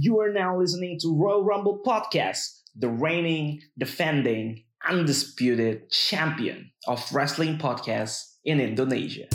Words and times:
You 0.00 0.16
are 0.24 0.32
now 0.32 0.56
listening 0.56 0.96
to 1.04 1.12
Royal 1.12 1.44
Rumble 1.44 1.84
Podcast, 1.84 2.64
the 2.72 2.88
reigning, 2.88 3.60
defending, 3.76 4.64
undisputed 4.88 5.92
champion 5.92 6.72
of 6.88 7.04
wrestling 7.12 7.60
podcasts 7.60 8.40
in 8.40 8.64
Indonesia. 8.64 9.28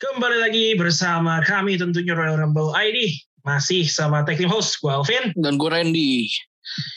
Kembali 0.00 0.36
lagi 0.40 0.72
bersama 0.80 1.44
kami 1.44 1.76
tentunya 1.76 2.16
Royal 2.16 2.40
Rumble 2.40 2.72
ID. 2.72 3.27
Masih 3.48 3.88
sama 3.88 4.28
tag 4.28 4.36
team 4.36 4.52
host, 4.52 4.76
gue 4.84 4.92
Alvin. 4.92 5.32
Dan 5.40 5.56
gue 5.56 5.72
Randy. 5.72 6.28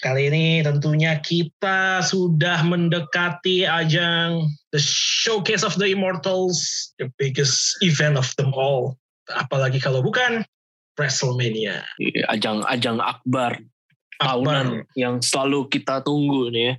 Kali 0.03 0.27
ini 0.27 0.59
tentunya 0.59 1.15
kita 1.23 2.03
sudah 2.03 2.59
mendekati 2.67 3.63
ajang 3.63 4.51
The 4.75 4.81
Showcase 4.83 5.63
of 5.63 5.79
the 5.79 5.95
Immortals, 5.95 6.91
the 6.99 7.07
biggest 7.15 7.79
event 7.79 8.19
of 8.19 8.27
them 8.35 8.51
all. 8.51 8.99
Apalagi 9.31 9.79
kalau 9.79 10.03
bukan 10.03 10.43
WrestleMania. 10.99 11.87
Iya, 12.03 12.27
Ajang-ajang 12.35 12.99
akbar 12.99 13.63
tahunan 14.19 14.83
Akbar. 14.83 14.93
yang 14.99 15.23
selalu 15.23 15.71
kita 15.71 16.03
tunggu 16.03 16.51
nih 16.51 16.63
ya. 16.67 16.73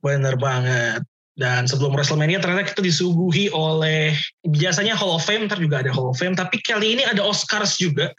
Bener 0.00 0.34
banget. 0.40 1.04
Dan 1.30 1.64
sebelum 1.64 1.94
WrestleMania 1.94 2.42
ternyata 2.42 2.68
kita 2.68 2.82
disuguhi 2.82 3.48
oleh 3.50 4.12
biasanya 4.44 4.92
Hall 4.92 5.16
of 5.16 5.24
Fame, 5.24 5.46
ntar 5.48 5.56
juga 5.56 5.80
ada 5.80 5.88
Hall 5.94 6.10
of 6.12 6.18
Fame, 6.18 6.36
tapi 6.36 6.60
kali 6.60 6.98
ini 6.98 7.02
ada 7.06 7.24
Oscars 7.24 7.78
juga, 7.78 8.12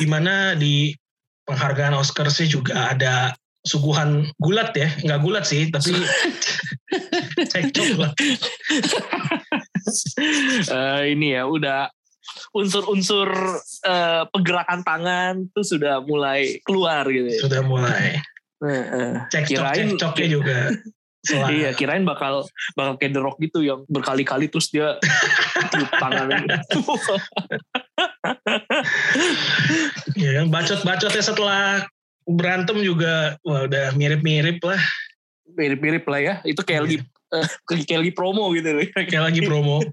di 0.00 0.06
mana 0.08 0.58
di 0.58 0.90
penghargaan 1.44 1.94
Oscarsnya 1.94 2.48
juga 2.48 2.90
ada 2.90 3.36
suguhan 3.62 4.26
gulat 4.40 4.72
ya, 4.74 4.88
nggak 5.06 5.20
gulat 5.22 5.44
sih, 5.46 5.68
tapi 5.70 5.92
cekcok 7.52 7.88
lah. 8.00 8.12
Eh, 10.64 11.02
ini 11.12 11.36
ya 11.36 11.44
udah 11.46 11.92
unsur-unsur 12.56 13.28
eh, 13.84 14.22
pergerakan 14.32 14.80
tangan 14.82 15.34
tuh 15.52 15.62
sudah 15.62 16.00
mulai 16.02 16.58
keluar 16.64 17.04
gitu. 17.06 17.28
ya. 17.28 17.40
Sudah 17.40 17.60
mulai 17.62 18.18
Eh, 18.64 18.72
eh. 18.72 19.12
cekcok 19.28 19.60
Kirain- 19.60 19.76
cekcoknya 19.92 20.28
juga. 20.32 20.58
Selang. 21.24 21.50
Iya, 21.56 21.70
kirain 21.72 22.04
bakal 22.04 22.44
bakal 22.76 23.00
kayak 23.00 23.12
The 23.16 23.20
Rock 23.24 23.36
gitu 23.40 23.64
yang 23.64 23.88
berkali-kali 23.88 24.52
terus 24.52 24.68
dia 24.68 25.00
tiup 25.72 25.90
tangannya. 25.96 26.60
Iya 30.14 30.30
kan, 30.40 30.46
bacot-bacotnya 30.52 31.22
setelah 31.24 31.84
berantem 32.24 32.80
juga 32.84 33.36
wah, 33.44 33.64
udah 33.68 33.96
mirip-mirip 33.96 34.60
lah, 34.64 34.80
Mirip-mirip 35.54 36.04
lah 36.08 36.20
ya. 36.20 36.34
Itu 36.44 36.64
kayak 36.64 36.82
lagi 36.88 36.96
eh, 37.00 37.13
kayak 37.88 38.00
lagi 38.00 38.12
promo 38.14 38.44
gitu 38.52 38.68
loh. 38.70 38.84
kayak 38.94 39.24
lagi 39.24 39.40
promo. 39.42 39.78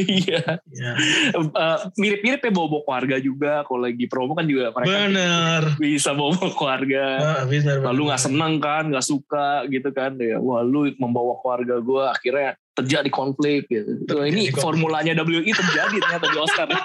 Iya. 0.00 0.60
Ya. 0.72 0.92
Eh, 1.32 1.78
mirip-mirip 1.96 2.40
ya 2.40 2.52
bawa-bawa 2.52 2.82
keluarga 2.84 3.16
juga. 3.20 3.52
Kalau 3.64 3.80
lagi 3.84 4.04
promo 4.08 4.32
kan 4.32 4.44
juga 4.44 4.72
mereka 4.72 5.08
Bener. 5.08 5.62
bisa 5.76 6.12
bawa 6.12 6.36
keluarga. 6.52 7.04
Ah, 7.40 7.44
bener, 7.44 7.80
Lalu 7.80 8.00
nggak 8.08 8.22
seneng 8.22 8.60
kan, 8.60 8.88
nggak 8.88 9.04
suka 9.04 9.64
gitu 9.68 9.88
kan. 9.92 10.16
Ya, 10.16 10.40
wah 10.40 10.60
lu 10.60 10.88
membawa 10.96 11.36
keluarga 11.40 11.80
gue 11.80 12.04
akhirnya 12.04 12.56
terjadi 12.72 13.08
konflik 13.12 13.68
gitu. 13.68 13.92
Wah, 14.12 14.24
ini 14.24 14.48
Terjadi 14.48 14.56
konflik. 14.56 14.64
formulanya 14.64 15.12
WI 15.20 15.52
terjadi 15.52 15.96
ternyata 16.00 16.26
di 16.28 16.38
Oscar. 16.40 16.68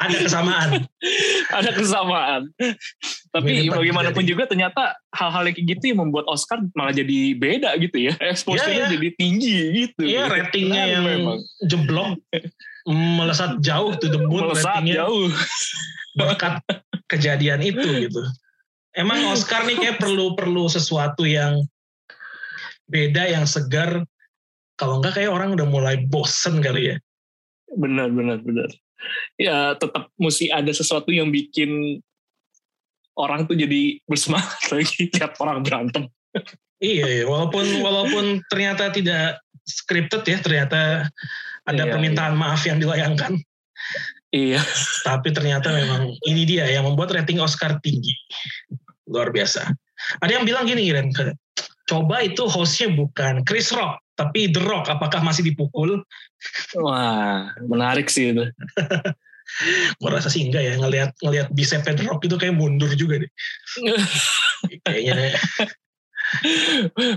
Ada 0.00 0.16
kesamaan. 0.26 0.68
Ada 1.58 1.70
kesamaan. 1.74 2.42
Tapi 3.30 3.50
Mirip 3.66 3.72
bagaimanapun 3.74 4.24
juga 4.26 4.50
ternyata 4.50 4.98
hal-hal 5.14 5.48
yang 5.48 5.54
kayak 5.56 5.68
gitu 5.76 5.84
yang 5.94 5.98
membuat 6.02 6.26
Oscar 6.26 6.58
malah 6.74 6.94
jadi 6.94 7.34
beda 7.38 7.76
gitu 7.78 8.10
ya. 8.10 8.12
Exposure-nya 8.18 8.70
Iya, 8.70 8.86
iya. 8.86 8.94
jadi 8.94 9.08
tinggi 9.16 9.56
gitu. 9.72 10.02
Iya 10.02 10.22
ratingnya 10.26 10.82
yang 10.86 11.02
memang. 11.06 11.38
jeblok 11.66 12.10
melesat 12.88 13.60
jauh 13.60 13.92
tuh 14.00 14.08
debut 14.08 14.40
melesat 14.40 14.80
ratingnya 14.80 15.04
jauh. 15.04 15.28
berkat 16.16 16.54
kejadian 17.06 17.60
itu 17.62 18.08
gitu. 18.08 18.22
Emang 18.90 19.22
Oscar 19.30 19.62
nih 19.68 19.78
kayak 19.78 20.02
perlu 20.02 20.34
perlu 20.34 20.66
sesuatu 20.66 21.22
yang 21.22 21.62
beda 22.90 23.30
yang 23.30 23.46
segar. 23.46 24.02
Kalau 24.74 24.98
enggak 24.98 25.20
kayak 25.20 25.30
orang 25.30 25.54
udah 25.54 25.68
mulai 25.68 25.96
bosen 26.08 26.58
kali 26.58 26.94
ya. 26.94 26.96
Benar, 27.70 28.10
benar, 28.10 28.42
benar. 28.42 28.66
Ya 29.40 29.72
tetap 29.80 30.12
mesti 30.20 30.52
ada 30.52 30.68
sesuatu 30.68 31.08
yang 31.08 31.32
bikin 31.32 32.00
orang 33.16 33.48
tuh 33.48 33.56
jadi 33.56 34.00
bersemangat 34.04 34.60
lagi 34.74 35.08
tiap 35.08 35.36
orang 35.40 35.64
berantem. 35.64 36.08
Iya, 36.80 37.06
iya. 37.20 37.24
walaupun 37.28 37.64
walaupun 37.84 38.40
ternyata 38.48 38.88
tidak 38.88 39.40
scripted 39.68 40.24
ya, 40.24 40.38
ternyata 40.40 40.80
ada 41.68 41.82
Iya, 41.84 41.92
permintaan 41.92 42.34
maaf 42.40 42.64
yang 42.64 42.80
dilayangkan. 42.80 43.36
Iya. 44.32 44.62
Tapi 45.04 45.28
ternyata 45.34 45.74
memang 45.74 46.14
ini 46.24 46.48
dia 46.48 46.64
yang 46.70 46.88
membuat 46.88 47.12
rating 47.12 47.42
Oscar 47.42 47.76
tinggi. 47.84 48.14
Luar 49.10 49.28
biasa. 49.34 49.68
Ada 50.24 50.40
yang 50.40 50.48
bilang 50.48 50.64
gini, 50.64 50.88
Ren, 50.88 51.12
coba 51.84 52.24
itu 52.24 52.48
hostnya 52.48 52.88
bukan 52.94 53.44
Chris 53.44 53.68
Rock, 53.74 54.00
tapi 54.20 54.52
The 54.52 54.60
Rock. 54.60 54.92
Apakah 54.92 55.24
masih 55.24 55.40
dipukul? 55.48 56.04
Wah, 56.76 57.48
menarik 57.64 58.12
sih 58.12 58.36
itu. 58.36 58.44
Gue 59.98 60.10
rasa 60.12 60.30
sih 60.30 60.46
enggak 60.46 60.62
ya, 60.62 60.74
ngelihat 60.78 61.10
ngelihat 61.24 61.48
bicepnya 61.50 61.96
The 61.96 62.04
Rock 62.06 62.22
itu 62.28 62.36
kayak 62.36 62.54
mundur 62.54 62.92
juga 62.94 63.24
deh. 63.24 63.30
Kayaknya 64.86 65.34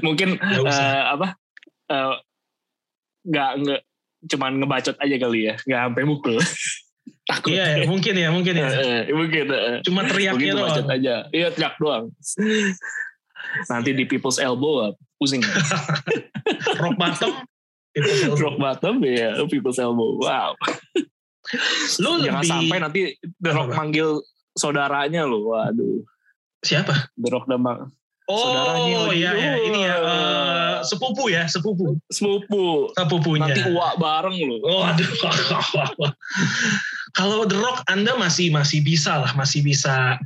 Mungkin 0.01 0.41
eh, 0.41 1.03
apa? 1.05 1.37
eh, 1.91 2.13
nggak 3.23 3.51
nggak 3.61 3.81
cuman 4.33 4.51
ngebacot 4.63 4.95
aja 4.97 5.15
kali 5.19 5.39
ya, 5.51 5.53
nggak 5.67 5.81
sampai 5.91 6.03
mukul. 6.07 6.35
Takut. 7.23 7.55
iya 7.55 7.79
ya, 7.79 7.87
mungkin 7.87 8.13
ya, 8.19 8.29
mungkin 8.35 8.53
ya. 8.55 8.67
Eh, 9.07 9.15
mungkin. 9.15 9.47
Cuma 9.87 10.03
teriaknya 10.03 10.59
doang. 10.59 10.87
aja. 10.91 11.15
Iya 11.31 11.47
teriak 11.55 11.79
doang. 11.79 12.11
Nanti 13.71 13.95
di 13.95 14.03
people's 14.03 14.43
elbow 14.43 14.91
pusing. 15.23 15.39
Rock 16.83 16.99
bottom. 16.99 17.31
Rock 18.35 18.57
bottom 18.59 18.99
ya, 19.07 19.39
people's 19.47 19.79
elbow. 19.79 20.19
Wow. 20.19 20.59
Lu 22.03 22.19
Jangan 22.19 22.43
lebih 22.43 22.49
sampai 22.51 22.77
nanti 22.83 23.01
The 23.39 23.51
Rock 23.55 23.71
Apa? 23.71 23.77
manggil 23.79 24.19
saudaranya 24.51 25.23
loh. 25.23 25.55
Waduh. 25.55 26.03
siapa? 26.59 27.07
The 27.15 27.29
Rock 27.31 27.47
dan 27.47 27.63
Bang. 27.63 27.91
Oh 28.23 28.39
Saudaranya 28.39 28.97
lagi. 29.11 29.19
iya, 29.19 29.31
iya. 29.35 29.53
ini 29.63 29.79
ya 29.83 29.95
Oh. 29.99 30.07
eh, 30.07 30.75
sepupu 30.83 31.23
ya, 31.27 31.43
sepupu. 31.47 31.99
Sepupu. 32.07 32.87
Sepupunya. 32.95 33.51
Nanti 33.51 33.61
uak 33.67 33.99
bareng 33.99 34.35
loh. 34.47 34.59
Oh, 34.63 34.81
aduh. 34.83 35.07
Kalau 37.13 37.45
The 37.45 37.59
Rock 37.59 37.83
Anda 37.91 38.15
masih 38.15 38.49
masih 38.49 38.79
bisa 38.81 39.19
lah, 39.21 39.31
masih 39.35 39.61
bisa 39.61 40.17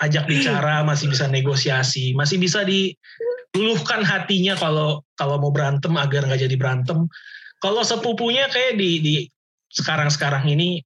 ajak 0.00 0.24
bicara, 0.24 0.80
masih 0.86 1.12
bisa 1.12 1.28
negosiasi, 1.28 2.16
masih 2.16 2.40
bisa 2.40 2.64
diluluhkan 2.64 4.00
hatinya 4.00 4.56
kalau 4.56 5.04
kalau 5.18 5.36
mau 5.36 5.52
berantem 5.52 5.92
agar 6.00 6.24
nggak 6.24 6.48
jadi 6.48 6.56
berantem. 6.56 7.04
Kalau 7.60 7.84
sepupunya 7.84 8.48
kayak 8.48 8.80
di 8.80 8.90
di 9.02 9.14
sekarang-sekarang 9.72 10.48
ini 10.48 10.80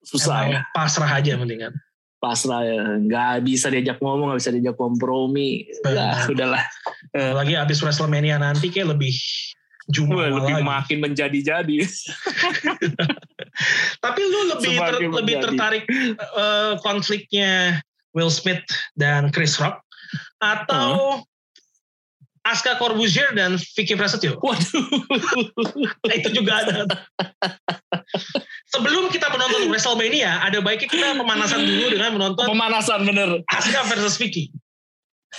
Susah 0.00 0.40
ya. 0.48 0.60
pasrah 0.72 1.10
aja 1.20 1.36
mendingan. 1.36 1.70
Pasrah 2.18 2.64
ya. 2.66 2.98
Nggak 2.98 3.46
bisa 3.46 3.70
diajak 3.70 4.02
ngomong, 4.02 4.32
nggak 4.32 4.40
bisa 4.42 4.52
diajak 4.52 4.76
kompromi. 4.76 5.68
Ya, 5.86 6.26
udahlah. 6.26 6.64
Apalagi 7.14 7.54
habis 7.54 7.78
WrestleMania 7.80 8.40
nanti 8.42 8.72
kayak 8.72 8.98
lebih 8.98 9.14
jumawa 9.90 10.30
lebih 10.30 10.62
lagi. 10.62 10.66
makin 10.66 10.98
menjadi-jadi. 11.02 11.76
Tapi 14.04 14.20
lu 14.22 14.40
lebih 14.56 14.74
ter- 14.78 15.10
lebih 15.10 15.34
tertarik 15.42 15.84
eh, 16.16 16.74
konfliknya 16.82 17.82
Will 18.16 18.30
Smith 18.30 18.62
dan 18.98 19.30
Chris 19.30 19.58
Rock 19.58 19.82
atau 20.42 21.22
Aska 22.40 22.80
Corbuzier 22.80 23.30
dan 23.36 23.60
Vicky 23.76 23.94
Prasetyo? 23.94 24.40
Waduh. 24.40 24.84
Nah, 26.08 26.14
itu 26.18 26.28
juga 26.32 26.64
ada. 26.64 26.88
Sebelum 28.72 29.12
kita 29.12 29.28
menonton 29.28 29.68
WrestleMania, 29.68 30.40
ada 30.40 30.58
baiknya 30.64 30.88
kita 30.88 31.06
pemanasan 31.20 31.60
dulu 31.62 31.86
dengan 31.92 32.10
menonton 32.16 32.44
Pemanasan 32.48 33.04
bener. 33.04 33.44
Aska 33.44 33.84
versus 33.92 34.16
Vicky. 34.16 34.48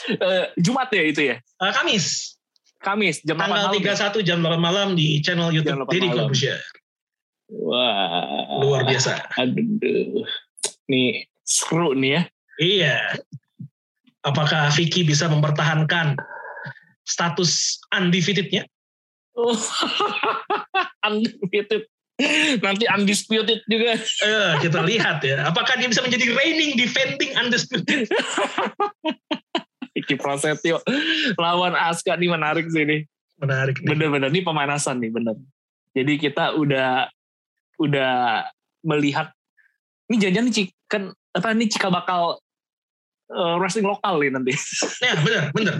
Eh, 0.07 0.45
Jumat 0.61 0.87
ya 0.93 1.03
itu 1.03 1.21
ya? 1.33 1.35
Eh, 1.41 1.71
Kamis, 1.73 2.37
Kamis, 2.79 3.19
jam 3.25 3.37
8 3.37 3.43
tanggal 3.43 3.73
malam. 3.73 3.81
ya? 3.81 3.93
31 4.13 4.23
jam 4.23 4.39
8 4.39 4.57
malam 4.61 4.87
di 4.95 5.19
channel 5.19 5.49
YouTube 5.51 5.77
Jam 5.77 5.83
8 5.83 5.91
Deddy. 5.91 6.07
Corbuzier. 6.15 6.57
Wah. 7.51 8.61
Luar 8.63 8.87
biasa. 8.87 9.19
Aduh. 9.35 10.23
Nih, 10.87 11.27
seru 11.43 11.91
nih 11.97 12.11
ya. 12.13 12.21
Iya. 12.61 13.17
Apakah 14.21 14.69
Vicky 14.77 15.01
bisa 15.01 15.25
mempertahankan 15.25 16.13
status 17.01 17.81
undefeated-nya? 17.89 18.69
Oh, 19.33 19.57
undefeated. 21.09 21.89
Nanti 22.61 22.85
undisputed 22.85 23.65
juga. 23.65 23.97
Eh, 23.97 24.51
kita 24.61 24.85
lihat 24.85 25.25
ya. 25.25 25.49
Apakah 25.49 25.73
dia 25.81 25.89
bisa 25.89 26.05
menjadi 26.05 26.29
reigning 26.29 26.77
defending 26.77 27.33
undisputed? 27.33 28.05
Iki 29.97 30.21
Prasetyo 30.21 30.79
lawan 31.41 31.73
Aska 31.73 32.13
nih 32.13 32.29
menarik 32.29 32.69
sih 32.69 32.85
nih. 32.85 33.01
Menarik 33.41 33.81
nih. 33.81 33.87
Bener-bener 33.89 34.29
ini 34.29 34.45
pemanasan 34.45 35.01
nih 35.01 35.09
bener. 35.09 35.35
Jadi 35.97 36.13
kita 36.21 36.55
udah 36.55 37.09
udah 37.81 38.45
melihat 38.85 39.33
ini 40.07 40.21
jangan 40.21 40.45
nih 40.47 40.69
kan 40.85 41.09
apa 41.33 41.47
nih 41.57 41.67
cikal 41.73 41.89
bakal 41.89 42.37
uh, 43.31 43.55
wrestling 43.57 43.87
lokal 43.87 44.19
nih 44.19 44.31
nanti. 44.31 44.53
Ya 45.01 45.15
bener, 45.25 45.43
bener. 45.55 45.75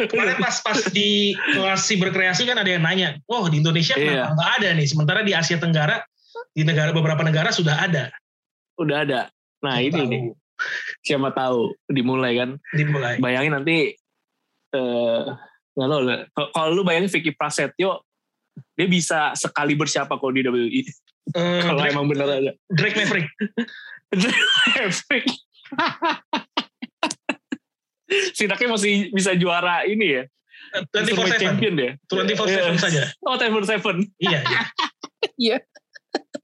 Kemarin 0.00 0.38
pas 0.38 0.54
pas 0.62 0.78
di 0.88 1.34
kelas 1.34 1.84
berkreasi 1.98 2.46
kan 2.46 2.56
ada 2.56 2.70
yang 2.70 2.80
nanya, 2.80 3.18
oh 3.26 3.50
di 3.50 3.58
Indonesia 3.60 3.98
Iya. 3.98 4.32
nggak 4.32 4.50
ada 4.62 4.68
nih? 4.78 4.86
Sementara 4.86 5.20
di 5.20 5.34
Asia 5.34 5.58
Tenggara, 5.60 6.00
di 6.54 6.62
negara 6.62 6.94
beberapa 6.94 7.20
negara 7.20 7.50
sudah 7.50 7.84
ada. 7.84 8.08
Udah 8.80 9.04
ada. 9.04 9.20
Nah 9.60 9.76
Siapa 9.76 9.84
ini 9.84 10.00
tahu. 10.00 10.08
nih 10.08 10.22
siapa 11.04 11.28
tahu 11.32 11.60
dimulai 11.90 12.32
kan. 12.38 12.50
Dimulai. 12.72 13.16
Bayangin 13.20 13.52
nanti 13.52 13.92
eh 14.70 15.22
nggak 15.76 15.88
tahu 15.90 16.00
lah. 16.06 16.18
Kalau- 16.32 16.72
lu 16.72 16.86
bayangin 16.86 17.10
Vicky 17.10 17.34
Prasetyo 17.34 18.00
dia 18.78 18.86
bisa 18.88 19.32
sekali 19.36 19.74
bersiapa 19.76 20.16
kalau 20.16 20.32
di 20.32 20.40
WWE. 20.46 20.80
Eh, 21.36 21.60
Kalau 21.66 21.80
Drake, 21.82 21.92
emang 21.92 22.06
bener 22.08 22.26
ada. 22.26 22.52
Drake 22.72 22.96
Maverick. 22.96 23.28
Epic. 24.80 25.24
Setidaknya 28.36 28.68
masih 28.74 28.94
bisa 29.14 29.32
juara 29.38 29.86
ini 29.86 30.20
ya. 30.20 30.24
Eh, 30.70 30.86
Cruiserweight 30.94 31.40
24/7. 31.40 31.42
champion 31.42 31.74
ya. 31.74 31.90
24/7 32.06 32.78
saja. 32.78 33.02
Oh, 33.26 33.34
24/7. 33.34 34.06
Iya. 34.18 34.40
iya. 34.42 34.62
Iya. 35.36 35.60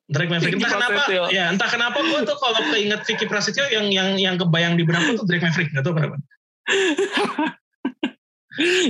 Drake 0.06 0.30
Maverick. 0.30 0.60
Entah 0.60 0.68
kenapa, 0.68 1.00
ya 1.32 1.48
entah 1.48 1.70
kenapa 1.72 1.98
gue 1.98 2.20
tuh 2.28 2.36
kalau 2.36 2.60
keinget 2.70 3.00
Vicky 3.08 3.24
Prasetyo 3.24 3.64
yang 3.72 3.88
yang 3.88 4.20
yang 4.20 4.36
kebayang 4.36 4.76
di 4.76 4.84
benakku 4.84 5.18
tuh 5.18 5.24
Drake 5.24 5.42
Maverick. 5.42 5.72
Gak 5.72 5.82
tau 5.82 5.96
kenapa. 5.96 6.20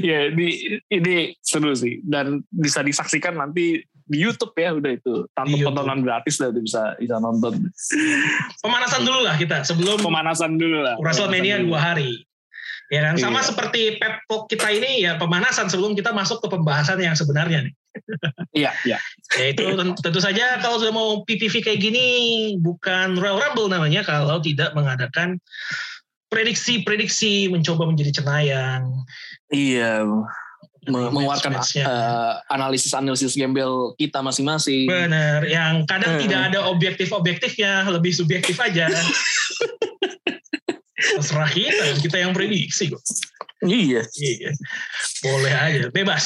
ya, 0.09 0.29
ini 0.29 0.83
ini 0.91 1.39
seru 1.39 1.71
sih 1.73 2.03
dan 2.03 2.43
bisa 2.51 2.83
disaksikan 2.83 3.39
nanti 3.39 3.87
di 4.07 4.23
YouTube 4.23 4.55
ya 4.55 4.71
udah 4.71 4.91
itu 4.95 5.27
tanpa 5.35 5.57
tontonan 5.59 6.01
gratis 6.03 6.39
lah 6.39 6.55
tuh 6.55 6.63
bisa 6.63 6.95
bisa 6.99 7.19
nonton. 7.19 7.59
Pemanasan 8.63 9.03
dulu 9.03 9.21
lah 9.23 9.35
kita 9.39 9.67
sebelum 9.67 9.99
Pemanasan 9.99 10.59
dulu 10.61 10.83
lah. 10.83 10.95
WrestleMania 10.99 11.63
dua 11.63 11.95
hari. 11.95 12.26
Ya 12.87 13.03
kan 13.03 13.19
sama 13.19 13.43
Iya. 13.43 13.49
seperti 13.51 13.99
pep 13.99 14.23
talk 14.27 14.47
kita 14.47 14.71
ini 14.71 15.03
ya 15.03 15.19
pemanasan 15.19 15.67
sebelum 15.67 15.93
kita 15.93 16.15
masuk 16.15 16.39
ke 16.39 16.47
pembahasan 16.47 17.03
yang 17.03 17.19
sebenarnya 17.19 17.67
nih. 17.67 17.75
Iya, 18.57 18.73
iya. 18.85 18.97
Yaitu 19.37 19.69
ten- 19.69 19.97
tentu 19.99 20.17
saja 20.17 20.57
kalau 20.61 20.81
sudah 20.81 20.93
mau 20.93 21.21
PPV 21.23 21.61
kayak 21.61 21.77
gini 21.77 22.07
bukan 22.57 23.17
Royal 23.17 23.37
Rumble 23.37 23.69
namanya 23.69 24.01
kalau 24.01 24.41
tidak 24.41 24.73
mengadakan 24.73 25.37
prediksi-prediksi 26.29 27.49
mencoba 27.49 27.85
menjadi 27.85 28.23
cenayang. 28.23 29.05
Iya. 29.51 30.07
Me- 30.87 31.11
mengeluarkan 31.11 31.59
eh, 31.59 32.33
analisis-analisis 32.49 33.35
gembel 33.35 33.99
kita 33.99 34.23
masing-masing. 34.23 34.87
Benar, 34.87 35.43
yang 35.43 35.83
kadang 35.83 36.15
Hmm. 36.17 36.23
tidak 36.23 36.41
ada 36.49 36.71
objektif-objektifnya, 36.71 37.91
lebih 37.91 38.15
subjektif 38.15 38.55
aja. 38.57 38.87
Terserah 41.15 41.51
kita, 41.55 41.85
kita 42.03 42.17
yang 42.19 42.33
prediksi 42.35 42.91
kok. 42.91 43.03
Iya, 43.65 44.05
Iya. 44.19 44.51
Boleh 45.25 45.55
aja, 45.55 45.83
bebas. 45.89 46.25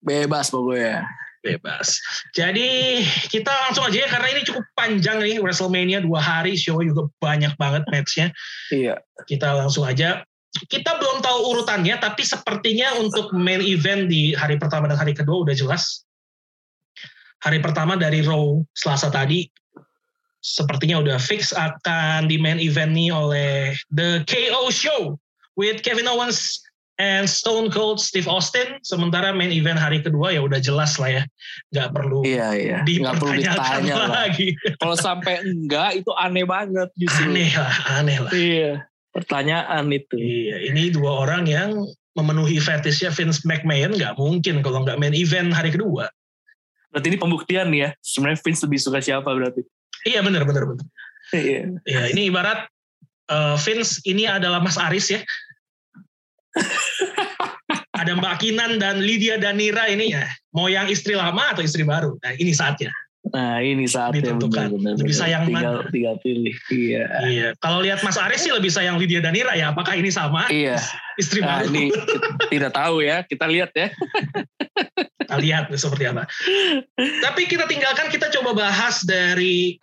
bebas 0.00 0.48
pokoknya. 0.48 1.04
Bebas. 1.40 2.00
Jadi 2.36 3.00
kita 3.32 3.48
langsung 3.68 3.88
aja 3.88 4.04
ya 4.04 4.08
karena 4.08 4.28
ini 4.36 4.42
cukup 4.44 4.64
panjang 4.76 5.24
nih 5.24 5.40
WrestleMania 5.40 6.04
dua 6.04 6.20
hari 6.20 6.52
show 6.56 6.80
juga 6.84 7.08
banyak 7.20 7.56
banget 7.56 7.84
matchnya. 7.88 8.26
Iya. 8.72 9.00
Kita 9.24 9.56
langsung 9.56 9.88
aja. 9.88 10.24
Kita 10.50 10.98
belum 11.00 11.24
tahu 11.24 11.38
urutannya 11.52 11.96
tapi 11.96 12.24
sepertinya 12.24 12.96
untuk 13.00 13.32
main 13.32 13.62
event 13.64 14.08
di 14.10 14.36
hari 14.36 14.56
pertama 14.60 14.88
dan 14.88 15.00
hari 15.00 15.16
kedua 15.16 15.44
udah 15.44 15.56
jelas. 15.56 16.04
Hari 17.40 17.60
pertama 17.64 17.96
dari 17.96 18.20
Raw 18.20 18.60
Selasa 18.76 19.08
tadi 19.08 19.48
sepertinya 20.40 21.00
udah 21.00 21.16
fix 21.20 21.52
akan 21.52 22.28
di 22.28 22.40
main 22.40 22.56
event 22.60 22.96
nih 22.96 23.12
oleh 23.12 23.76
The 23.92 24.24
KO 24.24 24.72
Show 24.72 25.20
with 25.56 25.84
Kevin 25.84 26.08
Owens 26.08 26.60
and 27.00 27.24
Stone 27.28 27.72
Cold 27.72 28.00
Steve 28.00 28.28
Austin. 28.28 28.80
Sementara 28.84 29.32
main 29.32 29.52
event 29.52 29.80
hari 29.80 30.04
kedua 30.04 30.32
ya 30.36 30.44
udah 30.44 30.60
jelas 30.60 31.00
lah 31.00 31.20
ya, 31.20 31.22
nggak 31.72 31.88
perlu 31.96 32.20
Iya, 32.24 32.48
iya. 32.56 32.76
Perlu 32.84 32.88
dipertanyakan 32.88 33.80
ditanya 33.80 33.94
lah. 33.96 34.08
lagi. 34.28 34.48
Kalau 34.76 34.96
sampai 34.96 35.40
enggak 35.44 36.04
itu 36.04 36.10
aneh 36.16 36.44
banget 36.44 36.88
justru. 36.96 37.32
Aneh 37.32 37.50
lah, 37.56 37.74
aneh 38.00 38.18
lah. 38.20 38.32
Iya. 38.32 38.72
Pertanyaan 39.10 39.90
itu. 39.90 40.14
Iya, 40.16 40.56
ini 40.70 40.92
dua 40.94 41.26
orang 41.26 41.48
yang 41.48 41.82
memenuhi 42.14 42.60
fetishnya 42.60 43.10
Vince 43.10 43.42
McMahon 43.48 43.96
nggak 43.96 44.14
mungkin 44.20 44.60
kalau 44.60 44.84
nggak 44.84 45.00
main 45.00 45.16
event 45.16 45.50
hari 45.56 45.72
kedua. 45.72 46.06
Berarti 46.90 47.06
ini 47.10 47.18
pembuktian 47.18 47.70
nih 47.70 47.80
ya. 47.86 47.90
Sebenarnya 48.02 48.38
Vince 48.44 48.62
lebih 48.66 48.78
suka 48.82 48.98
siapa 49.02 49.30
berarti? 49.30 49.62
Iya 50.06 50.20
benar 50.22 50.42
benar 50.44 50.64
benar. 50.66 50.86
Iya. 51.30 51.70
Iya, 51.86 52.02
ini 52.10 52.26
ibarat 52.26 52.66
eh, 53.30 53.56
Vince 53.60 54.02
ini 54.04 54.26
adalah 54.26 54.58
Mas 54.58 54.74
Aris 54.76 55.12
ya. 55.12 55.20
Ada 58.00 58.16
Mbak 58.16 58.34
Kinan 58.40 58.80
dan 58.80 59.04
Lydia 59.04 59.36
Danira 59.36 59.84
ini 59.86 60.10
ya. 60.16 60.24
Mau 60.56 60.66
yang 60.66 60.88
istri 60.88 61.12
lama 61.14 61.52
atau 61.52 61.60
istri 61.60 61.84
baru? 61.84 62.16
Nah 62.24 62.32
ini 62.34 62.50
saatnya. 62.50 62.88
Nah 63.30 63.60
ini 63.60 63.84
saatnya 63.84 64.32
Ditentukan. 64.32 64.72
benar-benar. 64.72 64.96
Lebih 64.96 65.12
sayang 65.14 65.42
tinggal, 65.46 65.84
tinggal 65.92 66.16
pilih. 66.24 66.56
Iya. 66.72 67.04
Iya. 67.28 67.48
Kalau 67.60 67.84
lihat 67.84 68.00
Mas 68.00 68.16
Aris 68.16 68.40
sih 68.40 68.50
lebih 68.50 68.72
sayang 68.72 68.96
Lydia 68.96 69.20
Danira 69.20 69.52
ya. 69.52 69.70
Apakah 69.70 69.92
ini 69.94 70.08
sama 70.08 70.48
Iya. 70.48 70.80
istri 71.20 71.44
Nah, 71.44 71.60
baru? 71.60 71.68
ini 71.76 71.92
tidak 72.56 72.72
tahu 72.72 73.04
ya. 73.04 73.20
Kita 73.28 73.44
lihat 73.46 73.70
ya. 73.76 73.92
Kita 75.20 75.36
lihat 75.36 75.68
seperti 75.76 76.04
apa. 76.08 76.24
Tapi 76.96 77.42
kita 77.46 77.68
tinggalkan 77.68 78.08
kita 78.08 78.32
coba 78.32 78.56
bahas 78.56 79.04
dari 79.04 79.76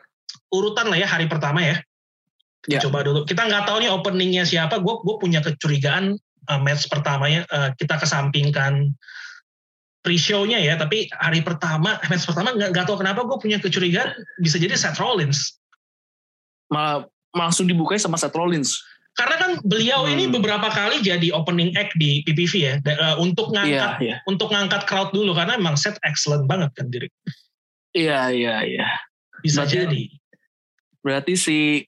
urutan 0.49 0.88
lah 0.88 0.97
ya 0.97 1.07
hari 1.07 1.27
pertama 1.27 1.59
ya. 1.61 1.77
Ya. 2.67 2.83
Coba 2.83 2.99
dulu. 3.03 3.23
Kita 3.23 3.47
nggak 3.47 3.63
tahu 3.63 3.79
nih 3.79 3.91
openingnya 3.91 4.44
siapa. 4.44 4.79
Gue 4.83 4.99
gue 4.99 5.15
punya 5.19 5.39
kecurigaan 5.39 6.19
uh, 6.47 6.59
match 6.59 6.91
pertamanya 6.91 7.47
uh, 7.47 7.71
kita 7.79 7.95
kesampingkan 7.95 8.91
pre-show-nya 10.03 10.59
ya. 10.59 10.75
Tapi 10.75 11.07
hari 11.15 11.44
pertama 11.44 11.95
match 12.11 12.27
pertama 12.27 12.51
nggak 12.51 12.75
nggak 12.75 12.85
tahu 12.88 12.99
kenapa 12.99 13.23
gue 13.23 13.38
punya 13.39 13.57
kecurigaan 13.59 14.11
bisa 14.39 14.59
jadi 14.59 14.75
Seth 14.75 14.99
Rollins. 14.99 15.55
Malah 16.67 17.07
langsung 17.31 17.67
dibukanya 17.67 18.03
sama 18.03 18.19
Seth 18.19 18.35
Rollins. 18.35 18.75
Karena 19.17 19.35
kan 19.41 19.51
beliau 19.65 20.05
ini 20.05 20.29
Hmm. 20.29 20.35
beberapa 20.38 20.69
kali 20.69 21.01
jadi 21.01 21.33
opening 21.33 21.74
act 21.74 21.95
di 21.98 22.22
PPV 22.22 22.53
ya. 22.62 22.74
Da- 22.86 23.00
uh, 23.01 23.15
untuk 23.17 23.50
ngangkat 23.50 23.98
Iya, 23.98 24.05
iya. 24.05 24.15
untuk 24.29 24.53
ngangkat 24.53 24.86
crowd 24.86 25.10
dulu 25.10 25.33
karena 25.33 25.57
emang 25.57 25.74
Seth 25.74 25.98
excellent 26.05 26.45
banget 26.45 26.69
kan 26.77 26.86
diri. 26.93 27.10
Iya, 27.98 28.29
iya, 28.29 28.55
iya. 28.62 28.88
Bisa 29.41 29.65
Berarti- 29.65 29.74
jadi. 29.74 30.03
Berarti 31.01 31.34
si 31.38 31.84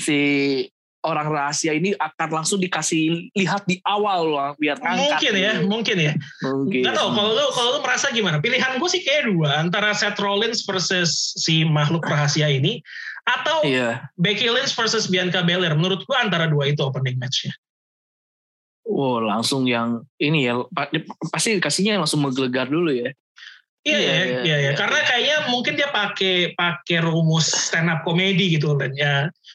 si 0.00 0.18
orang 1.00 1.32
rahasia 1.32 1.72
ini 1.72 1.96
akan 1.96 2.28
langsung 2.40 2.60
dikasih 2.60 3.32
lihat 3.32 3.64
di 3.64 3.80
awal 3.88 4.20
loh 4.28 4.52
biar. 4.60 4.76
Mungkin 4.80 5.32
ya, 5.32 5.56
gitu. 5.56 5.68
mungkin 5.68 5.96
ya. 5.96 6.12
Mungkin. 6.44 6.82
Gak 6.84 6.92
tau 6.96 7.08
kalau 7.16 7.32
lu 7.32 7.44
kalau 7.56 7.70
lu 7.76 7.80
merasa 7.80 8.12
gimana? 8.12 8.36
Pilihan 8.40 8.76
gue 8.76 8.88
sih 8.92 9.00
kayak 9.00 9.32
dua 9.32 9.64
antara 9.64 9.96
Seth 9.96 10.20
Rollins 10.20 10.60
versus 10.68 11.32
si 11.40 11.64
makhluk 11.64 12.04
rahasia 12.04 12.52
ini 12.52 12.84
atau 13.24 13.64
Iya. 13.64 14.04
Becky 14.20 14.52
Lynch 14.52 14.76
versus 14.76 15.08
Bianca 15.08 15.40
Belair. 15.40 15.72
Menurut 15.72 16.04
gue 16.04 16.16
antara 16.16 16.48
dua 16.48 16.68
itu 16.68 16.84
opening 16.84 17.16
matchnya. 17.16 17.52
Wow, 18.84 19.22
langsung 19.22 19.64
yang 19.70 20.02
ini 20.18 20.50
ya 20.50 20.66
pa- 20.74 20.90
pasti 21.30 21.56
dikasihnya 21.56 22.00
langsung 22.00 22.20
menggelegar 22.26 22.66
dulu 22.68 22.90
ya. 22.92 23.12
Iya 23.80 23.96
Iya, 23.96 23.96
ya, 23.96 24.12
iya, 24.12 24.24
iya 24.28 24.36
ya. 24.44 24.56
iya. 24.60 24.70
Karena 24.76 24.98
kayaknya 25.02 25.36
mungkin 25.48 25.72
dia 25.72 25.88
pakai 25.88 26.52
pakai 26.52 26.98
rumus 27.00 27.48
stand 27.48 27.88
up 27.88 28.04
comedy 28.04 28.52
gitu 28.52 28.76
dan 28.76 28.92
ya 28.92 29.14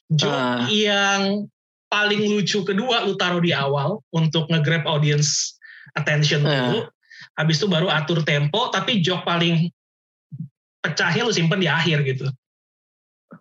joke 0.09 0.33
Ah. 0.33 0.65
yang 0.65 1.45
paling 1.85 2.25
lucu 2.25 2.65
kedua 2.65 3.05
lu 3.05 3.13
taruh 3.15 3.37
di 3.37 3.53
awal 3.53 4.01
untuk 4.09 4.49
nge-grab 4.49 4.89
audience 4.89 5.53
attention 5.93 6.41
Ah. 6.41 6.73
dulu. 6.73 6.79
Habis 7.37 7.61
itu 7.61 7.67
baru 7.69 7.85
atur 7.87 8.25
tempo 8.25 8.73
tapi 8.73 8.97
joke 8.97 9.21
paling 9.21 9.69
pecahnya 10.81 11.21
lu 11.21 11.29
simpen 11.29 11.61
di 11.61 11.69
akhir 11.69 12.01
gitu. 12.01 12.25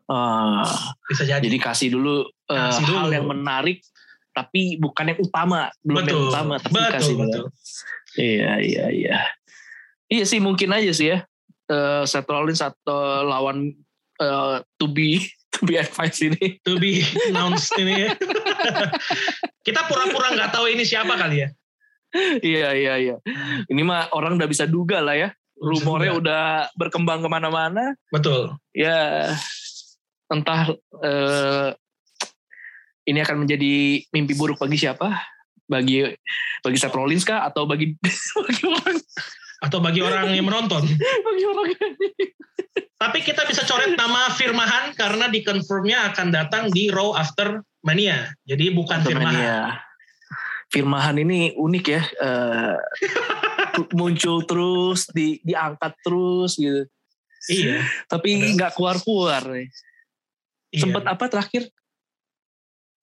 Ah, 0.04 0.68
Bisa 1.08 1.24
jadi. 1.24 1.40
jadi 1.40 1.56
kasih 1.56 1.88
dulu, 1.90 2.28
eh, 2.44 2.56
Kasih 2.60 2.84
dulu. 2.84 2.98
hal 2.98 3.10
yang 3.10 3.26
menarik 3.26 3.80
tapi 4.34 4.76
bukan 4.76 5.14
yang 5.14 5.20
utama, 5.22 5.70
belum 5.80 5.96
yang 5.96 6.06
betul, 6.10 6.28
utama 6.28 6.54
tapi 6.58 6.74
betul, 6.74 6.92
kasih 6.92 7.14
dulu. 7.14 7.22
betul. 7.24 7.44
Iya, 8.14 8.52
iya, 8.60 8.84
iya. 8.90 9.18
Iya 10.14 10.24
sih 10.30 10.38
mungkin 10.38 10.70
aja 10.70 10.94
sih 10.94 11.10
ya. 11.10 11.18
Eh 11.66 12.02
Seth 12.06 12.30
Rollins 12.30 12.62
atau 12.62 13.26
lawan 13.26 13.74
eh, 14.22 14.56
to 14.78 14.86
be 14.86 15.26
to 15.58 15.66
be 15.66 15.74
advice 15.74 16.22
ini. 16.22 16.62
To 16.62 16.78
be 16.78 17.02
announced 17.30 17.74
ini 17.74 18.06
ya. 18.06 18.10
Kita 19.66 19.90
pura-pura 19.90 20.30
nggak 20.38 20.54
tahu 20.54 20.70
ini 20.70 20.86
siapa 20.86 21.18
kali 21.18 21.42
ya. 21.42 21.48
iya, 22.46 22.70
iya, 22.78 22.94
iya. 22.94 23.16
Ini 23.66 23.82
mah 23.82 24.14
orang 24.14 24.38
udah 24.38 24.46
bisa 24.46 24.70
duga 24.70 25.02
lah 25.02 25.18
ya. 25.18 25.30
rumornya 25.54 26.18
udah 26.18 26.42
berkembang 26.74 27.22
ke 27.22 27.28
mana-mana. 27.30 27.94
Betul. 28.10 28.58
Ya 28.74 29.30
entah 30.26 30.74
eh, 30.98 31.70
ini 33.06 33.18
akan 33.22 33.46
menjadi 33.46 34.02
mimpi 34.10 34.34
buruk 34.34 34.58
bagi 34.58 34.78
siapa? 34.78 35.14
Bagi 35.64 36.04
bagi 36.60 36.78
Seth 36.78 36.92
Rollins 36.92 37.22
kah 37.22 37.46
atau 37.46 37.70
bagi 37.70 37.94
bagi 38.44 38.62
orang 38.66 38.98
Atau 39.64 39.80
bagi 39.80 40.04
orang 40.04 40.28
yang 40.36 40.44
menonton. 40.44 40.84
bagi 41.26 41.44
orang 41.48 41.72
Tapi 43.00 43.18
kita 43.24 43.48
bisa 43.48 43.64
coret 43.64 43.96
nama 43.96 44.28
Firmahan 44.28 44.92
karena 44.92 45.32
di 45.32 45.40
confirmnya 45.40 46.12
akan 46.12 46.28
datang 46.28 46.68
di 46.68 46.92
Raw 46.92 47.16
After 47.16 47.64
Mania. 47.80 48.28
Jadi 48.44 48.68
bukan 48.76 49.00
Firmahan. 49.00 49.40
ya. 49.40 49.60
Firmahan 50.68 51.16
ini 51.16 51.56
unik 51.56 51.84
ya. 51.88 52.02
eh, 52.04 52.76
muncul 53.98 54.44
terus, 54.44 55.08
di, 55.10 55.40
diangkat 55.40 55.92
terus 56.04 56.60
gitu. 56.60 56.84
Iya. 57.48 57.84
Tapi 58.08 58.56
nggak 58.56 58.76
keluar-keluar 58.76 59.42
nih. 59.48 59.68
iya. 60.72 60.80
Sempat 60.80 61.04
apa 61.08 61.24
terakhir? 61.28 61.68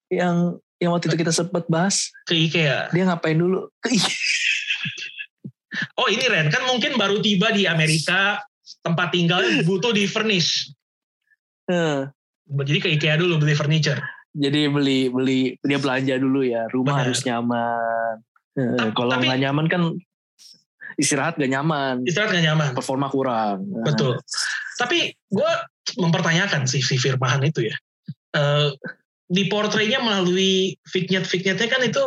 Yang 0.09 0.61
yang 0.81 0.91
waktu 0.97 1.13
itu 1.13 1.17
kita 1.21 1.29
sempat 1.29 1.69
bahas, 1.69 2.09
ke 2.25 2.33
IKEA. 2.33 2.89
dia 2.89 3.05
ngapain 3.05 3.37
dulu? 3.37 3.69
Ke 3.77 3.93
Oh 5.95 6.07
ini 6.11 6.25
Ren, 6.27 6.51
kan 6.51 6.67
mungkin 6.67 6.99
baru 6.99 7.23
tiba 7.23 7.51
di 7.55 7.63
Amerika, 7.63 8.43
tempat 8.83 9.15
tinggalnya 9.15 9.63
butuh 9.63 9.95
di 9.95 10.03
furnish. 10.07 10.71
Jadi 12.51 12.79
ke 12.83 12.89
IKEA 12.99 13.15
dulu 13.15 13.39
beli 13.39 13.55
furniture. 13.55 13.99
Jadi 14.31 14.67
beli 14.67 15.07
beli 15.07 15.39
dia 15.63 15.79
belanja 15.79 16.15
dulu 16.19 16.43
ya. 16.43 16.67
Rumah 16.71 16.95
Benar. 16.99 17.03
harus 17.07 17.19
nyaman. 17.23 18.15
Kalau 18.95 19.15
nggak 19.15 19.39
nyaman 19.39 19.65
kan 19.71 19.81
istirahat 20.99 21.39
gak 21.39 21.51
nyaman. 21.51 22.03
Istirahat 22.03 22.35
gak 22.35 22.45
nyaman. 22.45 22.69
Performa 22.75 23.07
kurang. 23.07 23.63
Nah, 23.63 23.85
Betul. 23.87 24.19
Tapi 24.75 25.15
gue 25.31 25.51
mempertanyakan 25.97 26.67
sih 26.67 26.83
si 26.83 26.99
Firmahan 26.99 27.41
itu 27.47 27.65
ya. 27.65 27.75
Eh, 28.35 28.69
di 29.31 29.47
portraynya 29.47 30.03
melalui 30.03 30.75
vignette-vignette-nya 30.91 31.69
kan 31.71 31.81
itu 31.87 32.03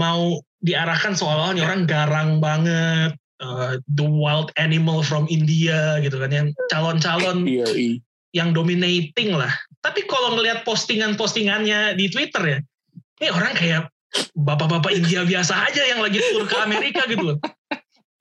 mau 0.00 0.40
diarahkan 0.64 1.12
seolah-olah 1.14 1.54
ini 1.54 1.62
orang 1.62 1.82
garang 1.84 2.30
banget. 2.40 3.12
eh, 3.42 3.74
the 3.98 4.06
wild 4.06 4.54
animal 4.56 5.02
from 5.02 5.26
India 5.26 5.98
gitu 6.00 6.16
kan 6.22 6.30
yang 6.30 6.48
calon-calon 6.70 7.44
Iya, 7.50 7.66
iya. 7.74 7.98
yang 8.32 8.54
dominating 8.54 9.34
lah. 9.34 9.50
Tapi 9.82 10.06
kalau 10.06 10.38
ngelihat 10.38 10.62
postingan-postingannya 10.64 11.98
di 11.98 12.08
Twitter 12.08 12.40
ya, 12.40 12.58
ini 13.20 13.28
orang 13.34 13.52
kayak 13.58 13.82
bapak-bapak 14.38 14.94
India 14.94 15.26
biasa 15.26 15.66
aja 15.66 15.82
yang 15.82 16.00
lagi 16.00 16.22
tur 16.22 16.46
ke 16.46 16.56
Amerika 16.62 17.04
gitu 17.10 17.34
loh. 17.34 17.38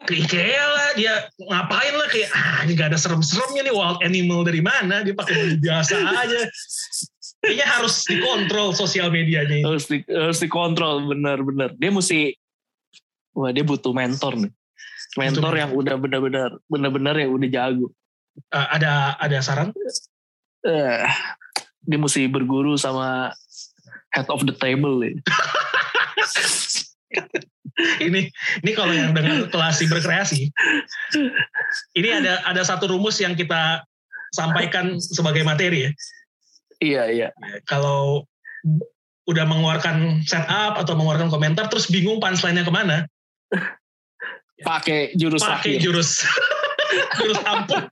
Ke 0.03 0.20
IKEA 0.20 0.65
lah, 0.68 0.89
dia 1.00 1.13
ngapain 1.39 1.94
lah 1.96 2.10
kayak, 2.12 2.30
ah 2.36 2.65
ini 2.68 2.75
gak 2.75 2.92
ada 2.92 3.00
serem-seremnya 3.00 3.63
nih 3.63 3.72
wild 3.72 4.03
animal 4.03 4.44
dari 4.44 4.60
mana, 4.60 5.00
dia 5.06 5.15
pakai 5.15 5.32
baju 5.32 5.58
biasa 5.63 5.96
aja. 5.96 6.42
Kayaknya 7.44 7.68
harus 7.68 8.08
dikontrol 8.08 8.72
sosial 8.72 9.12
medianya 9.12 9.60
ini. 9.60 9.68
Harus 9.68 9.92
di, 9.92 10.00
harus 10.08 10.40
dikontrol 10.40 11.12
benar-benar. 11.12 11.76
Dia 11.76 11.92
mesti 11.92 12.32
wah 13.36 13.52
dia 13.52 13.68
butuh 13.68 13.92
mentor 13.92 14.48
nih. 14.48 14.52
Mentor 15.20 15.52
Butuh 15.52 15.60
yang 15.60 15.72
udah 15.76 15.96
benar-benar 16.00 16.50
benar-benar 16.72 17.16
yang 17.20 17.36
udah 17.36 17.50
jago. 17.52 17.92
Eh, 18.48 18.68
ada 18.80 19.20
ada 19.20 19.44
saran? 19.44 19.76
Eh, 20.64 21.04
dia 21.84 22.00
mesti 22.00 22.32
berguru 22.32 22.80
sama 22.80 23.36
head 24.16 24.32
of 24.32 24.48
the 24.48 24.56
table 24.56 25.04
nih. 25.04 25.20
ini 28.08 28.30
ini 28.64 28.72
kalau 28.72 28.94
yang 28.94 29.12
dengan 29.12 29.50
kelasi 29.50 29.90
berkreasi 29.90 30.50
ini 31.98 32.10
ada 32.10 32.46
ada 32.46 32.62
satu 32.62 32.86
rumus 32.86 33.18
yang 33.18 33.34
kita 33.34 33.82
sampaikan 34.34 34.98
sebagai 35.02 35.42
materi 35.42 35.90
ya 35.90 35.92
Iya, 36.84 37.04
iya. 37.08 37.30
kalau 37.63 38.28
udah 39.24 39.48
mengeluarkan 39.48 40.20
setup 40.28 40.75
atau 40.75 41.00
mengeluarkan 41.00 41.32
komentar 41.32 41.72
terus 41.72 41.88
bingung 41.88 42.20
punchline-nya 42.20 42.68
ke 42.68 42.74
mana? 42.74 43.08
Pakai 44.68 45.12
jurus 45.20 45.44
pakai 45.44 45.75
jurus. 45.75 46.24
Jurus 47.20 47.42
ampuh 47.44 47.84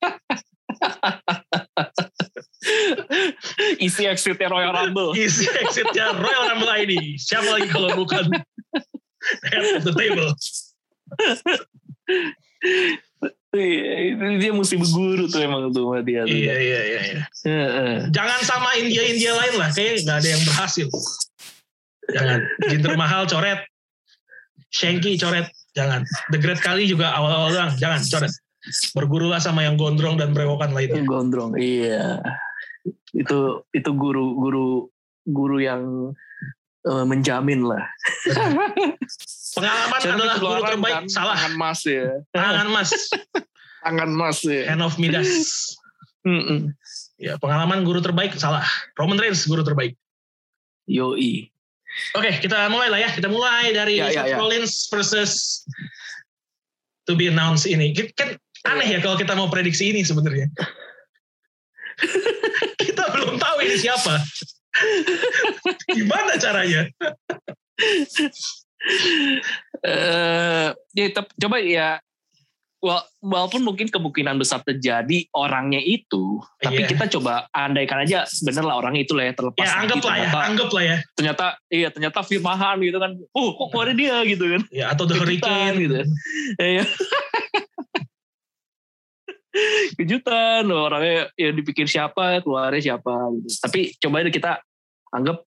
Isi 3.82 4.06
exitnya 4.06 4.48
Royal 4.48 4.72
Rumble. 4.72 5.18
isi 5.18 5.50
exitnya 5.58 6.14
Royal 6.16 6.54
Rumble 6.54 6.70
ID 6.70 7.18
siapa 7.18 7.50
lagi 7.50 7.68
kalau 7.74 7.92
bukan? 7.98 8.30
Head 9.52 9.82
of 9.82 9.90
the 9.90 9.94
table. 9.98 10.32
Iya, 12.62 13.41
dia 13.52 14.52
mesti 14.56 14.80
berguru 14.80 15.28
tuh 15.28 15.44
emang 15.44 15.76
tuh 15.76 15.92
dia. 16.08 16.24
tuh. 16.24 16.32
iya 16.32 16.56
iya 16.56 16.80
iya 16.88 17.02
iya. 17.04 17.24
Jangan 18.08 18.40
sama 18.48 18.72
India 18.80 19.04
India 19.04 19.36
lain 19.36 19.60
lah 19.60 19.70
kayak 19.76 20.08
nggak 20.08 20.18
ada 20.24 20.30
yang 20.32 20.44
berhasil 20.48 20.88
jangan 22.12 22.40
Jinder 22.72 22.96
Mahal 22.96 23.28
coret 23.28 23.60
Shanky 24.72 25.20
coret 25.20 25.52
jangan 25.76 26.08
The 26.32 26.40
Great 26.40 26.64
Kali 26.64 26.88
juga 26.88 27.12
awal-awal 27.12 27.52
doang 27.52 27.72
jangan 27.76 28.00
coret 28.08 28.34
bergurulah 28.94 29.42
sama 29.42 29.66
yang 29.66 29.76
gondrong 29.76 30.22
dan 30.22 30.38
berewokan 30.38 30.72
lainnya 30.72 31.02
Gondrong, 31.02 31.58
iya. 31.58 32.22
Itu 33.10 33.66
itu 33.74 33.90
guru 33.98 34.38
guru 34.38 34.68
guru 35.26 35.58
yang 35.58 36.14
eh, 36.88 37.06
menjamin 37.06 37.62
lah. 37.66 37.84
pengalaman 39.52 40.00
adalah 40.00 40.36
guru 40.40 40.62
terbaik 40.64 40.96
kan, 40.96 41.06
salah 41.12 41.36
Tangan 41.36 41.54
mas 41.60 41.82
ya. 41.84 42.08
tangan 42.32 42.68
mas 42.72 42.90
Tangan 43.84 44.10
mas 44.14 44.40
ya. 44.46 44.62
hand 44.72 44.82
of 44.86 44.96
Midas 44.96 45.30
Mm-mm. 46.28 46.72
ya 47.18 47.36
pengalaman 47.42 47.82
guru 47.82 47.98
terbaik 48.00 48.38
salah 48.38 48.62
Roman 48.96 49.18
Reigns 49.18 49.44
guru 49.50 49.66
terbaik 49.66 49.98
Yoi. 50.90 51.48
Oke, 52.18 52.32
kita 52.42 52.68
mulai 52.72 52.88
lah 52.92 53.00
ya. 53.00 53.10
Kita 53.12 53.28
mulai 53.28 53.72
dari 53.72 54.00
Ya, 54.00 54.08
ya, 54.12 54.24
ya. 54.28 54.36
Rollins 54.40 54.88
versus 54.88 55.64
to 57.06 57.14
be 57.16 57.28
announced 57.28 57.68
ini. 57.68 57.92
Kan 58.16 58.36
aneh 58.68 58.88
ya 58.88 59.00
kalau 59.00 59.16
kita 59.20 59.36
mau 59.36 59.48
prediksi 59.52 59.92
ini 59.92 60.02
sebenarnya. 60.04 60.48
kita 62.84 63.04
belum 63.14 63.38
tahu 63.38 63.58
ini 63.64 63.76
siapa. 63.78 64.20
Gimana 65.98 66.36
caranya? 66.38 66.82
Eh, 69.82 70.68
ya, 70.94 71.06
coba 71.14 71.58
ya 71.62 71.98
wala- 72.82 73.06
walaupun 73.22 73.62
mungkin 73.62 73.88
kemungkinan 73.88 74.42
besar 74.42 74.66
terjadi 74.66 75.30
orangnya 75.38 75.78
itu, 75.78 76.42
tapi 76.58 76.82
Iya. 76.82 76.90
kita 76.90 77.06
coba 77.14 77.46
andaikan 77.54 78.02
aja 78.02 78.26
bener 78.42 78.66
lah 78.66 78.82
orangnya 78.82 79.06
itu 79.06 79.14
lah 79.14 79.30
ya 79.30 79.34
terlepas. 79.38 79.62
Ya 79.62 79.72
anggap 79.78 80.02
lah 80.02 80.16
ya, 80.18 80.26
ternyata, 80.26 80.40
anggap 80.50 80.70
lah 80.74 80.84
ya. 80.84 80.98
ternyata 81.14 81.46
iya 81.70 81.88
ternyata 81.94 82.20
firmahan 82.26 82.78
gitu 82.82 82.98
kan. 82.98 83.12
Oh 83.38 83.54
kok 83.54 83.68
keluarnya 83.70 83.96
dia 83.98 84.18
gitu 84.26 84.46
kan. 84.50 84.62
Ya 84.74 84.86
atau 84.90 85.06
The 85.06 85.16
Hurricane 85.16 85.76
gitu. 85.78 85.96
Iya. 86.58 86.84
Kejutan 90.00 90.66
orangnya 90.72 91.30
ya 91.36 91.50
dipikir 91.52 91.86
siapa, 91.88 92.40
keluarnya 92.40 92.96
siapa 92.96 93.12
gitu. 93.36 93.48
Tapi 93.60 93.80
coba 94.00 94.24
kita 94.32 94.52
anggap 95.12 95.38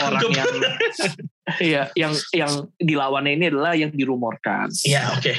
orang 0.00 0.20
Anggap. 0.24 0.32
yang 0.32 0.54
iya 1.72 1.82
yang 1.94 2.12
yang 2.32 2.52
dilawannya 2.80 3.32
ini 3.36 3.44
adalah 3.52 3.72
yang 3.76 3.92
dirumorkan. 3.92 4.72
Iya, 4.82 5.14
oke. 5.14 5.34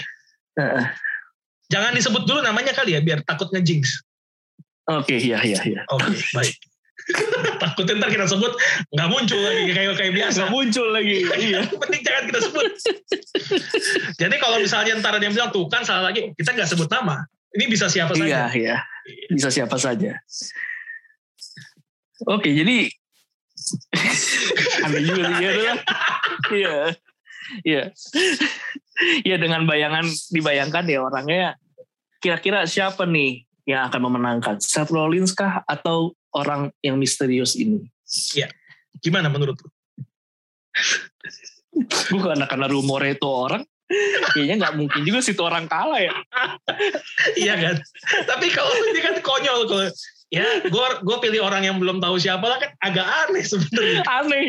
Heeh. 0.60 0.86
Jangan 1.72 1.92
disebut 1.98 2.24
dulu 2.30 2.39
namanya 2.46 2.72
kali 2.75 2.94
ya 2.94 3.01
biar 3.01 3.25
takut 3.25 3.50
ngejinx. 3.50 4.06
Oke, 4.84 5.15
iya 5.18 5.39
iya 5.42 5.60
iya. 5.63 5.82
Oke, 5.89 6.12
baik. 6.36 6.56
Takutnya 7.63 8.00
ntar 8.00 8.10
kita 8.15 8.27
sebut 8.30 8.53
nggak 8.96 9.10
muncul 9.12 9.39
lagi 9.42 9.72
kayak 9.75 9.96
kayak 10.00 10.13
biasa. 10.13 10.38
Nggak 10.44 10.53
muncul 10.53 10.88
lagi. 10.94 11.18
iya. 11.39 11.60
Penting 11.68 12.01
jangan 12.03 12.24
kita 12.30 12.39
sebut. 12.48 12.65
Jadi 14.22 14.36
kalau 14.39 14.58
misalnya 14.62 14.94
ntar 15.01 15.18
yang 15.20 15.34
bilang 15.34 15.51
tuh 15.51 15.65
kan 15.68 15.82
salah 15.84 16.13
lagi, 16.13 16.32
kita 16.38 16.53
nggak 16.53 16.70
sebut 16.70 16.88
nama. 16.88 17.25
Ini 17.53 17.65
bisa 17.69 17.86
siapa 17.86 18.17
Iya, 18.17 18.50
saja. 18.50 18.57
iya. 18.57 18.75
Bisa 19.29 19.50
siapa 19.53 19.77
saja. 19.77 20.17
Oke, 22.25 22.50
jadi 22.50 22.88
aneh 24.86 25.01
juga 25.05 25.24
ya. 25.38 25.51
Iya. 26.50 26.77
Iya. 27.62 27.83
Iya 29.25 29.36
dengan 29.38 29.65
bayangan 29.67 30.05
dibayangkan 30.31 30.86
ya 30.88 31.00
orangnya 31.03 31.57
kira-kira 32.24 32.63
siapa 32.63 33.03
nih 33.03 33.43
yang 33.67 33.88
akan 33.91 34.01
memenangkan? 34.07 34.55
Seth 34.63 34.91
Rollins 34.91 35.36
kah 35.36 35.62
atau 35.67 36.15
orang 36.31 36.72
yang 36.79 36.95
misterius 36.95 37.53
ini? 37.60 37.83
Gimana 39.03 39.27
menurut 39.27 39.60
lu? 39.60 39.69
Bukan 42.13 42.38
karena 42.48 42.67
rumornya 42.69 43.17
itu 43.17 43.27
orang, 43.27 43.65
kayaknya 44.33 44.55
nggak 44.59 44.75
mungkin 44.75 45.01
juga 45.03 45.19
situ 45.19 45.41
orang 45.41 45.67
kalah 45.67 45.99
ya. 45.99 46.13
iya 47.35 47.53
kan? 47.55 47.75
Tapi 48.25 48.47
kalau 48.49 48.71
ini 48.89 48.99
kan 48.99 49.15
konyol 49.19 49.67
kalau 49.67 49.85
ya 50.33 50.45
gue 50.65 50.87
gue 51.03 51.17
pilih 51.21 51.45
orang 51.45 51.61
yang 51.63 51.77
belum 51.77 52.01
tahu 52.01 52.17
siapa 52.17 52.41
lah 52.41 52.57
kan 52.57 52.71
agak 52.79 53.05
aneh 53.27 53.43
sebenarnya. 53.43 54.01
Aneh. 54.07 54.45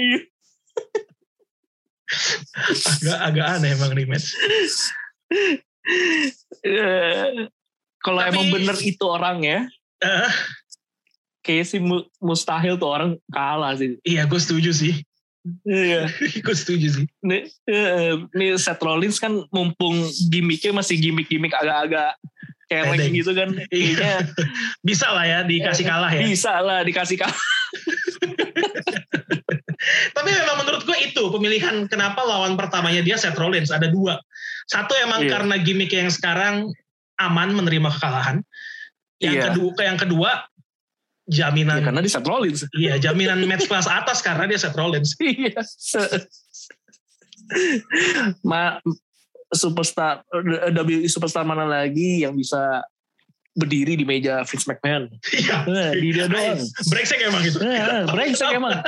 Agak 2.84 3.18
agak 3.20 3.46
aneh 3.58 3.70
emang 3.74 3.92
rematch. 3.92 4.32
Kalau 7.98 8.20
emang 8.20 8.46
bener 8.52 8.76
itu 8.78 9.04
orangnya, 9.04 9.68
Eh, 9.98 10.32
kayak 11.40 11.64
sih 11.64 11.80
mu- 11.80 12.04
mustahil 12.20 12.76
tuh 12.76 12.88
orang 12.88 13.10
kalah 13.32 13.72
sih. 13.72 13.96
iya, 14.04 14.28
gue 14.28 14.36
setuju 14.36 14.68
sih. 14.70 15.00
Iya. 15.64 16.08
gue 16.44 16.54
setuju 16.56 16.88
sih. 16.88 17.06
Nih, 17.20 17.44
eh, 17.68 18.16
nih 18.32 18.56
Seth 18.56 18.80
Rollins 18.80 19.20
kan 19.20 19.44
mumpung 19.52 20.00
gimmicknya 20.32 20.72
masih 20.72 20.96
gimmick-gimmick 20.96 21.52
agak-agak 21.52 22.16
Pendek. 22.64 23.12
gitu 23.12 23.30
kan. 23.36 23.52
Kayaknya 23.68 24.12
Bisa 24.88 25.12
lah 25.12 25.24
ya 25.24 25.38
dikasih 25.44 25.84
kalah 25.84 26.10
ya. 26.10 26.24
bisa 26.24 26.52
lah 26.64 26.80
dikasih 26.82 27.20
kalah. 27.20 27.36
Tapi 30.16 30.30
memang 30.32 30.56
menurut 30.64 30.82
gue 30.82 30.96
itu 31.04 31.22
pemilihan 31.28 31.84
kenapa 31.86 32.24
lawan 32.24 32.56
pertamanya 32.56 33.04
dia 33.04 33.20
Seth 33.20 33.36
Rollins 33.36 33.68
ada 33.68 33.86
dua. 33.92 34.16
Satu 34.64 34.96
emang 34.96 35.28
Iya. 35.28 35.30
karena 35.38 35.54
gimmick 35.60 35.92
yang 35.92 36.08
sekarang 36.08 36.72
aman 37.20 37.52
menerima 37.52 37.92
kekalahan. 37.92 38.40
Yang 39.20 39.34
Iya. 39.36 39.44
kedua, 39.52 39.80
yang 39.84 39.98
kedua 40.00 40.30
jaminan 41.24 41.80
Ya, 41.80 41.84
karena 41.88 42.00
di 42.04 42.10
Seth 42.12 42.28
Rollins. 42.28 42.60
iya 42.76 42.94
jaminan 43.00 43.40
match 43.48 43.64
kelas 43.64 43.88
atas 43.88 44.20
karena 44.20 44.44
dia 44.44 44.58
Seth 44.60 44.76
Rollins. 44.76 45.16
Iya. 45.20 45.60
Ma, 48.40 48.80
superstar 49.52 50.24
WWE 50.72 51.04
superstar 51.12 51.44
mana 51.44 51.68
lagi 51.68 52.24
yang 52.24 52.32
bisa 52.32 52.80
berdiri 53.52 54.00
di 54.00 54.04
meja 54.08 54.40
Vince 54.48 54.66
McMahon? 54.66 55.12
Iya. 55.28 55.56
Eh, 55.68 55.92
di 56.00 56.08
dia 56.16 56.26
doang. 56.26 56.58
Brengsek 56.88 57.20
emang 57.20 57.44
gitu. 57.44 57.60
Eh, 57.60 58.08
brengsek 58.08 58.48
emang. 58.48 58.80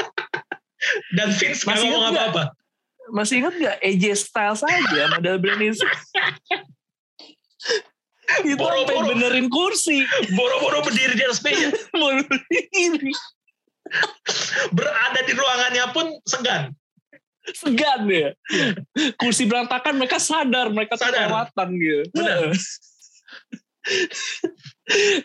Dan 1.12 1.28
Vince 1.37 1.69
Masih 1.69 1.88
ngomong 1.93 2.16
apa-apa. 2.16 2.43
Masih 3.12 3.45
ingat 3.45 3.55
gak 3.61 3.76
AJ 3.85 4.05
Styles 4.19 4.64
aja 4.66 5.07
sama 5.07 5.23
Dalbenis? 5.23 5.78
Itu 8.42 8.59
Boro-boro. 8.59 9.14
benerin 9.14 9.47
kursi. 9.47 10.02
Boro-boro 10.35 10.83
berdiri 10.83 11.14
di 11.14 11.23
atas 11.23 11.38
meja. 11.42 11.71
Berdiri. 11.95 13.12
Berada 14.75 15.21
di 15.23 15.33
ruangannya 15.33 15.85
pun 15.95 16.06
segan. 16.26 16.75
Segan 17.54 18.11
ya. 18.11 18.35
Kursi 19.14 19.47
berantakan 19.47 20.02
mereka 20.02 20.18
sadar. 20.18 20.66
Mereka 20.75 20.99
Sadar. 20.99 21.30
kelewatan 21.30 21.68
gitu. 21.78 22.02
Benar. 22.11 22.50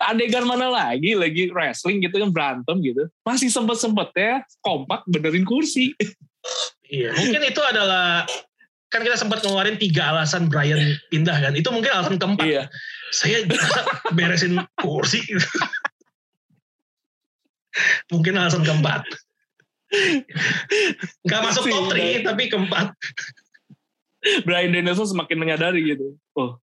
Adegan 0.10 0.46
mana 0.46 0.70
lagi? 0.70 1.18
Lagi 1.18 1.50
wrestling 1.50 2.06
gitu 2.06 2.22
kan 2.22 2.30
berantem 2.30 2.78
gitu. 2.86 3.10
Masih 3.26 3.50
sempet-sempetnya 3.50 4.46
kompak 4.62 5.02
benerin 5.10 5.46
kursi. 5.46 5.98
Iya. 6.86 7.18
Mungkin 7.18 7.42
itu 7.50 7.62
adalah 7.66 8.30
kan 8.92 9.08
kita 9.08 9.16
sempat 9.16 9.40
ngeluarin 9.40 9.80
tiga 9.80 10.12
alasan 10.12 10.52
Brian 10.52 11.00
pindah 11.08 11.40
kan. 11.40 11.56
Itu 11.56 11.72
mungkin 11.72 11.96
alasan 11.96 12.20
keempat. 12.20 12.44
Iya. 12.44 12.64
Saya 13.16 13.48
beresin 14.12 14.60
kursi. 14.84 15.24
mungkin 18.12 18.36
alasan 18.36 18.68
keempat. 18.68 19.08
Gak 21.24 21.42
masuk 21.44 21.72
top 21.72 21.96
3 21.96 22.28
tapi 22.28 22.52
keempat. 22.52 22.92
Brian 24.46 24.76
Danielson 24.76 25.08
semakin 25.10 25.38
menyadari 25.40 25.82
gitu. 25.88 26.14
Oh, 26.38 26.60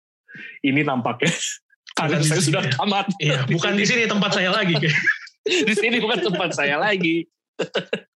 ini 0.63 0.85
Bukan 0.85 2.19
di 2.23 2.27
saya 2.29 2.39
sini 2.39 2.47
sudah 2.53 2.63
ya. 2.63 2.71
tamat. 2.77 3.05
Iya, 3.19 3.39
bukan 3.49 3.73
di 3.75 3.85
sini 3.89 4.07
tempat 4.07 4.31
saya 4.37 4.49
lagi. 4.55 4.75
di 5.67 5.73
sini 5.75 5.97
bukan 5.99 6.19
tempat 6.23 6.55
saya 6.55 6.79
lagi. 6.79 7.27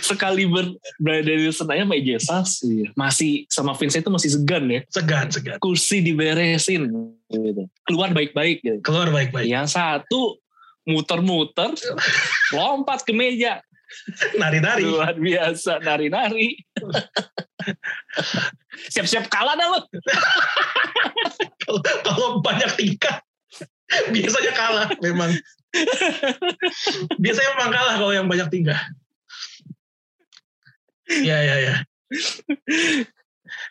Sekali 0.00 0.46
ber 0.46 0.70
Brian 1.02 1.26
Danielson 1.26 1.66
aja 1.66 1.82
sama 2.22 2.46
iya. 2.70 2.88
masih 2.94 3.32
sama 3.50 3.74
Vince 3.74 3.98
itu 3.98 4.10
masih 4.10 4.30
segan 4.30 4.64
ya. 4.70 4.80
Segan, 4.90 5.26
segan. 5.30 5.58
Kursi 5.58 6.00
diberesin 6.00 6.86
gitu. 7.30 7.62
Keluar 7.86 8.14
baik-baik 8.14 8.62
gitu. 8.62 8.78
Keluar 8.82 9.10
baik-baik. 9.10 9.50
Yang 9.50 9.74
satu 9.74 10.38
muter-muter 10.84 11.72
lompat 12.52 13.02
ke 13.02 13.16
meja 13.16 13.58
Nari-nari. 14.36 14.84
luar 14.84 15.14
biasa 15.16 15.80
nari-nari 15.80 16.60
siap-siap 18.92 19.30
kalah 19.32 19.54
dah 19.56 19.68
lo 19.70 19.80
Kalau- 21.64 21.80
Kalau 22.04 22.28
banyak 22.44 22.68
tingkat, 22.76 23.24
biasanya 24.12 24.52
kalah 24.52 24.88
memang. 25.00 25.32
biasanya 27.16 27.48
memang 27.56 27.70
kalah 27.72 27.94
kalau 27.96 28.12
yang 28.12 28.28
banyak 28.28 28.48
tingkah. 28.52 28.76
Ya, 31.08 31.38
ya, 31.42 31.56
ya. 31.60 31.74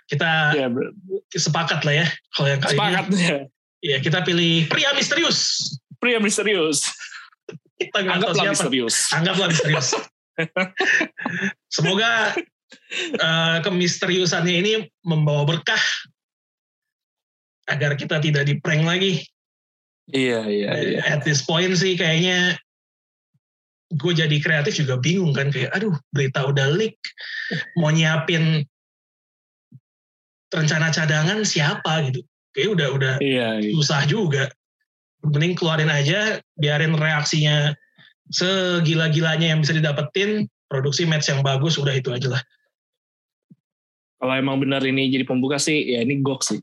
Kita 0.06 0.54
ya, 0.54 0.68
bro. 0.70 0.94
sepakat 1.34 1.82
lah 1.82 2.06
ya. 2.06 2.08
Kalau 2.38 2.48
yang 2.50 2.62
kali 2.62 2.74
sepakat 2.78 3.06
ini, 3.10 3.22
ya 3.26 3.38
ya 3.84 3.98
kita 4.00 4.24
pilih 4.24 4.72
pria 4.72 4.96
misterius. 4.96 5.40
pria 6.00 6.18
misterius 6.24 6.88
Kita 7.76 8.00
nggak 8.00 8.16
tahu 8.24 8.32
anggaplah 8.32 8.36
siapa. 8.40 8.54
misterius 8.56 8.96
Anggaplah 9.12 9.48
misterius. 9.52 9.88
Semoga 11.76 12.10
eh, 12.96 13.58
kemisteriusannya 13.62 14.56
ini 14.64 14.74
membawa 15.04 15.44
berkah 15.44 15.84
agar 17.68 17.96
kita 18.00 18.20
tidak 18.24 18.48
di 18.48 18.60
prank 18.60 18.84
lagi. 18.88 19.24
iya 20.12 20.44
iya 20.48 20.72
iya 20.84 21.00
At 21.08 21.24
this 21.24 21.44
point 21.44 21.72
sih 21.80 21.96
kayaknya 21.96 22.60
gue 23.94 24.14
jadi 24.14 24.38
kreatif 24.42 24.82
juga 24.82 24.98
bingung 24.98 25.32
kan 25.38 25.54
kayak 25.54 25.70
aduh 25.70 25.94
berita 26.10 26.50
udah 26.50 26.74
leak 26.74 26.98
mau 27.78 27.94
nyiapin 27.94 28.66
rencana 30.54 30.94
cadangan 30.94 31.42
siapa? 31.42 32.10
Gitu. 32.10 32.22
Kayak 32.54 32.70
udah 32.78 32.88
udah 32.94 33.14
iya 33.22 33.58
iya. 33.58 33.74
susah 33.74 34.06
juga. 34.06 34.50
Mending 35.26 35.58
keluarin 35.58 35.90
aja 35.90 36.38
biarin 36.60 36.94
reaksinya 36.94 37.74
segila-gilanya 38.30 39.56
yang 39.56 39.60
bisa 39.64 39.74
didapetin 39.74 40.46
produksi 40.70 41.06
match 41.10 41.30
yang 41.34 41.42
bagus 41.42 41.78
udah 41.82 41.94
itu 41.98 42.14
aja 42.14 42.38
lah. 42.38 42.44
Kalau 44.24 44.34
emang 44.40 44.56
benar 44.64 44.80
ini 44.88 45.12
jadi 45.12 45.28
pembuka 45.28 45.60
sih 45.60 45.98
ya 45.98 46.06
ini 46.06 46.24
gok 46.24 46.46
sih. 46.46 46.60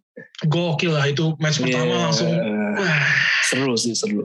Gokil 0.48 0.96
lah 0.96 1.04
itu 1.10 1.36
match 1.36 1.60
pertama 1.60 1.92
Iya. 1.92 2.00
langsung. 2.08 2.30
Wah 2.78 3.04
seru 3.44 3.74
sih 3.76 3.92
seru. 3.92 4.24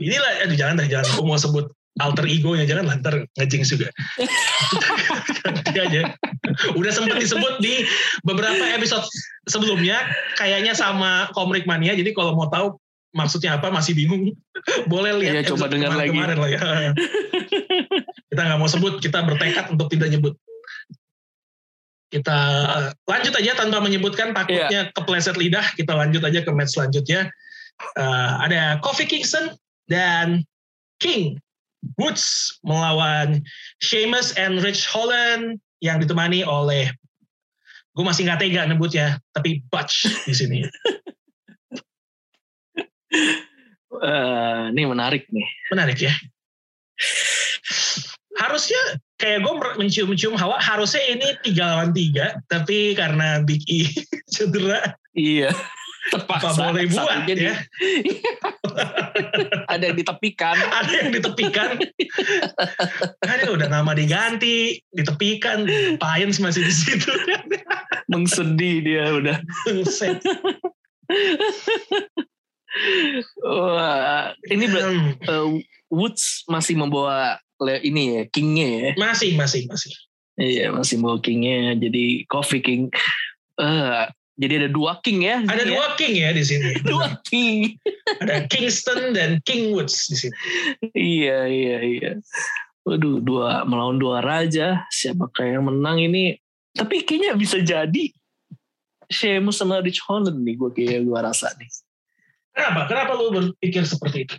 Inilah 0.00 0.48
aduh 0.48 0.56
jangan 0.58 0.82
dah 0.82 0.88
jangan. 0.90 1.06
Aku 1.14 1.22
mau 1.22 1.38
sebut 1.38 1.70
alter 2.02 2.26
egonya 2.26 2.66
jangan 2.66 2.90
lah 2.90 2.96
ntar 2.98 3.14
ngejinx 3.38 3.70
juga. 3.70 3.88
Ganti 5.44 5.78
aja 5.86 6.02
udah 6.74 6.92
sempat 6.94 7.18
disebut 7.18 7.58
di 7.58 7.82
beberapa 8.22 8.62
episode 8.74 9.02
sebelumnya 9.50 10.06
kayaknya 10.38 10.74
sama 10.74 11.30
Komrik 11.34 11.66
Mania 11.66 11.94
jadi 11.98 12.14
kalau 12.14 12.34
mau 12.38 12.46
tahu 12.46 12.78
maksudnya 13.14 13.58
apa 13.58 13.70
masih 13.70 13.94
bingung 13.94 14.34
boleh 14.92 15.14
lihat 15.22 15.42
Iya, 15.42 15.54
coba 15.54 15.70
dengar 15.70 15.94
lagi. 15.94 16.10
kemarin 16.10 16.38
lah 16.38 16.50
ya. 16.50 16.60
Kita 18.30 18.40
nggak 18.42 18.58
mau 18.58 18.66
sebut 18.66 18.98
kita 18.98 19.22
bertekad 19.22 19.70
untuk 19.70 19.86
tidak 19.86 20.10
nyebut. 20.10 20.34
Kita 22.10 22.38
lanjut 23.06 23.34
aja 23.38 23.54
tanpa 23.54 23.78
menyebutkan 23.78 24.34
takutnya 24.34 24.90
kepleset 24.90 25.38
lidah. 25.38 25.62
Kita 25.78 25.94
lanjut 25.94 26.18
aja 26.26 26.42
ke 26.42 26.50
match 26.50 26.74
selanjutnya. 26.74 27.30
Eh, 27.94 28.30
ada 28.42 28.82
Kofi 28.82 29.06
Kingston 29.06 29.54
dan 29.86 30.42
King 30.98 31.38
Woods 32.00 32.56
melawan 32.64 33.44
Sheamus 33.80 34.34
and 34.36 34.60
Rich 34.60 34.88
Holland 34.88 35.60
yang 35.84 36.00
ditemani 36.00 36.42
oleh 36.44 36.88
gue 37.94 38.04
masih 38.04 38.26
nggak 38.26 38.40
tega 38.42 38.66
nyebutnya 38.66 39.20
tapi 39.30 39.62
Butch 39.70 40.08
di 40.26 40.34
sini. 40.34 40.58
Eh, 43.94 44.62
ini 44.74 44.90
menarik 44.90 45.30
nih. 45.30 45.46
Menarik 45.70 46.02
ya. 46.02 46.10
Harusnya 48.42 48.98
kayak 49.22 49.46
gue 49.46 49.54
mencium-cium 49.78 50.34
hawa 50.34 50.58
harusnya 50.58 51.14
ini 51.14 51.38
tiga 51.46 51.70
lawan 51.78 51.94
tiga 51.94 52.42
tapi 52.50 52.98
karena 52.98 53.38
Big 53.46 53.62
E 53.70 53.86
cedera. 54.34 54.98
Iya 55.14 55.54
terpaksa 56.12 56.74
buat 56.74 56.88
Satu 56.90 57.20
jadi 57.24 57.44
ya. 57.52 57.56
Ada 59.72 59.84
yang 59.92 59.96
ditepikan. 59.96 60.56
Ada 60.82 60.92
yang 60.92 61.10
ditepikan. 61.14 61.68
Ada 63.24 63.44
udah 63.54 63.68
nama 63.70 63.92
diganti 63.96 64.80
ditepikan 64.92 65.64
Payens 65.96 66.42
masih 66.42 66.66
di 66.68 66.74
situ? 66.74 67.08
Mengsedih 68.12 68.84
dia 68.84 69.04
udah. 69.16 69.36
Wah, 73.44 74.34
ini 74.50 74.64
ber- 74.66 74.84
Hmm, 74.84 75.08
eh, 75.14 75.46
Woods 75.88 76.42
masih 76.50 76.74
membawa 76.74 77.38
ini 77.80 78.18
ya 78.18 78.22
kingnya 78.28 78.68
ya? 78.68 78.90
Masih 78.98 79.38
masih 79.38 79.70
masih. 79.70 79.92
Iya 80.34 80.74
masih 80.74 80.98
membawa 80.98 81.22
kingnya 81.22 81.78
jadi 81.78 82.26
Coffee 82.26 82.60
King. 82.60 82.82
Eh, 83.62 84.04
jadi 84.34 84.66
ada 84.66 84.70
dua 84.70 84.98
king 85.00 85.26
ya 85.26 85.42
ada 85.46 85.62
ya. 85.62 85.70
dua 85.74 85.86
king 85.94 86.14
ya 86.18 86.30
di 86.34 86.42
sini 86.42 86.70
dua 86.90 87.08
king 87.26 87.78
ada 88.22 88.46
Kingston 88.50 89.14
dan 89.14 89.38
King 89.46 89.74
Woods 89.74 90.10
di 90.10 90.16
sini 90.16 90.36
iya 90.94 91.46
iya 91.46 91.78
iya 91.82 92.12
waduh 92.82 93.22
dua 93.22 93.62
melawan 93.64 93.96
dua 93.96 94.20
raja 94.20 94.84
siapakah 94.90 95.46
yang 95.46 95.66
menang 95.70 96.02
ini 96.02 96.38
tapi 96.74 97.06
kayaknya 97.06 97.38
bisa 97.38 97.62
jadi 97.62 98.10
Sheamus 99.10 99.60
sama 99.60 99.78
Rich 99.78 100.02
Holland 100.04 100.42
nih 100.42 100.58
gue 100.58 100.70
kayak 100.72 101.06
gue 101.06 101.18
rasa 101.18 101.52
nih. 101.54 101.70
Kenapa? 102.54 102.80
Kenapa 102.90 103.12
lu 103.18 103.30
berpikir 103.34 103.82
seperti 103.86 104.26
itu? 104.26 104.36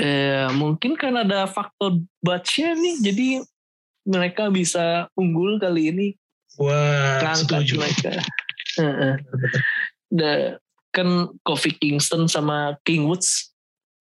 Eh, 0.00 0.48
mungkin 0.56 0.96
kan 0.96 1.12
ada 1.20 1.44
faktor 1.44 2.00
batchnya 2.24 2.76
nih, 2.76 2.96
jadi 3.04 3.28
mereka 4.08 4.48
bisa 4.48 5.08
unggul 5.16 5.60
kali 5.60 5.92
ini. 5.92 6.08
Wah, 6.60 7.32
setuju. 7.32 7.80
mereka. 7.80 8.20
Da- 10.12 10.58
kan 10.92 11.08
Kofi 11.40 11.72
Kingston 11.72 12.28
sama 12.28 12.76
King 12.84 13.08
Woods. 13.08 13.48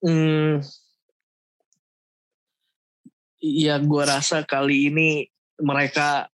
Hmm, 0.04 0.60
ya 3.40 3.80
gue 3.80 4.04
rasa 4.04 4.44
kali 4.44 4.92
ini 4.92 5.10
mereka 5.58 6.28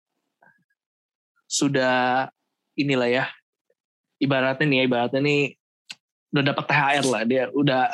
sudah 1.46 2.26
inilah 2.74 3.06
ya 3.06 3.24
ibaratnya 4.18 4.66
nih 4.66 4.78
ya, 4.80 4.84
ibaratnya 4.88 5.20
nih 5.22 5.42
udah 6.34 6.44
dapat 6.52 6.64
THR 6.66 7.06
lah 7.06 7.22
dia 7.22 7.44
udah 7.54 7.92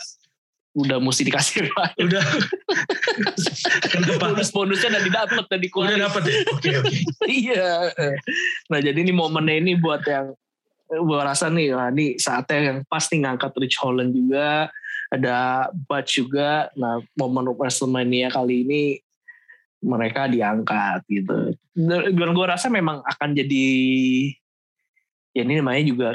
udah 0.73 0.99
mesti 1.05 1.29
dikasih 1.29 1.69
Udah. 2.09 2.25
Kenapa? 3.93 4.33
bonus 4.33 4.49
bonusnya 4.49 4.89
udah 4.97 5.03
didapat 5.05 5.45
udah 5.45 5.49
Udah 5.53 5.61
dikeluarin 5.61 6.01
dapat 6.01 6.23
ya? 6.25 6.35
Oke, 6.49 6.71
oke. 6.81 6.97
iya 7.29 7.93
nah 8.73 8.81
jadi 8.81 8.97
ini 8.97 9.13
momennya 9.13 9.61
ini 9.61 9.73
buat 9.77 10.01
yang 10.09 10.33
gue 10.93 11.21
rasa 11.21 11.53
nih 11.53 11.73
lah 11.73 11.93
ini 11.93 12.17
saatnya 12.17 12.73
yang 12.73 12.79
pasti 12.89 13.21
ngangkat 13.21 13.53
Rich 13.57 13.81
Holland 13.81 14.17
juga 14.17 14.69
ada 15.13 15.69
Butch 15.73 16.25
juga 16.25 16.73
nah 16.77 17.01
momen 17.17 17.53
WrestleMania 17.53 18.33
kali 18.33 18.65
ini 18.65 18.83
mereka 19.85 20.29
diangkat 20.29 21.05
gitu 21.09 21.53
dan 21.77 22.33
gue 22.33 22.47
rasa 22.49 22.73
memang 22.73 23.05
akan 23.05 23.31
jadi 23.37 23.69
ya 25.37 25.43
ini 25.45 25.61
namanya 25.61 25.85
juga 25.85 26.09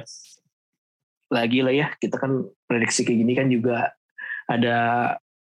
lagi 1.28 1.60
lah 1.60 1.74
ya 1.74 1.88
kita 1.98 2.16
kan 2.18 2.46
prediksi 2.70 3.04
kayak 3.04 3.20
gini 3.22 3.34
kan 3.36 3.48
juga 3.52 3.97
ada 4.48 4.78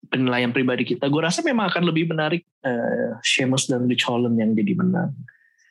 penilaian 0.07 0.55
pribadi 0.55 0.87
kita 0.87 1.11
gue 1.11 1.23
rasa 1.23 1.43
memang 1.43 1.67
akan 1.71 1.83
lebih 1.91 2.11
menarik 2.11 2.47
eh, 2.63 3.11
Sheamus 3.27 3.67
dan 3.67 3.87
Rich 3.91 4.07
Holland 4.07 4.39
yang 4.39 4.55
jadi 4.55 4.75
menang 4.79 5.11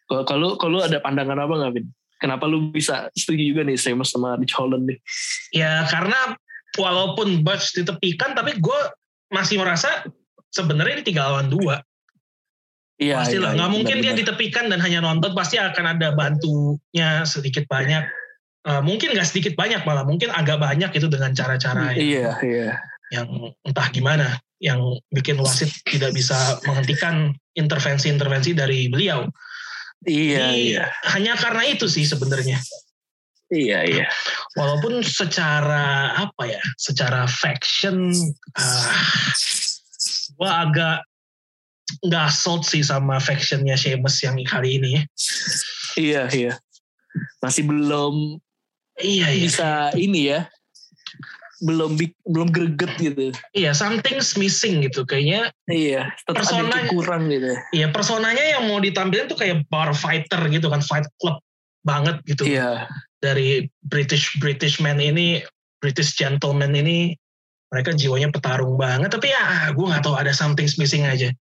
kalau 0.05 0.53
kalau 0.61 0.85
ada 0.85 1.01
pandangan 1.01 1.37
apa 1.41 1.53
nggak 1.57 1.73
Vin? 1.81 1.87
Kenapa 2.15 2.47
lu 2.47 2.71
bisa 2.71 3.09
setuju 3.11 3.41
juga 3.41 3.61
nih 3.65 3.75
Sheamus 3.75 4.13
sama 4.13 4.37
Rich 4.37 4.53
Holland 4.55 4.85
nih? 4.87 4.97
Ya 5.51 5.83
karena 5.89 6.37
walaupun 6.77 7.41
Butch 7.41 7.73
ditepikan, 7.75 8.37
tapi 8.37 8.55
gue 8.61 8.79
masih 9.33 9.59
merasa 9.59 10.05
sebenarnya 10.53 11.01
ini 11.01 11.05
tiga 11.05 11.27
lawan 11.27 11.49
dua. 11.49 11.81
Iya. 12.95 13.19
pasti 13.19 13.35
lah. 13.43 13.51
iya, 13.51 13.57
Nggak 13.59 13.71
mungkin 13.75 13.95
dia 13.99 14.15
benar-benar. 14.15 14.21
ditepikan 14.23 14.65
dan 14.71 14.79
hanya 14.79 14.99
nonton. 15.03 15.31
Pasti 15.35 15.59
akan 15.59 15.85
ada 15.99 16.15
bantunya 16.15 17.27
sedikit 17.27 17.67
banyak. 17.67 18.07
Eh, 18.65 18.81
mungkin 18.85 19.11
nggak 19.11 19.27
sedikit 19.27 19.53
banyak 19.59 19.83
malah. 19.83 20.07
Mungkin 20.07 20.31
agak 20.31 20.61
banyak 20.61 20.95
itu 20.95 21.07
dengan 21.11 21.35
cara-cara 21.35 21.91
Iya 21.91 22.39
iya. 22.39 22.79
Yang 23.13 23.53
entah 23.65 23.87
gimana. 23.91 24.39
Yang 24.63 25.03
bikin 25.11 25.37
wasit 25.43 25.69
tidak 25.83 26.15
bisa 26.15 26.57
menghentikan 26.63 27.35
intervensi-intervensi 27.59 28.55
dari 28.55 28.87
beliau. 28.87 29.27
Iya 30.05 30.53
Jadi, 30.53 30.61
iya. 30.73 30.85
Hanya 31.11 31.33
karena 31.35 31.63
itu 31.67 31.89
sih 31.91 32.05
sebenarnya. 32.07 32.61
Iya 33.45 33.85
iya. 33.85 34.07
walaupun 34.57 35.05
secara 35.05 36.17
apa 36.17 36.49
ya 36.49 36.61
secara 36.81 37.29
faction 37.29 38.09
ah 38.57 38.89
gua 40.33 40.65
agak 40.65 41.05
nggak 42.09 42.29
sold 42.33 42.65
sih 42.65 42.81
sama 42.81 43.21
factionnya 43.21 43.77
Sheamus 43.77 44.17
yang 44.25 44.41
kali 44.49 44.81
ini 44.81 44.89
ya. 44.97 45.03
Iya 45.95 46.21
iya. 46.33 46.53
Masih 47.39 47.69
belum 47.69 48.41
iya 48.97 49.29
iya 49.29 49.43
bisa 49.45 49.69
ini 49.93 50.33
ya. 50.33 50.49
Belum 51.65 51.97
belum 52.29 52.53
greget 52.53 52.93
gitu. 53.01 53.33
iya 53.57 53.73
something's 53.73 54.37
missing 54.37 54.85
gitu 54.85 55.01
kayaknya 55.01 55.49
Iya. 55.65 56.13
Tetap 56.29 56.45
ada 56.45 56.85
kurang 56.93 57.25
gitu. 57.33 57.57
iya 57.73 57.89
personanya 57.89 58.45
yang 58.45 58.69
mau 58.69 58.77
ditampilin 58.77 59.25
tuh 59.25 59.33
kayak 59.39 59.65
bar 59.73 59.89
fighter 59.97 60.45
gitu 60.53 60.69
kan 60.69 60.85
fight 60.85 61.09
club 61.17 61.41
banget 61.81 62.21
gitu 62.29 62.45
Iya. 62.45 62.85
dari 63.17 63.65
British 63.81 64.37
British 64.37 64.77
man 64.77 65.01
ini 65.01 65.41
British 65.81 66.13
gentleman 66.13 66.77
ini 66.77 67.17
mereka 67.73 67.97
jiwanya 67.97 68.29
petarung 68.29 68.77
banget 68.77 69.09
tapi 69.09 69.33
ya 69.33 69.73
gue 69.73 69.85
nggak 69.89 70.05
tahu 70.05 70.13
ada 70.13 70.29
something's 70.31 70.77
missing 70.77 71.01
aja 71.03 71.33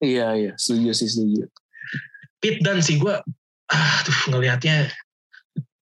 Iya 0.00 0.32
iya. 0.32 0.52
Setuju 0.56 0.96
sih 0.96 1.12
setuju. 1.12 1.44
Pit 2.40 2.64
dan 2.64 2.80
sih 2.80 2.96
gue 2.96 3.12
ah 3.68 3.94
tuh 4.00 4.32
ngelihatnya 4.32 4.88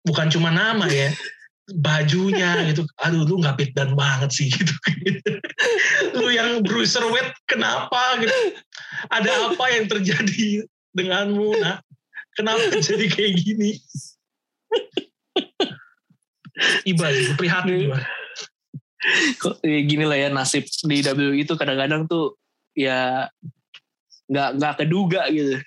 bukan 0.03 0.27
cuma 0.27 0.51
nama 0.51 0.83
ya 0.91 1.07
bajunya 1.77 2.67
gitu 2.71 2.83
aduh 2.99 3.23
lu 3.23 3.39
nggak 3.39 3.55
Pit 3.57 3.71
dan 3.77 3.95
banget 3.95 4.31
sih 4.33 4.47
gitu 4.51 4.73
lu 6.19 6.27
yang 6.31 6.63
bruiserweight 6.65 7.31
kenapa 7.47 8.19
gitu 8.19 8.35
ada 9.07 9.31
apa 9.51 9.65
yang 9.71 9.85
terjadi 9.87 10.65
denganmu 10.91 11.59
nak 11.63 11.85
kenapa 12.35 12.79
jadi 12.79 13.05
kayak 13.07 13.33
gini 13.39 13.79
Iba 16.85 17.09
sih, 17.09 17.33
prihatin 17.37 17.89
gue. 17.89 18.01
Kok 19.41 19.65
ya 19.65 19.79
gini 19.81 20.05
lah 20.05 20.17
ya 20.17 20.29
nasib 20.29 20.69
di 20.85 21.01
WWE 21.01 21.41
itu 21.41 21.53
kadang-kadang 21.57 22.05
tuh 22.05 22.37
ya 22.77 23.25
nggak 24.29 24.49
nggak 24.61 24.73
keduga 24.83 25.25
gitu. 25.33 25.57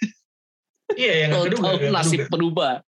Iya, 0.95 1.27
yang 1.27 1.31
kedua, 1.35 1.75
tahu 1.75 1.91
nasib 1.91 2.21
berubah. 2.31 2.85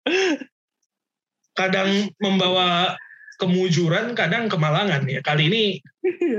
kadang 1.53 2.09
membawa 2.17 2.97
kemujuran, 3.39 4.13
kadang 4.13 4.47
kemalangan 4.47 5.05
ya. 5.09 5.19
Kali 5.23 5.49
ini 5.49 5.63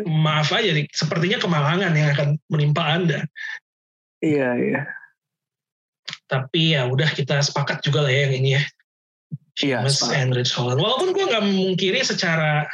maaf 0.06 0.52
aja 0.54 0.70
nih, 0.74 0.86
sepertinya 0.90 1.38
kemalangan 1.40 1.92
yang 1.94 2.08
akan 2.14 2.28
menimpa 2.50 2.82
Anda. 2.84 3.20
Iya 4.24 4.48
iya. 4.56 4.82
Tapi 6.24 6.76
ya 6.76 6.88
udah 6.88 7.08
kita 7.12 7.40
sepakat 7.44 7.84
juga 7.84 8.08
lah 8.08 8.12
ya 8.12 8.28
yang 8.28 8.34
ini 8.40 8.50
ya. 8.56 8.62
Iya. 9.62 9.78
Mas 9.86 10.00
sepakat. 10.00 10.18
and 10.18 10.30
Rich 10.34 10.52
Holland. 10.56 10.80
Walaupun 10.80 11.14
gue 11.14 11.24
nggak 11.30 11.44
memungkiri 11.44 12.00
secara 12.02 12.66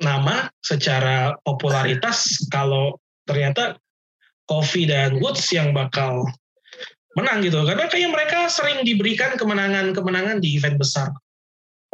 nama, 0.00 0.46
secara 0.60 1.34
popularitas, 1.42 2.36
kalau 2.54 3.00
ternyata 3.26 3.80
Kofi 4.46 4.86
dan 4.86 5.18
Woods 5.18 5.50
yang 5.50 5.74
bakal 5.74 6.30
menang 7.18 7.42
gitu. 7.42 7.64
Karena 7.66 7.90
kayak 7.90 8.12
mereka 8.12 8.46
sering 8.46 8.86
diberikan 8.86 9.34
kemenangan-kemenangan 9.34 10.38
di 10.38 10.54
event 10.54 10.78
besar. 10.78 11.10